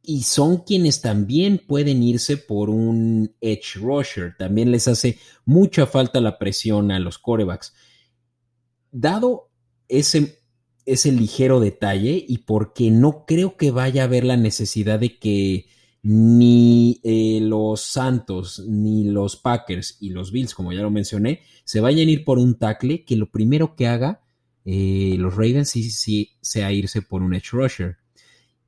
[0.00, 4.36] y son quienes también pueden irse por un edge rusher.
[4.38, 7.74] También les hace mucha falta la presión a los corebacks.
[8.92, 9.50] Dado
[9.88, 10.38] ese,
[10.86, 15.66] ese ligero detalle y porque no creo que vaya a haber la necesidad de que
[16.02, 21.80] ni eh, los Santos, ni los Packers y los Bills, como ya lo mencioné, se
[21.80, 24.20] vayan a ir por un tackle, que lo primero que haga
[24.66, 27.96] eh, los Ravens sí, sí sea irse por un edge rusher.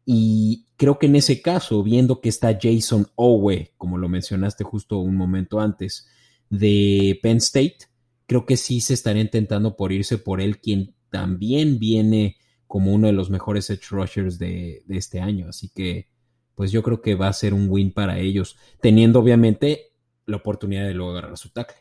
[0.05, 4.99] Y creo que en ese caso, viendo que está Jason Owe, como lo mencionaste justo
[4.99, 6.07] un momento antes,
[6.49, 7.79] de Penn State,
[8.27, 12.37] creo que sí se estaría intentando por irse por él, quien también viene
[12.67, 15.49] como uno de los mejores edge rushers de, este año.
[15.49, 16.09] Así que,
[16.55, 19.93] pues yo creo que va a ser un win para ellos, teniendo obviamente
[20.27, 21.77] la oportunidad de luego agarrar su tackle.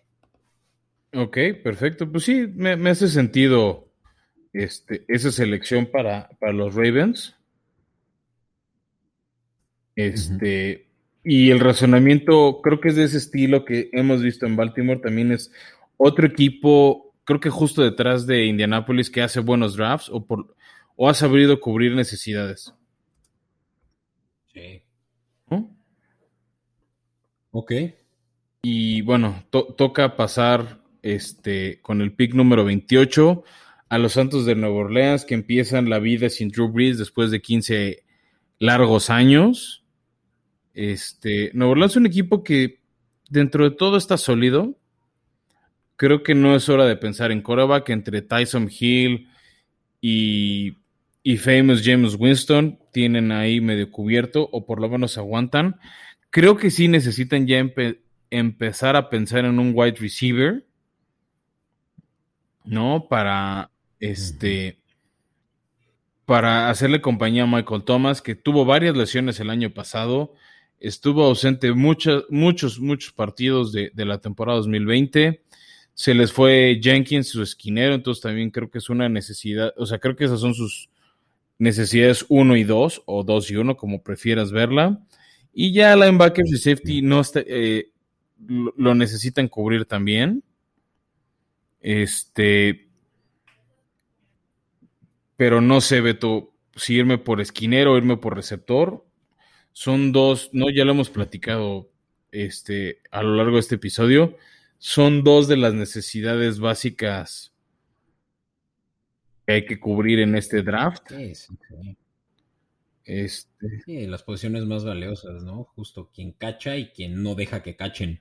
[1.13, 2.09] Ok, perfecto.
[2.09, 3.89] Pues sí, me, hace sentido
[4.53, 7.35] este, esa selección para, para los Ravens.
[9.95, 10.87] Este,
[11.23, 14.99] y el razonamiento creo que es de ese estilo que hemos visto en Baltimore.
[14.99, 15.51] También es
[15.97, 20.55] otro equipo, creo que justo detrás de Indianapolis, que hace buenos drafts o, por,
[20.95, 22.73] o ha sabido cubrir necesidades.
[24.53, 24.81] Sí.
[27.51, 27.71] Ok.
[28.63, 33.43] Y bueno, toca pasar este, con el pick número 28
[33.87, 37.41] a los Santos de Nueva Orleans que empiezan la vida sin Drew Brees después de
[37.41, 38.03] 15
[38.59, 39.85] largos años.
[40.73, 42.81] Este, Nuevo Orleans es un equipo que
[43.29, 44.77] dentro de todo está sólido.
[45.97, 49.29] Creo que no es hora de pensar en que entre Tyson Hill
[50.01, 50.77] y,
[51.23, 52.79] y Famous James Winston.
[52.91, 55.79] Tienen ahí medio cubierto o por lo menos aguantan.
[56.29, 57.65] Creo que sí necesitan ya
[58.29, 60.65] empezar a pensar en un wide receiver.
[62.63, 63.07] ¿No?
[63.09, 64.79] Para este.
[66.25, 70.33] Para hacerle compañía a Michael Thomas, que tuvo varias lesiones el año pasado
[70.79, 75.41] estuvo ausente muchos, muchos, muchos partidos de, la temporada 2020.
[75.95, 79.97] Se les fue Jenkins, su esquinero, entonces también creo que es una necesidad, o sea,
[79.97, 80.89] creo que esas son sus
[81.57, 85.01] necesidades 1 y 2, o 2 y 1, como prefieras verla.
[85.53, 87.89] Y ya linebackers y safety no eh,
[88.77, 90.43] lo necesitan cubrir también.
[91.79, 92.89] Este,
[95.37, 99.05] pero no sé, Beto, si irme por esquinero o irme por receptor.
[99.71, 101.89] Son dos, no, ya lo hemos platicado
[102.31, 104.37] este, a lo largo de este episodio.
[104.77, 107.53] Son dos de las necesidades básicas
[109.45, 111.03] que hay que cubrir en este draft.
[111.09, 111.97] Sí, sí, sí.
[113.03, 113.81] Este...
[113.85, 115.63] Sí, las posiciones más valiosas, ¿no?
[115.75, 118.19] Justo quien cacha y quien no deja que cachen.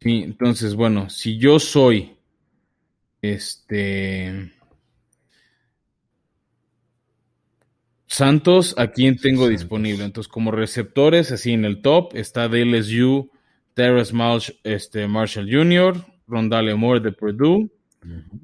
[0.00, 2.16] Sí, entonces, bueno, si yo soy
[3.20, 4.52] este
[8.06, 10.04] Santos, ¿a quién tengo disponible?
[10.04, 13.30] Entonces, como receptores, así en el top, está DLSU,
[13.78, 14.12] Terrace
[14.64, 15.94] este, Marshall Jr.,
[16.26, 17.70] Rondale Moore de Purdue,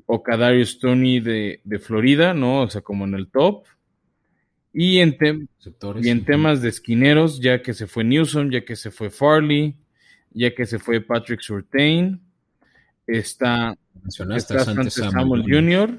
[0.06, 2.62] o Kadarius Tony de, de, Florida, ¿no?
[2.62, 3.65] O sea, como en el top.
[4.73, 5.19] Y en,
[6.01, 9.74] y en temas de esquineros, ya que se fue Newsom, ya que se fue Farley,
[10.31, 12.20] ya que se fue Patrick Surtain,
[13.05, 15.98] está, está Samuel, Samuel Jr.,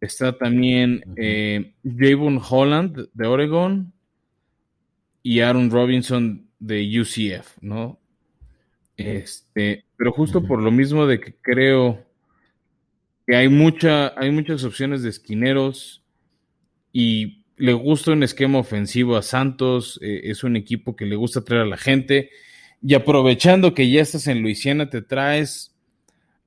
[0.00, 3.92] está también eh, Javon Holland de Oregon
[5.22, 8.00] y Aaron Robinson de UCF, ¿no?
[8.96, 12.04] Este, pero justo por lo mismo de que creo
[13.26, 16.02] que hay mucha, hay muchas opciones de esquineros
[16.92, 21.44] y le gusta un esquema ofensivo a Santos, eh, es un equipo que le gusta
[21.44, 22.30] traer a la gente.
[22.82, 25.74] Y aprovechando que ya estás en Luisiana, te traes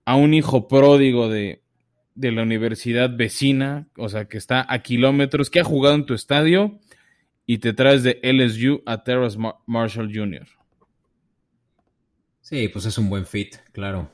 [0.05, 1.61] a un hijo pródigo de,
[2.15, 6.13] de la universidad vecina, o sea, que está a kilómetros, que ha jugado en tu
[6.13, 6.79] estadio,
[7.45, 10.47] y te traes de LSU a Terrace Marshall Jr.
[12.49, 14.11] Sí, pues es un buen fit, claro.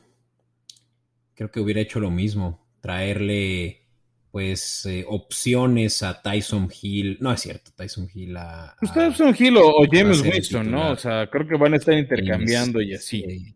[1.35, 3.85] Creo que hubiera hecho lo mismo, traerle
[4.29, 7.17] pues eh, opciones a Tyson Hill.
[7.21, 8.75] No es cierto, Tyson Hill a.
[8.77, 10.91] Pues Tyson Hill o, James Wilson, ¿no?
[10.91, 13.55] O sea, creo que van a estar intercambiando y así.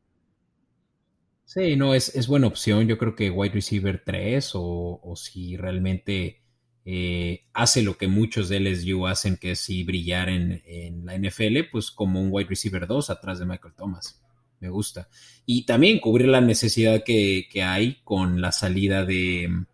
[1.44, 1.76] Sí.
[1.76, 2.88] no, es, buena opción.
[2.88, 6.42] Yo creo que wide receiver 3 o, si realmente
[6.86, 10.62] eh, hace lo que muchos de LSU hacen, que es si brillar en,
[11.04, 14.22] la NFL, pues como un wide receiver 2 atrás de Michael Thomas.
[14.60, 15.08] Me gusta.
[15.46, 19.66] Y también cubrir la necesidad que, hay con la salida de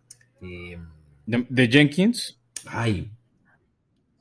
[1.26, 2.38] ¿De, Jenkins?
[2.66, 3.10] Ay,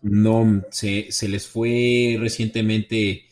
[0.02, 3.26] no, se, les fue recientemente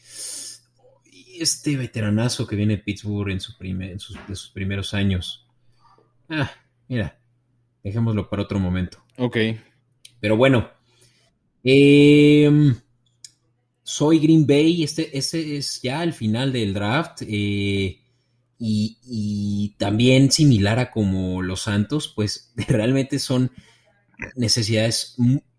[1.39, 5.47] este veteranazo que viene de Pittsburgh en, su en sus, sus, primeros años.
[6.29, 6.51] Ah,
[6.87, 7.17] mira,
[7.83, 9.03] dejémoslo para otro momento.
[9.17, 9.37] Ok.
[10.19, 10.69] Pero bueno,
[11.63, 12.75] em,
[13.93, 17.21] soy Green Bay, este, este, es ya el final del draft.
[17.27, 17.99] Eh,
[18.57, 23.51] y, también similar a como los Santos, pues realmente son
[24.35, 25.15] necesidades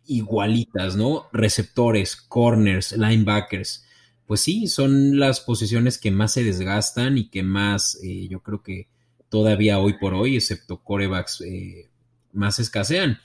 [0.06, 1.28] igualitas, ¿no?
[1.32, 3.85] Receptores, corners, linebackers.
[4.27, 8.62] Pues sí, son las posiciones que más se desgastan y que más, eh, yo creo
[8.62, 8.89] que
[9.28, 11.90] todavía hoy por hoy, excepto corebacks, eh,
[12.32, 13.19] más escasean.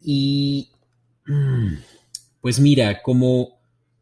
[0.00, 0.70] Y
[2.40, 3.55] pues mira, como,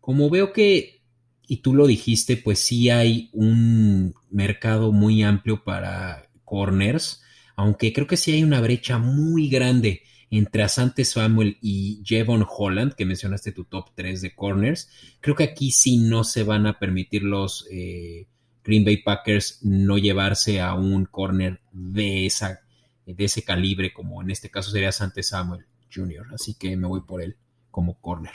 [0.05, 1.01] como veo que
[1.49, 7.23] y tú lo dijiste, pues sí hay un mercado muy amplio para corners,
[7.57, 12.93] aunque creo que sí hay una brecha muy grande entre Asante Samuel y Jevon Holland,
[12.93, 14.91] que mencionaste tu top 3 de corners.
[15.23, 18.27] Creo que aquí sí no se van a permitir los eh,
[18.63, 22.61] Green Bay Packers no llevarse a un corner de, esa,
[23.07, 26.27] de ese calibre, como en este caso sería Asante Samuel Jr.
[26.35, 27.39] Así que me voy por él
[27.71, 28.33] como corner.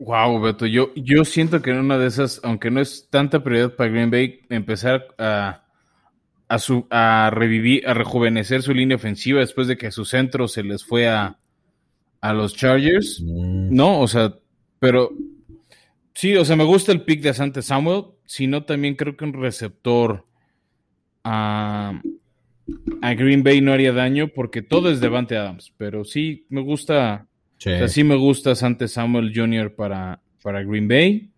[0.00, 3.76] Wow, Beto, yo, yo siento que en una de esas, aunque no es tanta prioridad
[3.76, 5.64] para Green Bay, empezar a,
[6.48, 10.62] a, su, a revivir, a rejuvenecer su línea ofensiva después de que su centro se
[10.62, 11.38] les fue a,
[12.22, 13.20] a los Chargers.
[13.22, 13.76] Mm.
[13.76, 14.34] No, o sea,
[14.78, 15.10] pero
[16.14, 19.34] sí, o sea, me gusta el pick de Asante Samuel, sino también creo que un
[19.34, 20.24] receptor
[21.24, 22.00] a,
[23.02, 27.26] a Green Bay no haría daño porque todo es Devante Adams, pero sí me gusta
[27.60, 28.04] Sí.
[28.04, 29.74] me gusta Sante Samuel Jr.
[29.74, 31.30] para, para Green Bay.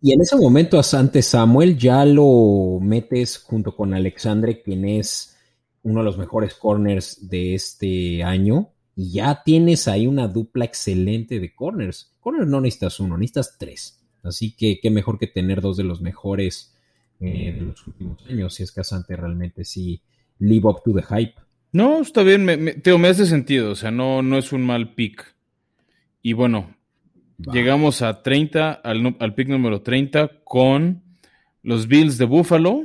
[0.00, 5.36] Y en ese momento a Sante Samuel ya lo metes junto con Alexandre, quien es
[5.82, 8.70] uno de los mejores corners de este año.
[8.96, 12.14] Y ya tienes ahí una dupla excelente de corners.
[12.20, 14.00] Corners no necesitas uno, necesitas tres.
[14.22, 16.74] Así que qué mejor que tener dos de los mejores
[17.20, 18.54] eh, de los últimos años.
[18.54, 20.00] Si es que Asante realmente sí
[20.38, 21.34] live up to the hype.
[21.72, 24.94] No, está bien, me, me, me hace sentido, o sea, no, no es un mal
[24.94, 25.34] pick.
[26.20, 26.76] Y bueno,
[27.52, 31.02] llegamos a 30, al, al pick número 30 con
[31.62, 32.84] los Bills de Buffalo.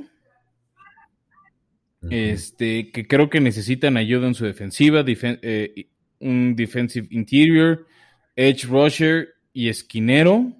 [2.10, 5.88] Este, que creo que necesitan ayuda en su defensiva, eh,
[6.20, 7.86] un defensive interior,
[8.36, 10.54] edge rusher y esquinero,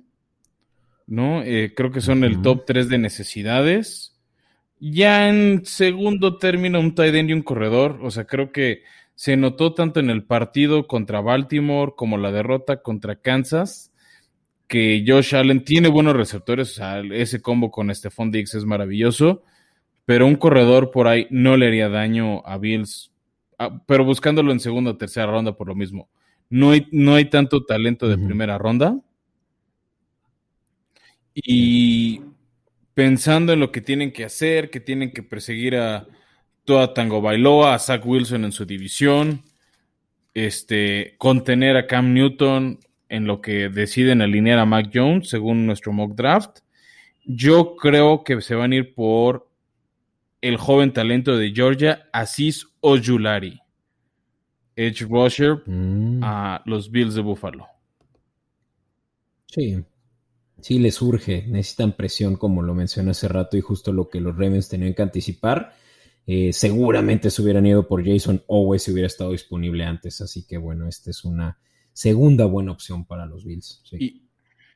[1.06, 1.42] ¿no?
[1.44, 4.17] Eh, creo que son el top 3 de necesidades.
[4.80, 8.00] Ya en segundo término, un tight end y un corredor.
[8.04, 8.84] O sea, creo que
[9.16, 13.92] se notó tanto en el partido contra Baltimore como la derrota contra Kansas
[14.68, 16.72] que Josh Allen tiene buenos receptores.
[16.72, 19.44] O sea, ese combo con Stephon Diggs es maravilloso.
[20.06, 23.12] Pero un corredor por ahí no le haría daño a Bills.
[23.58, 26.10] Ah, pero buscándolo en segunda o tercera ronda por lo mismo.
[26.50, 29.00] No hay, no hay tanto talento de primera ronda.
[31.34, 32.22] Y
[32.98, 36.08] pensando en lo que tienen que hacer, que tienen que perseguir a
[36.66, 39.44] toda Tango Bailoa, a Zach Wilson en su división,
[40.34, 45.94] este, contener a Cam Newton en lo que deciden alinear a Mac Jones según nuestro
[45.94, 46.62] mock draft.
[47.24, 49.48] Yo creo que se van a ir por
[50.42, 53.60] el joven talento de Georgia, Aziz Ojulari,
[54.76, 56.24] edge rusher mm.
[56.24, 57.68] a los Bills de Buffalo.
[59.46, 59.84] Sí,
[60.62, 64.36] sí les surge, necesitan presión como lo mencioné hace rato y justo lo que los
[64.36, 65.76] Ravens tenían que anticipar.
[66.26, 70.58] Eh, seguramente se hubieran ido por Jason Owens si hubiera estado disponible antes, así que
[70.58, 71.58] bueno, esta es una
[71.94, 73.82] segunda buena opción para los Bills.
[73.94, 74.24] Y,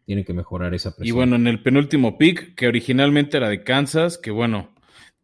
[0.06, 1.08] Tienen que mejorar esa presión.
[1.08, 4.70] Y bueno, en el penúltimo pick, que originalmente era de Kansas, que bueno,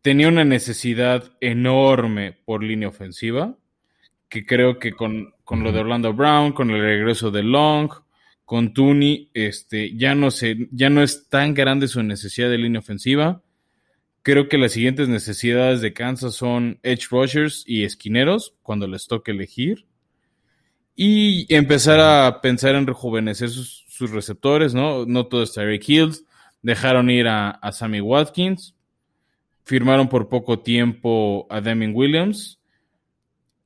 [0.01, 3.55] tenía una necesidad enorme por línea ofensiva,
[4.29, 7.89] que creo que con, con lo de Orlando Brown, con el regreso de Long,
[8.47, 10.29] con Tooney, este, ya no
[10.71, 13.43] ya no es tan grande su necesidad de línea ofensiva.
[14.21, 19.31] Creo que las siguientes necesidades de Kansas son edge rushers y esquineros cuando les toque
[19.31, 19.85] elegir.
[20.95, 25.05] Y empezar a pensar en rejuvenecer sus, receptores, ¿no?
[25.05, 26.23] No todo es Tyreek Hills.
[26.61, 28.77] Dejaron ir a, Sammy Watkins.
[29.65, 32.61] Firmaron por poco tiempo a Deming Williams.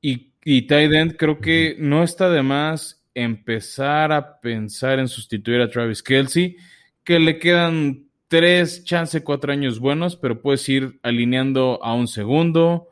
[0.00, 5.68] Y, y Tight creo que no está de más empezar a pensar en sustituir a
[5.68, 6.56] Travis Kelsey,
[7.04, 12.88] que le quedan tres, chance cuatro años buenos, pero puedes ir alineando a un segundo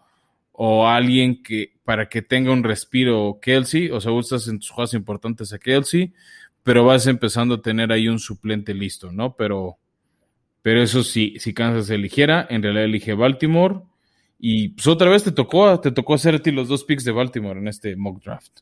[0.52, 4.70] o a alguien que para que tenga un respiro Kelsey, o sea, gustas en tus
[4.70, 6.12] juegos importantes a Kelsey,
[6.62, 9.34] pero vas empezando a tener ahí un suplente listo, ¿no?
[9.34, 9.78] Pero,
[10.62, 13.80] pero eso sí, si Kansas eligiera, en realidad elige Baltimore.
[14.38, 17.12] Y pues otra vez te tocó, te tocó hacer a ti los dos picks de
[17.12, 18.60] Baltimore en este mock draft.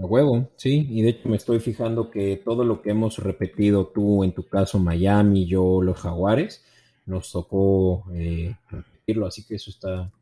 [0.00, 3.88] A huevo, sí, y de hecho me estoy fijando que todo lo que hemos repetido
[3.88, 6.64] tú, en tu caso Miami, yo los Jaguares,
[7.04, 10.12] nos tocó eh, repetirlo, así que eso está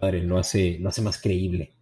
[0.00, 1.72] padre, lo hace, lo hace más creíble.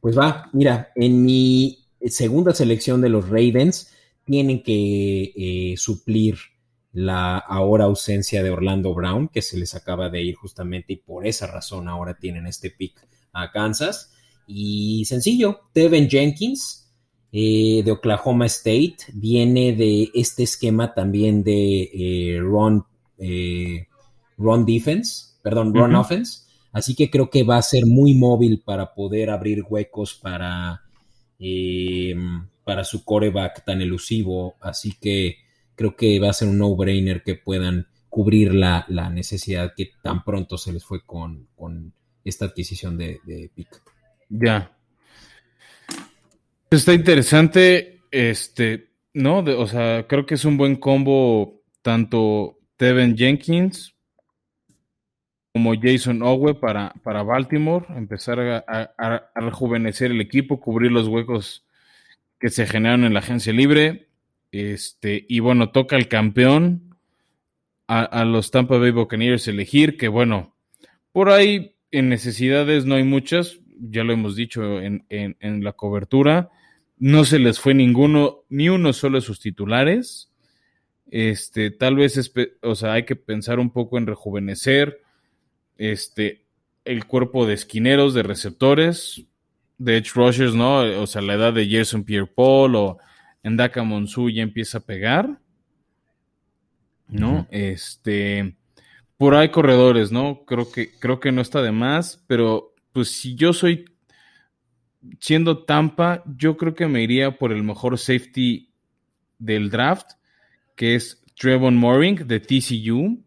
[0.00, 3.92] Pues va, mira, en mi segunda selección de los Ravens
[4.24, 6.36] tienen que eh, suplir
[6.92, 11.26] la ahora ausencia de Orlando Brown, que se les acaba de ir justamente y por
[11.26, 14.12] esa razón ahora tienen este pick a Kansas.
[14.54, 16.82] Y sencillo, Tevin Jenkins
[17.32, 22.84] eh, de Oklahoma State viene de este esquema también de eh, run,
[23.16, 23.86] eh,
[24.36, 26.42] run defense, perdón, run offense.
[26.72, 30.82] Así que creo que va a ser muy móvil para poder abrir huecos para,
[32.64, 34.56] para su coreback tan elusivo.
[34.60, 35.36] Así que
[35.74, 40.58] creo que va a ser un no-brainer que puedan cubrir la, necesidad que tan pronto
[40.58, 41.48] se les fue con,
[42.24, 43.82] esta adquisición de, de pick.
[44.34, 44.72] Ya.
[46.70, 49.38] Está interesante, este, ¿no?
[49.40, 53.94] o sea, creo que es un buen combo tanto Tevin Jenkins
[55.52, 61.66] como Jason Owe para, para Baltimore, empezar a, rejuvenecer el equipo, cubrir los huecos
[62.40, 64.08] que se generan en la agencia libre.
[64.50, 66.96] Este, y bueno, toca el campeón
[67.86, 70.56] a, a los Tampa Bay Buccaneers elegir, que bueno,
[71.12, 75.04] por ahí en necesidades no hay muchas, ya lo hemos dicho en,
[75.64, 76.50] la cobertura,
[76.98, 80.30] no se les fue ninguno, ni uno solo de sus titulares.
[81.10, 82.32] Este, tal vez,
[82.62, 85.02] o sea, hay que pensar un poco en rejuvenecer
[85.76, 86.44] este,
[86.84, 89.24] el cuerpo de esquineros, de receptores,
[89.78, 90.80] de edge rushers, ¿no?
[91.00, 92.98] O sea, la edad de Jason Pierre-Paul o
[93.42, 95.38] Endaka Monsu ya empieza a pegar,
[97.08, 97.46] ¿no?
[97.50, 98.56] Este,
[99.16, 100.44] por ahí corredores, ¿no?
[100.44, 103.84] Creo que, creo que no está de más, pero pues si yo soy,
[105.20, 108.72] siendo Tampa, yo creo que me iría por el mejor safety
[109.38, 110.12] del draft,
[110.76, 113.24] que es Trevon Moring de TCU,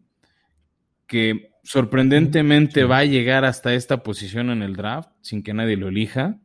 [1.06, 5.88] que sorprendentemente va a llegar hasta esta posición en el draft sin que nadie lo
[5.88, 6.38] elija.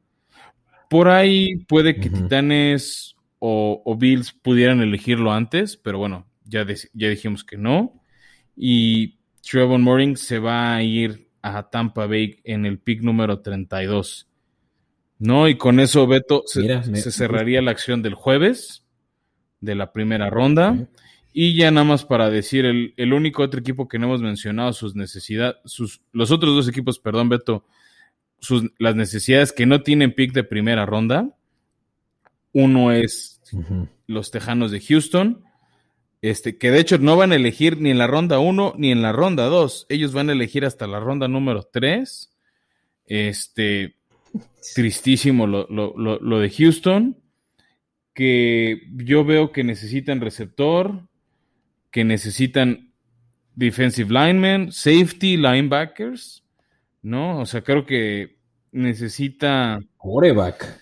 [0.90, 7.44] Por ahí puede que Titanes o, Bills pudieran elegirlo antes, pero bueno, ya, ya dijimos
[7.44, 8.02] que no.
[8.56, 14.28] Y Trevon Moring se va a ir a Tampa Bay en el pick número 32.
[15.20, 15.48] ¿No?
[15.48, 18.86] Y con eso, Beto, se, cerraría la acción del jueves.
[19.60, 20.88] de la primera ronda.
[21.34, 24.74] Y ya nada más para decir, el, el, único otro equipo que no hemos mencionado,
[24.74, 27.66] sus necesidades, sus, los otros dos equipos, perdón, Beto,
[28.40, 31.30] sus, las necesidades que no tienen pick de primera ronda.
[32.52, 33.42] Uno es
[34.08, 35.44] los Tejanos de Houston,
[36.22, 39.02] este, que de hecho no van a elegir ni en la ronda 1 ni en
[39.02, 39.88] la ronda 2.
[39.90, 42.32] Ellos van a elegir hasta la ronda número 3.
[43.06, 43.96] Este,
[44.76, 47.18] tristísimo lo, lo, lo, de Houston,
[48.14, 51.08] que yo veo que necesitan receptor,
[51.90, 52.94] que necesitan
[53.56, 56.46] defensive linemen, safety, linebackers,
[57.02, 57.40] ¿no?
[57.40, 58.38] O sea, creo que
[58.72, 59.80] necesita...
[59.98, 60.80] Coreback.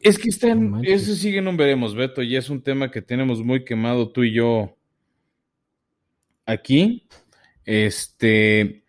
[0.00, 3.64] Es que están, eso sigue no veremos, Beto, y es un tema que tenemos muy
[3.64, 4.78] quemado tú y yo
[6.50, 7.06] aquí.
[7.64, 8.82] Este,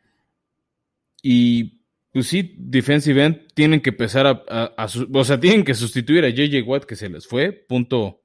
[1.21, 1.81] y
[2.11, 4.77] pues sí, defensive end tienen que empezar a,
[5.13, 8.21] o sea, tienen que sustituir a JJ Watt que se les fue, punto,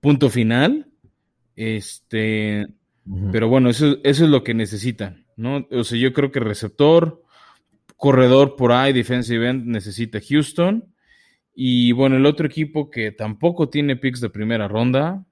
[0.00, 0.86] punto final.
[1.54, 2.66] Este,
[3.30, 5.66] pero bueno, eso, eso es lo que necesitan, ¿no?
[5.70, 7.22] O sea, yo creo que receptor,
[7.96, 10.92] corredor por ahí, defensive end necesita Houston.
[11.54, 15.26] Y bueno, el otro equipo que tampoco tiene picks de primera ronda,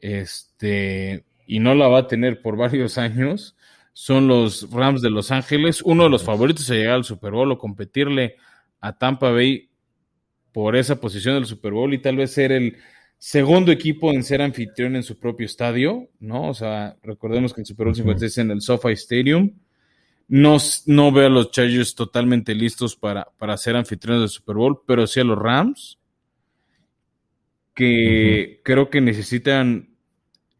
[0.00, 3.56] este, y no la va a tener por varios años,
[3.92, 7.50] son los Rams de Los Ángeles, uno de los favoritos a llegar al Super Bowl
[7.50, 8.36] o competirle
[8.80, 9.70] a Tampa Bay
[10.52, 12.76] por esa posición del Super Bowl y tal vez ser el
[13.18, 16.48] segundo equipo en ser anfitrión en su propio estadio, ¿no?
[16.48, 19.52] O sea, recordemos que el Super Bowl 56 es en el SoFi Stadium.
[20.28, 24.80] No, no veo a los Chargers totalmente listos para, para ser anfitriones del Super Bowl,
[24.86, 25.98] pero sí a los Rams,
[27.74, 29.95] que creo que necesitan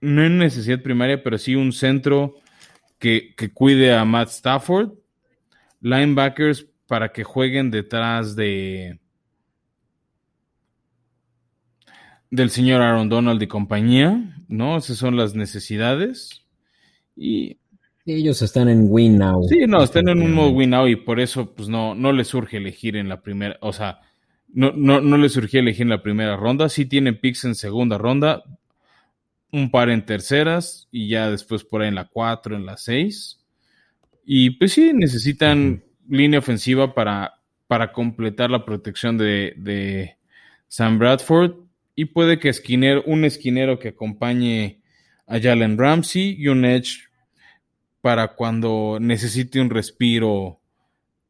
[0.01, 2.37] no en necesidad primaria, pero sí un centro
[2.99, 4.93] que, cuide a Matt Stafford,
[5.81, 9.01] linebackers para que jueguen detrás de
[12.31, 14.77] del señor Aaron Donald y compañía, ¿no?
[14.77, 16.45] Esas son las necesidades.
[17.15, 17.59] Y
[18.05, 19.43] ellos están en win now.
[19.49, 22.29] Sí, no, están en un modo win now y por eso pues no, no les
[22.29, 24.01] surge elegir en la primera, o sea,
[24.49, 27.99] no, no, no les surgió elegir en la primera ronda, sí tienen picks en segunda
[27.99, 28.43] ronda,
[29.53, 33.41] un par en terceras y ya después por ahí en la 4, en la 6.
[34.25, 40.17] Y pues sí, necesitan línea ofensiva para, para completar la protección de, de,
[40.69, 41.55] Sam Bradford.
[41.95, 44.81] Y puede que esquiner, un esquinero que acompañe
[45.27, 47.09] a Jalen Ramsey y un edge
[48.01, 50.61] para cuando necesite un respiro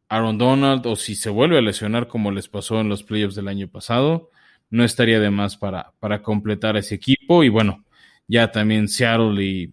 [0.09, 3.49] Aaron Donald o si se vuelve a lesionar como les pasó en los playoffs del
[3.49, 4.31] año pasado,
[4.71, 7.45] no estaría de más para, para completar ese equipo.
[7.45, 7.85] Y bueno,
[8.29, 9.73] ya también Seattle y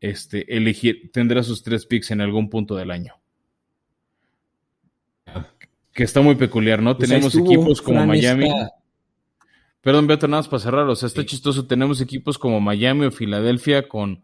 [0.00, 3.14] este, elegir, tendrá sus tres picks en algún punto del año.
[5.92, 6.96] Que está muy peculiar, ¿no?
[6.96, 8.50] Pues tenemos equipos como Miami.
[9.80, 10.86] Perdón, Beto, nada más para cerrar.
[10.88, 11.66] O sea, está chistoso.
[11.66, 14.22] Tenemos equipos como Miami o Filadelfia con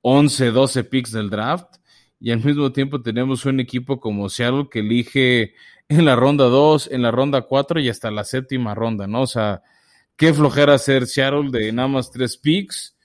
[0.00, 1.76] 11, 12 picks del draft.
[2.18, 5.54] Y al mismo tiempo tenemos un equipo como Seattle que elige
[5.88, 9.22] en la ronda 2, en la ronda 4 y hasta la séptima ronda, ¿no?
[9.22, 9.62] O sea,
[10.16, 12.96] qué flojera hacer Seattle de nada más tres picks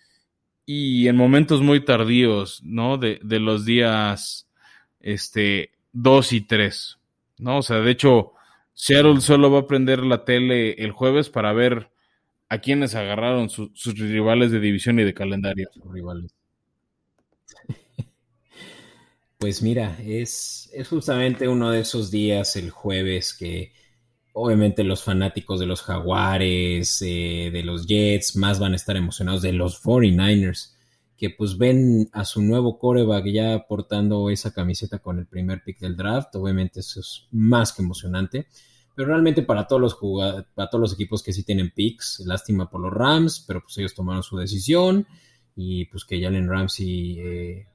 [0.69, 2.97] y en momentos muy tardíos, ¿no?
[2.97, 4.49] De, de los días
[4.99, 6.99] este, 2 y 3,
[7.37, 7.59] ¿no?
[7.59, 8.33] O sea, de hecho,
[8.73, 11.89] Seattle solo va a prender la tele el jueves para ver
[12.49, 15.69] a quienes agarraron sus rivales de división y de calendario.
[19.39, 23.71] Pues mira, es, es justamente uno de esos días, el jueves, que
[24.39, 29.41] obviamente los fanáticos de los Jaguares, eh, de los Jets, más van a estar emocionados
[29.41, 30.75] de los 49ers,
[31.17, 35.79] que pues ven a su nuevo coreback ya portando esa camiseta con el primer pick
[35.79, 36.35] del draft.
[36.35, 38.47] Obviamente eso es más que emocionante.
[38.93, 39.97] Pero realmente para todos los
[40.53, 43.95] para todos los equipos que sí tienen picks, lástima por los Rams, pero pues ellos
[43.95, 45.07] tomaron su decisión
[45.55, 47.67] y pues que Jalen Ramsey eh,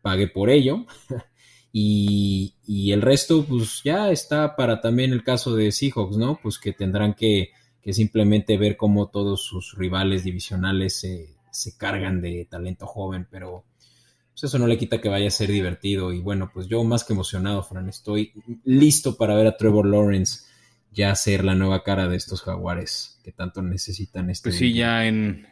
[0.00, 0.86] pague por ello.
[1.72, 2.54] Y,
[2.92, 6.38] el resto, pues ya está para también el caso de Seahawks, ¿no?
[6.42, 7.50] Pues que tendrán que,
[7.92, 13.64] simplemente ver cómo todos sus rivales divisionales se, se cargan de talento joven, pero
[14.32, 16.12] pues eso no le quita que vaya a ser divertido.
[16.12, 18.32] Y bueno, pues yo más que emocionado, Fran, estoy
[18.64, 20.44] listo para ver a Trevor Lawrence
[20.92, 24.50] ya ser la nueva cara de estos jaguares que tanto necesitan este.
[24.50, 25.46] Pues sí, ya en,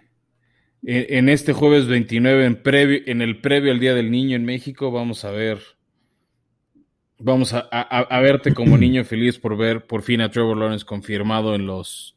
[0.83, 4.91] en, este jueves 29, en, previo, en el previo al Día del Niño en México,
[4.91, 5.78] vamos a ver
[7.19, 11.67] Vamos a, verte como niño feliz por ver por fin a Trevor Lawrence confirmado en
[11.67, 12.17] los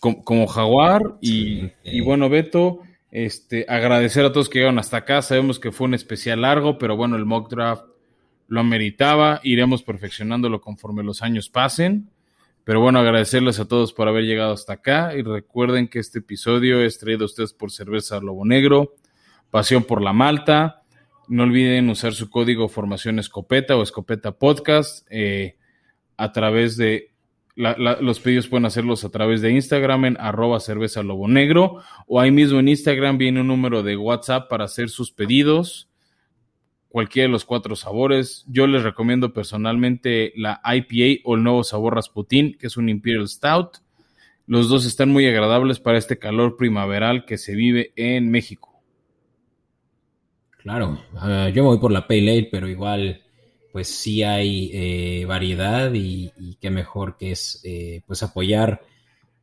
[0.00, 1.16] como, jaguar.
[1.20, 1.70] Y,
[2.02, 2.80] bueno Beto
[3.10, 5.22] este agradecer a todos que llegaron hasta acá.
[5.22, 7.84] Sabemos que fue un especial largo pero bueno el mock draft
[8.48, 9.40] lo ameritaba.
[9.42, 12.10] Iremos perfeccionándolo conforme los años pasen.
[12.64, 15.16] Pero bueno, agradecerles a todos por haber llegado hasta acá.
[15.16, 18.94] Y recuerden que este episodio es traído a ustedes por Cerveza Lobo Negro,
[19.50, 20.81] Pasión por la Malta.
[21.28, 25.56] No olviden usar su código Formación Escopeta o Escopeta Podcast eh,
[26.16, 27.12] a través de
[27.54, 32.30] los pedidos pueden hacerlos a través de Instagram en arroba cerveza lobo negro o ahí
[32.30, 35.90] mismo en Instagram viene un número de WhatsApp para hacer sus pedidos
[36.92, 38.44] cualquiera de los cuatro sabores.
[38.48, 43.26] Yo les recomiendo personalmente la IPA o el nuevo sabor Rasputin, que es un Imperial
[43.26, 43.78] Stout.
[44.46, 48.71] Los dos están muy agradables para este calor primaveral que se vive en México.
[50.62, 53.20] Claro, ah, yo me voy por la Pale Ale, pero igual,
[53.72, 58.82] pues sí hay eh, variedad y, qué mejor que es eh, pues apoyar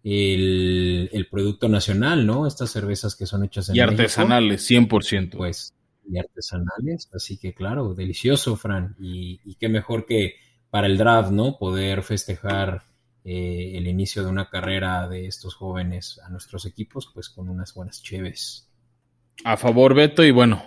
[0.04, 2.48] el, producto nacional, ¿no?
[2.48, 5.36] Estas cervezas que son hechas en Y artesanales, 100%.
[5.36, 5.74] Pues
[6.10, 7.10] y artesanales.
[7.14, 8.96] Así que claro, delicioso, Fran.
[9.00, 10.36] Y, qué mejor que
[10.70, 11.58] para el draft, ¿no?
[11.58, 12.84] Poder festejar
[13.24, 17.74] eh, el inicio de una carrera de estos jóvenes a nuestros equipos, pues con unas
[17.74, 18.68] buenas cheves.
[19.44, 20.64] A favor, Beto, y bueno,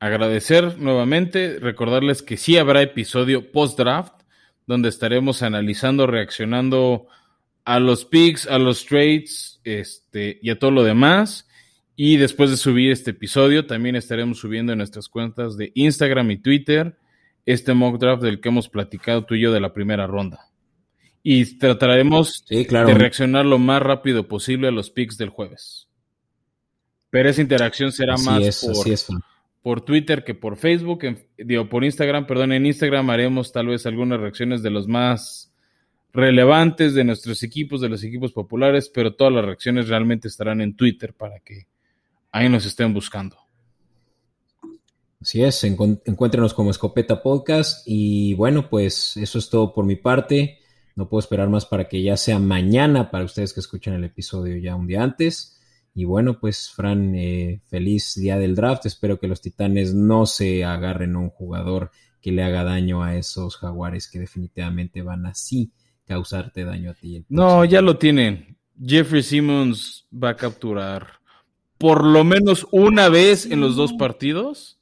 [0.00, 4.14] agradecer nuevamente, recordarles que sí habrá episodio post-draft,
[4.66, 7.06] donde estaremos analizando, reaccionando
[7.64, 11.48] a los picks, a los trades, este, y a todo lo demás.
[11.96, 16.38] Y después de subir este episodio, también estaremos subiendo en nuestras cuentas de Instagram y
[16.38, 16.96] Twitter
[17.44, 20.50] este mock draft del que hemos platicado tú y yo de la primera ronda.
[21.22, 25.88] Y trataremos de reaccionar lo más rápido posible a los picks del jueves.
[27.10, 28.86] Pero esa interacción será más por,
[29.68, 31.04] por, Twitter que por Facebook,
[31.36, 35.52] digo, por Instagram, perdón, en Instagram haremos tal vez algunas reacciones de los más
[36.10, 40.74] relevantes de nuestros equipos, de los equipos populares, pero todas las reacciones realmente estarán en
[40.74, 41.66] Twitter para que
[42.32, 43.36] ahí nos estén buscando.
[45.20, 50.60] Así es, encuéntrenos como Escopeta Podcast y bueno, pues eso es todo por mi parte.
[50.96, 54.56] No puedo esperar más para que ya sea mañana para ustedes que escuchen el episodio
[54.56, 55.57] ya un día antes.
[55.98, 58.86] Y bueno, pues Fran, eh, feliz día del draft.
[58.86, 63.16] Espero que los Titanes no se agarren a un jugador que le haga daño a
[63.16, 65.72] esos jaguares que definitivamente van así
[66.06, 67.24] causarte daño a ti.
[67.28, 68.56] No, ya lo tienen.
[68.80, 71.18] Jeffrey Simmons va a capturar
[71.78, 74.78] por lo menos una vez en los dos partidos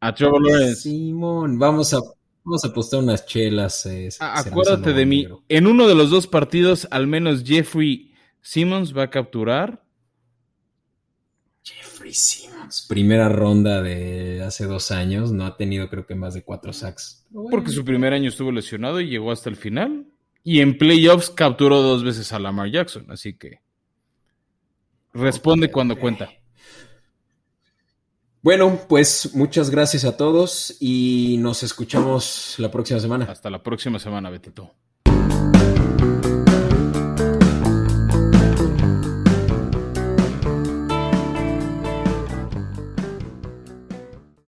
[0.00, 0.82] a Trevor Lawrence.
[0.82, 2.00] Simón, vamos a,
[2.42, 3.86] vamos a apostar unas chelas.
[3.86, 5.28] Eh, acuérdate de mí.
[5.48, 8.10] En uno de los dos partidos, al menos Jeffrey
[8.40, 9.83] Simmons va a capturar.
[12.14, 12.86] Simmons.
[12.88, 15.32] Primera ronda de hace dos años.
[15.32, 17.26] No ha tenido, creo que, más de cuatro sacks.
[17.50, 20.06] Porque su primer año estuvo lesionado y llegó hasta el final.
[20.42, 23.10] Y en playoffs capturó dos veces a Lamar Jackson.
[23.10, 23.60] Así que.
[25.12, 26.30] Responde cuando cuenta.
[28.42, 33.24] Bueno, pues muchas gracias a todos y nos escuchamos la próxima semana.
[33.24, 34.74] Hasta la próxima semana, Betito.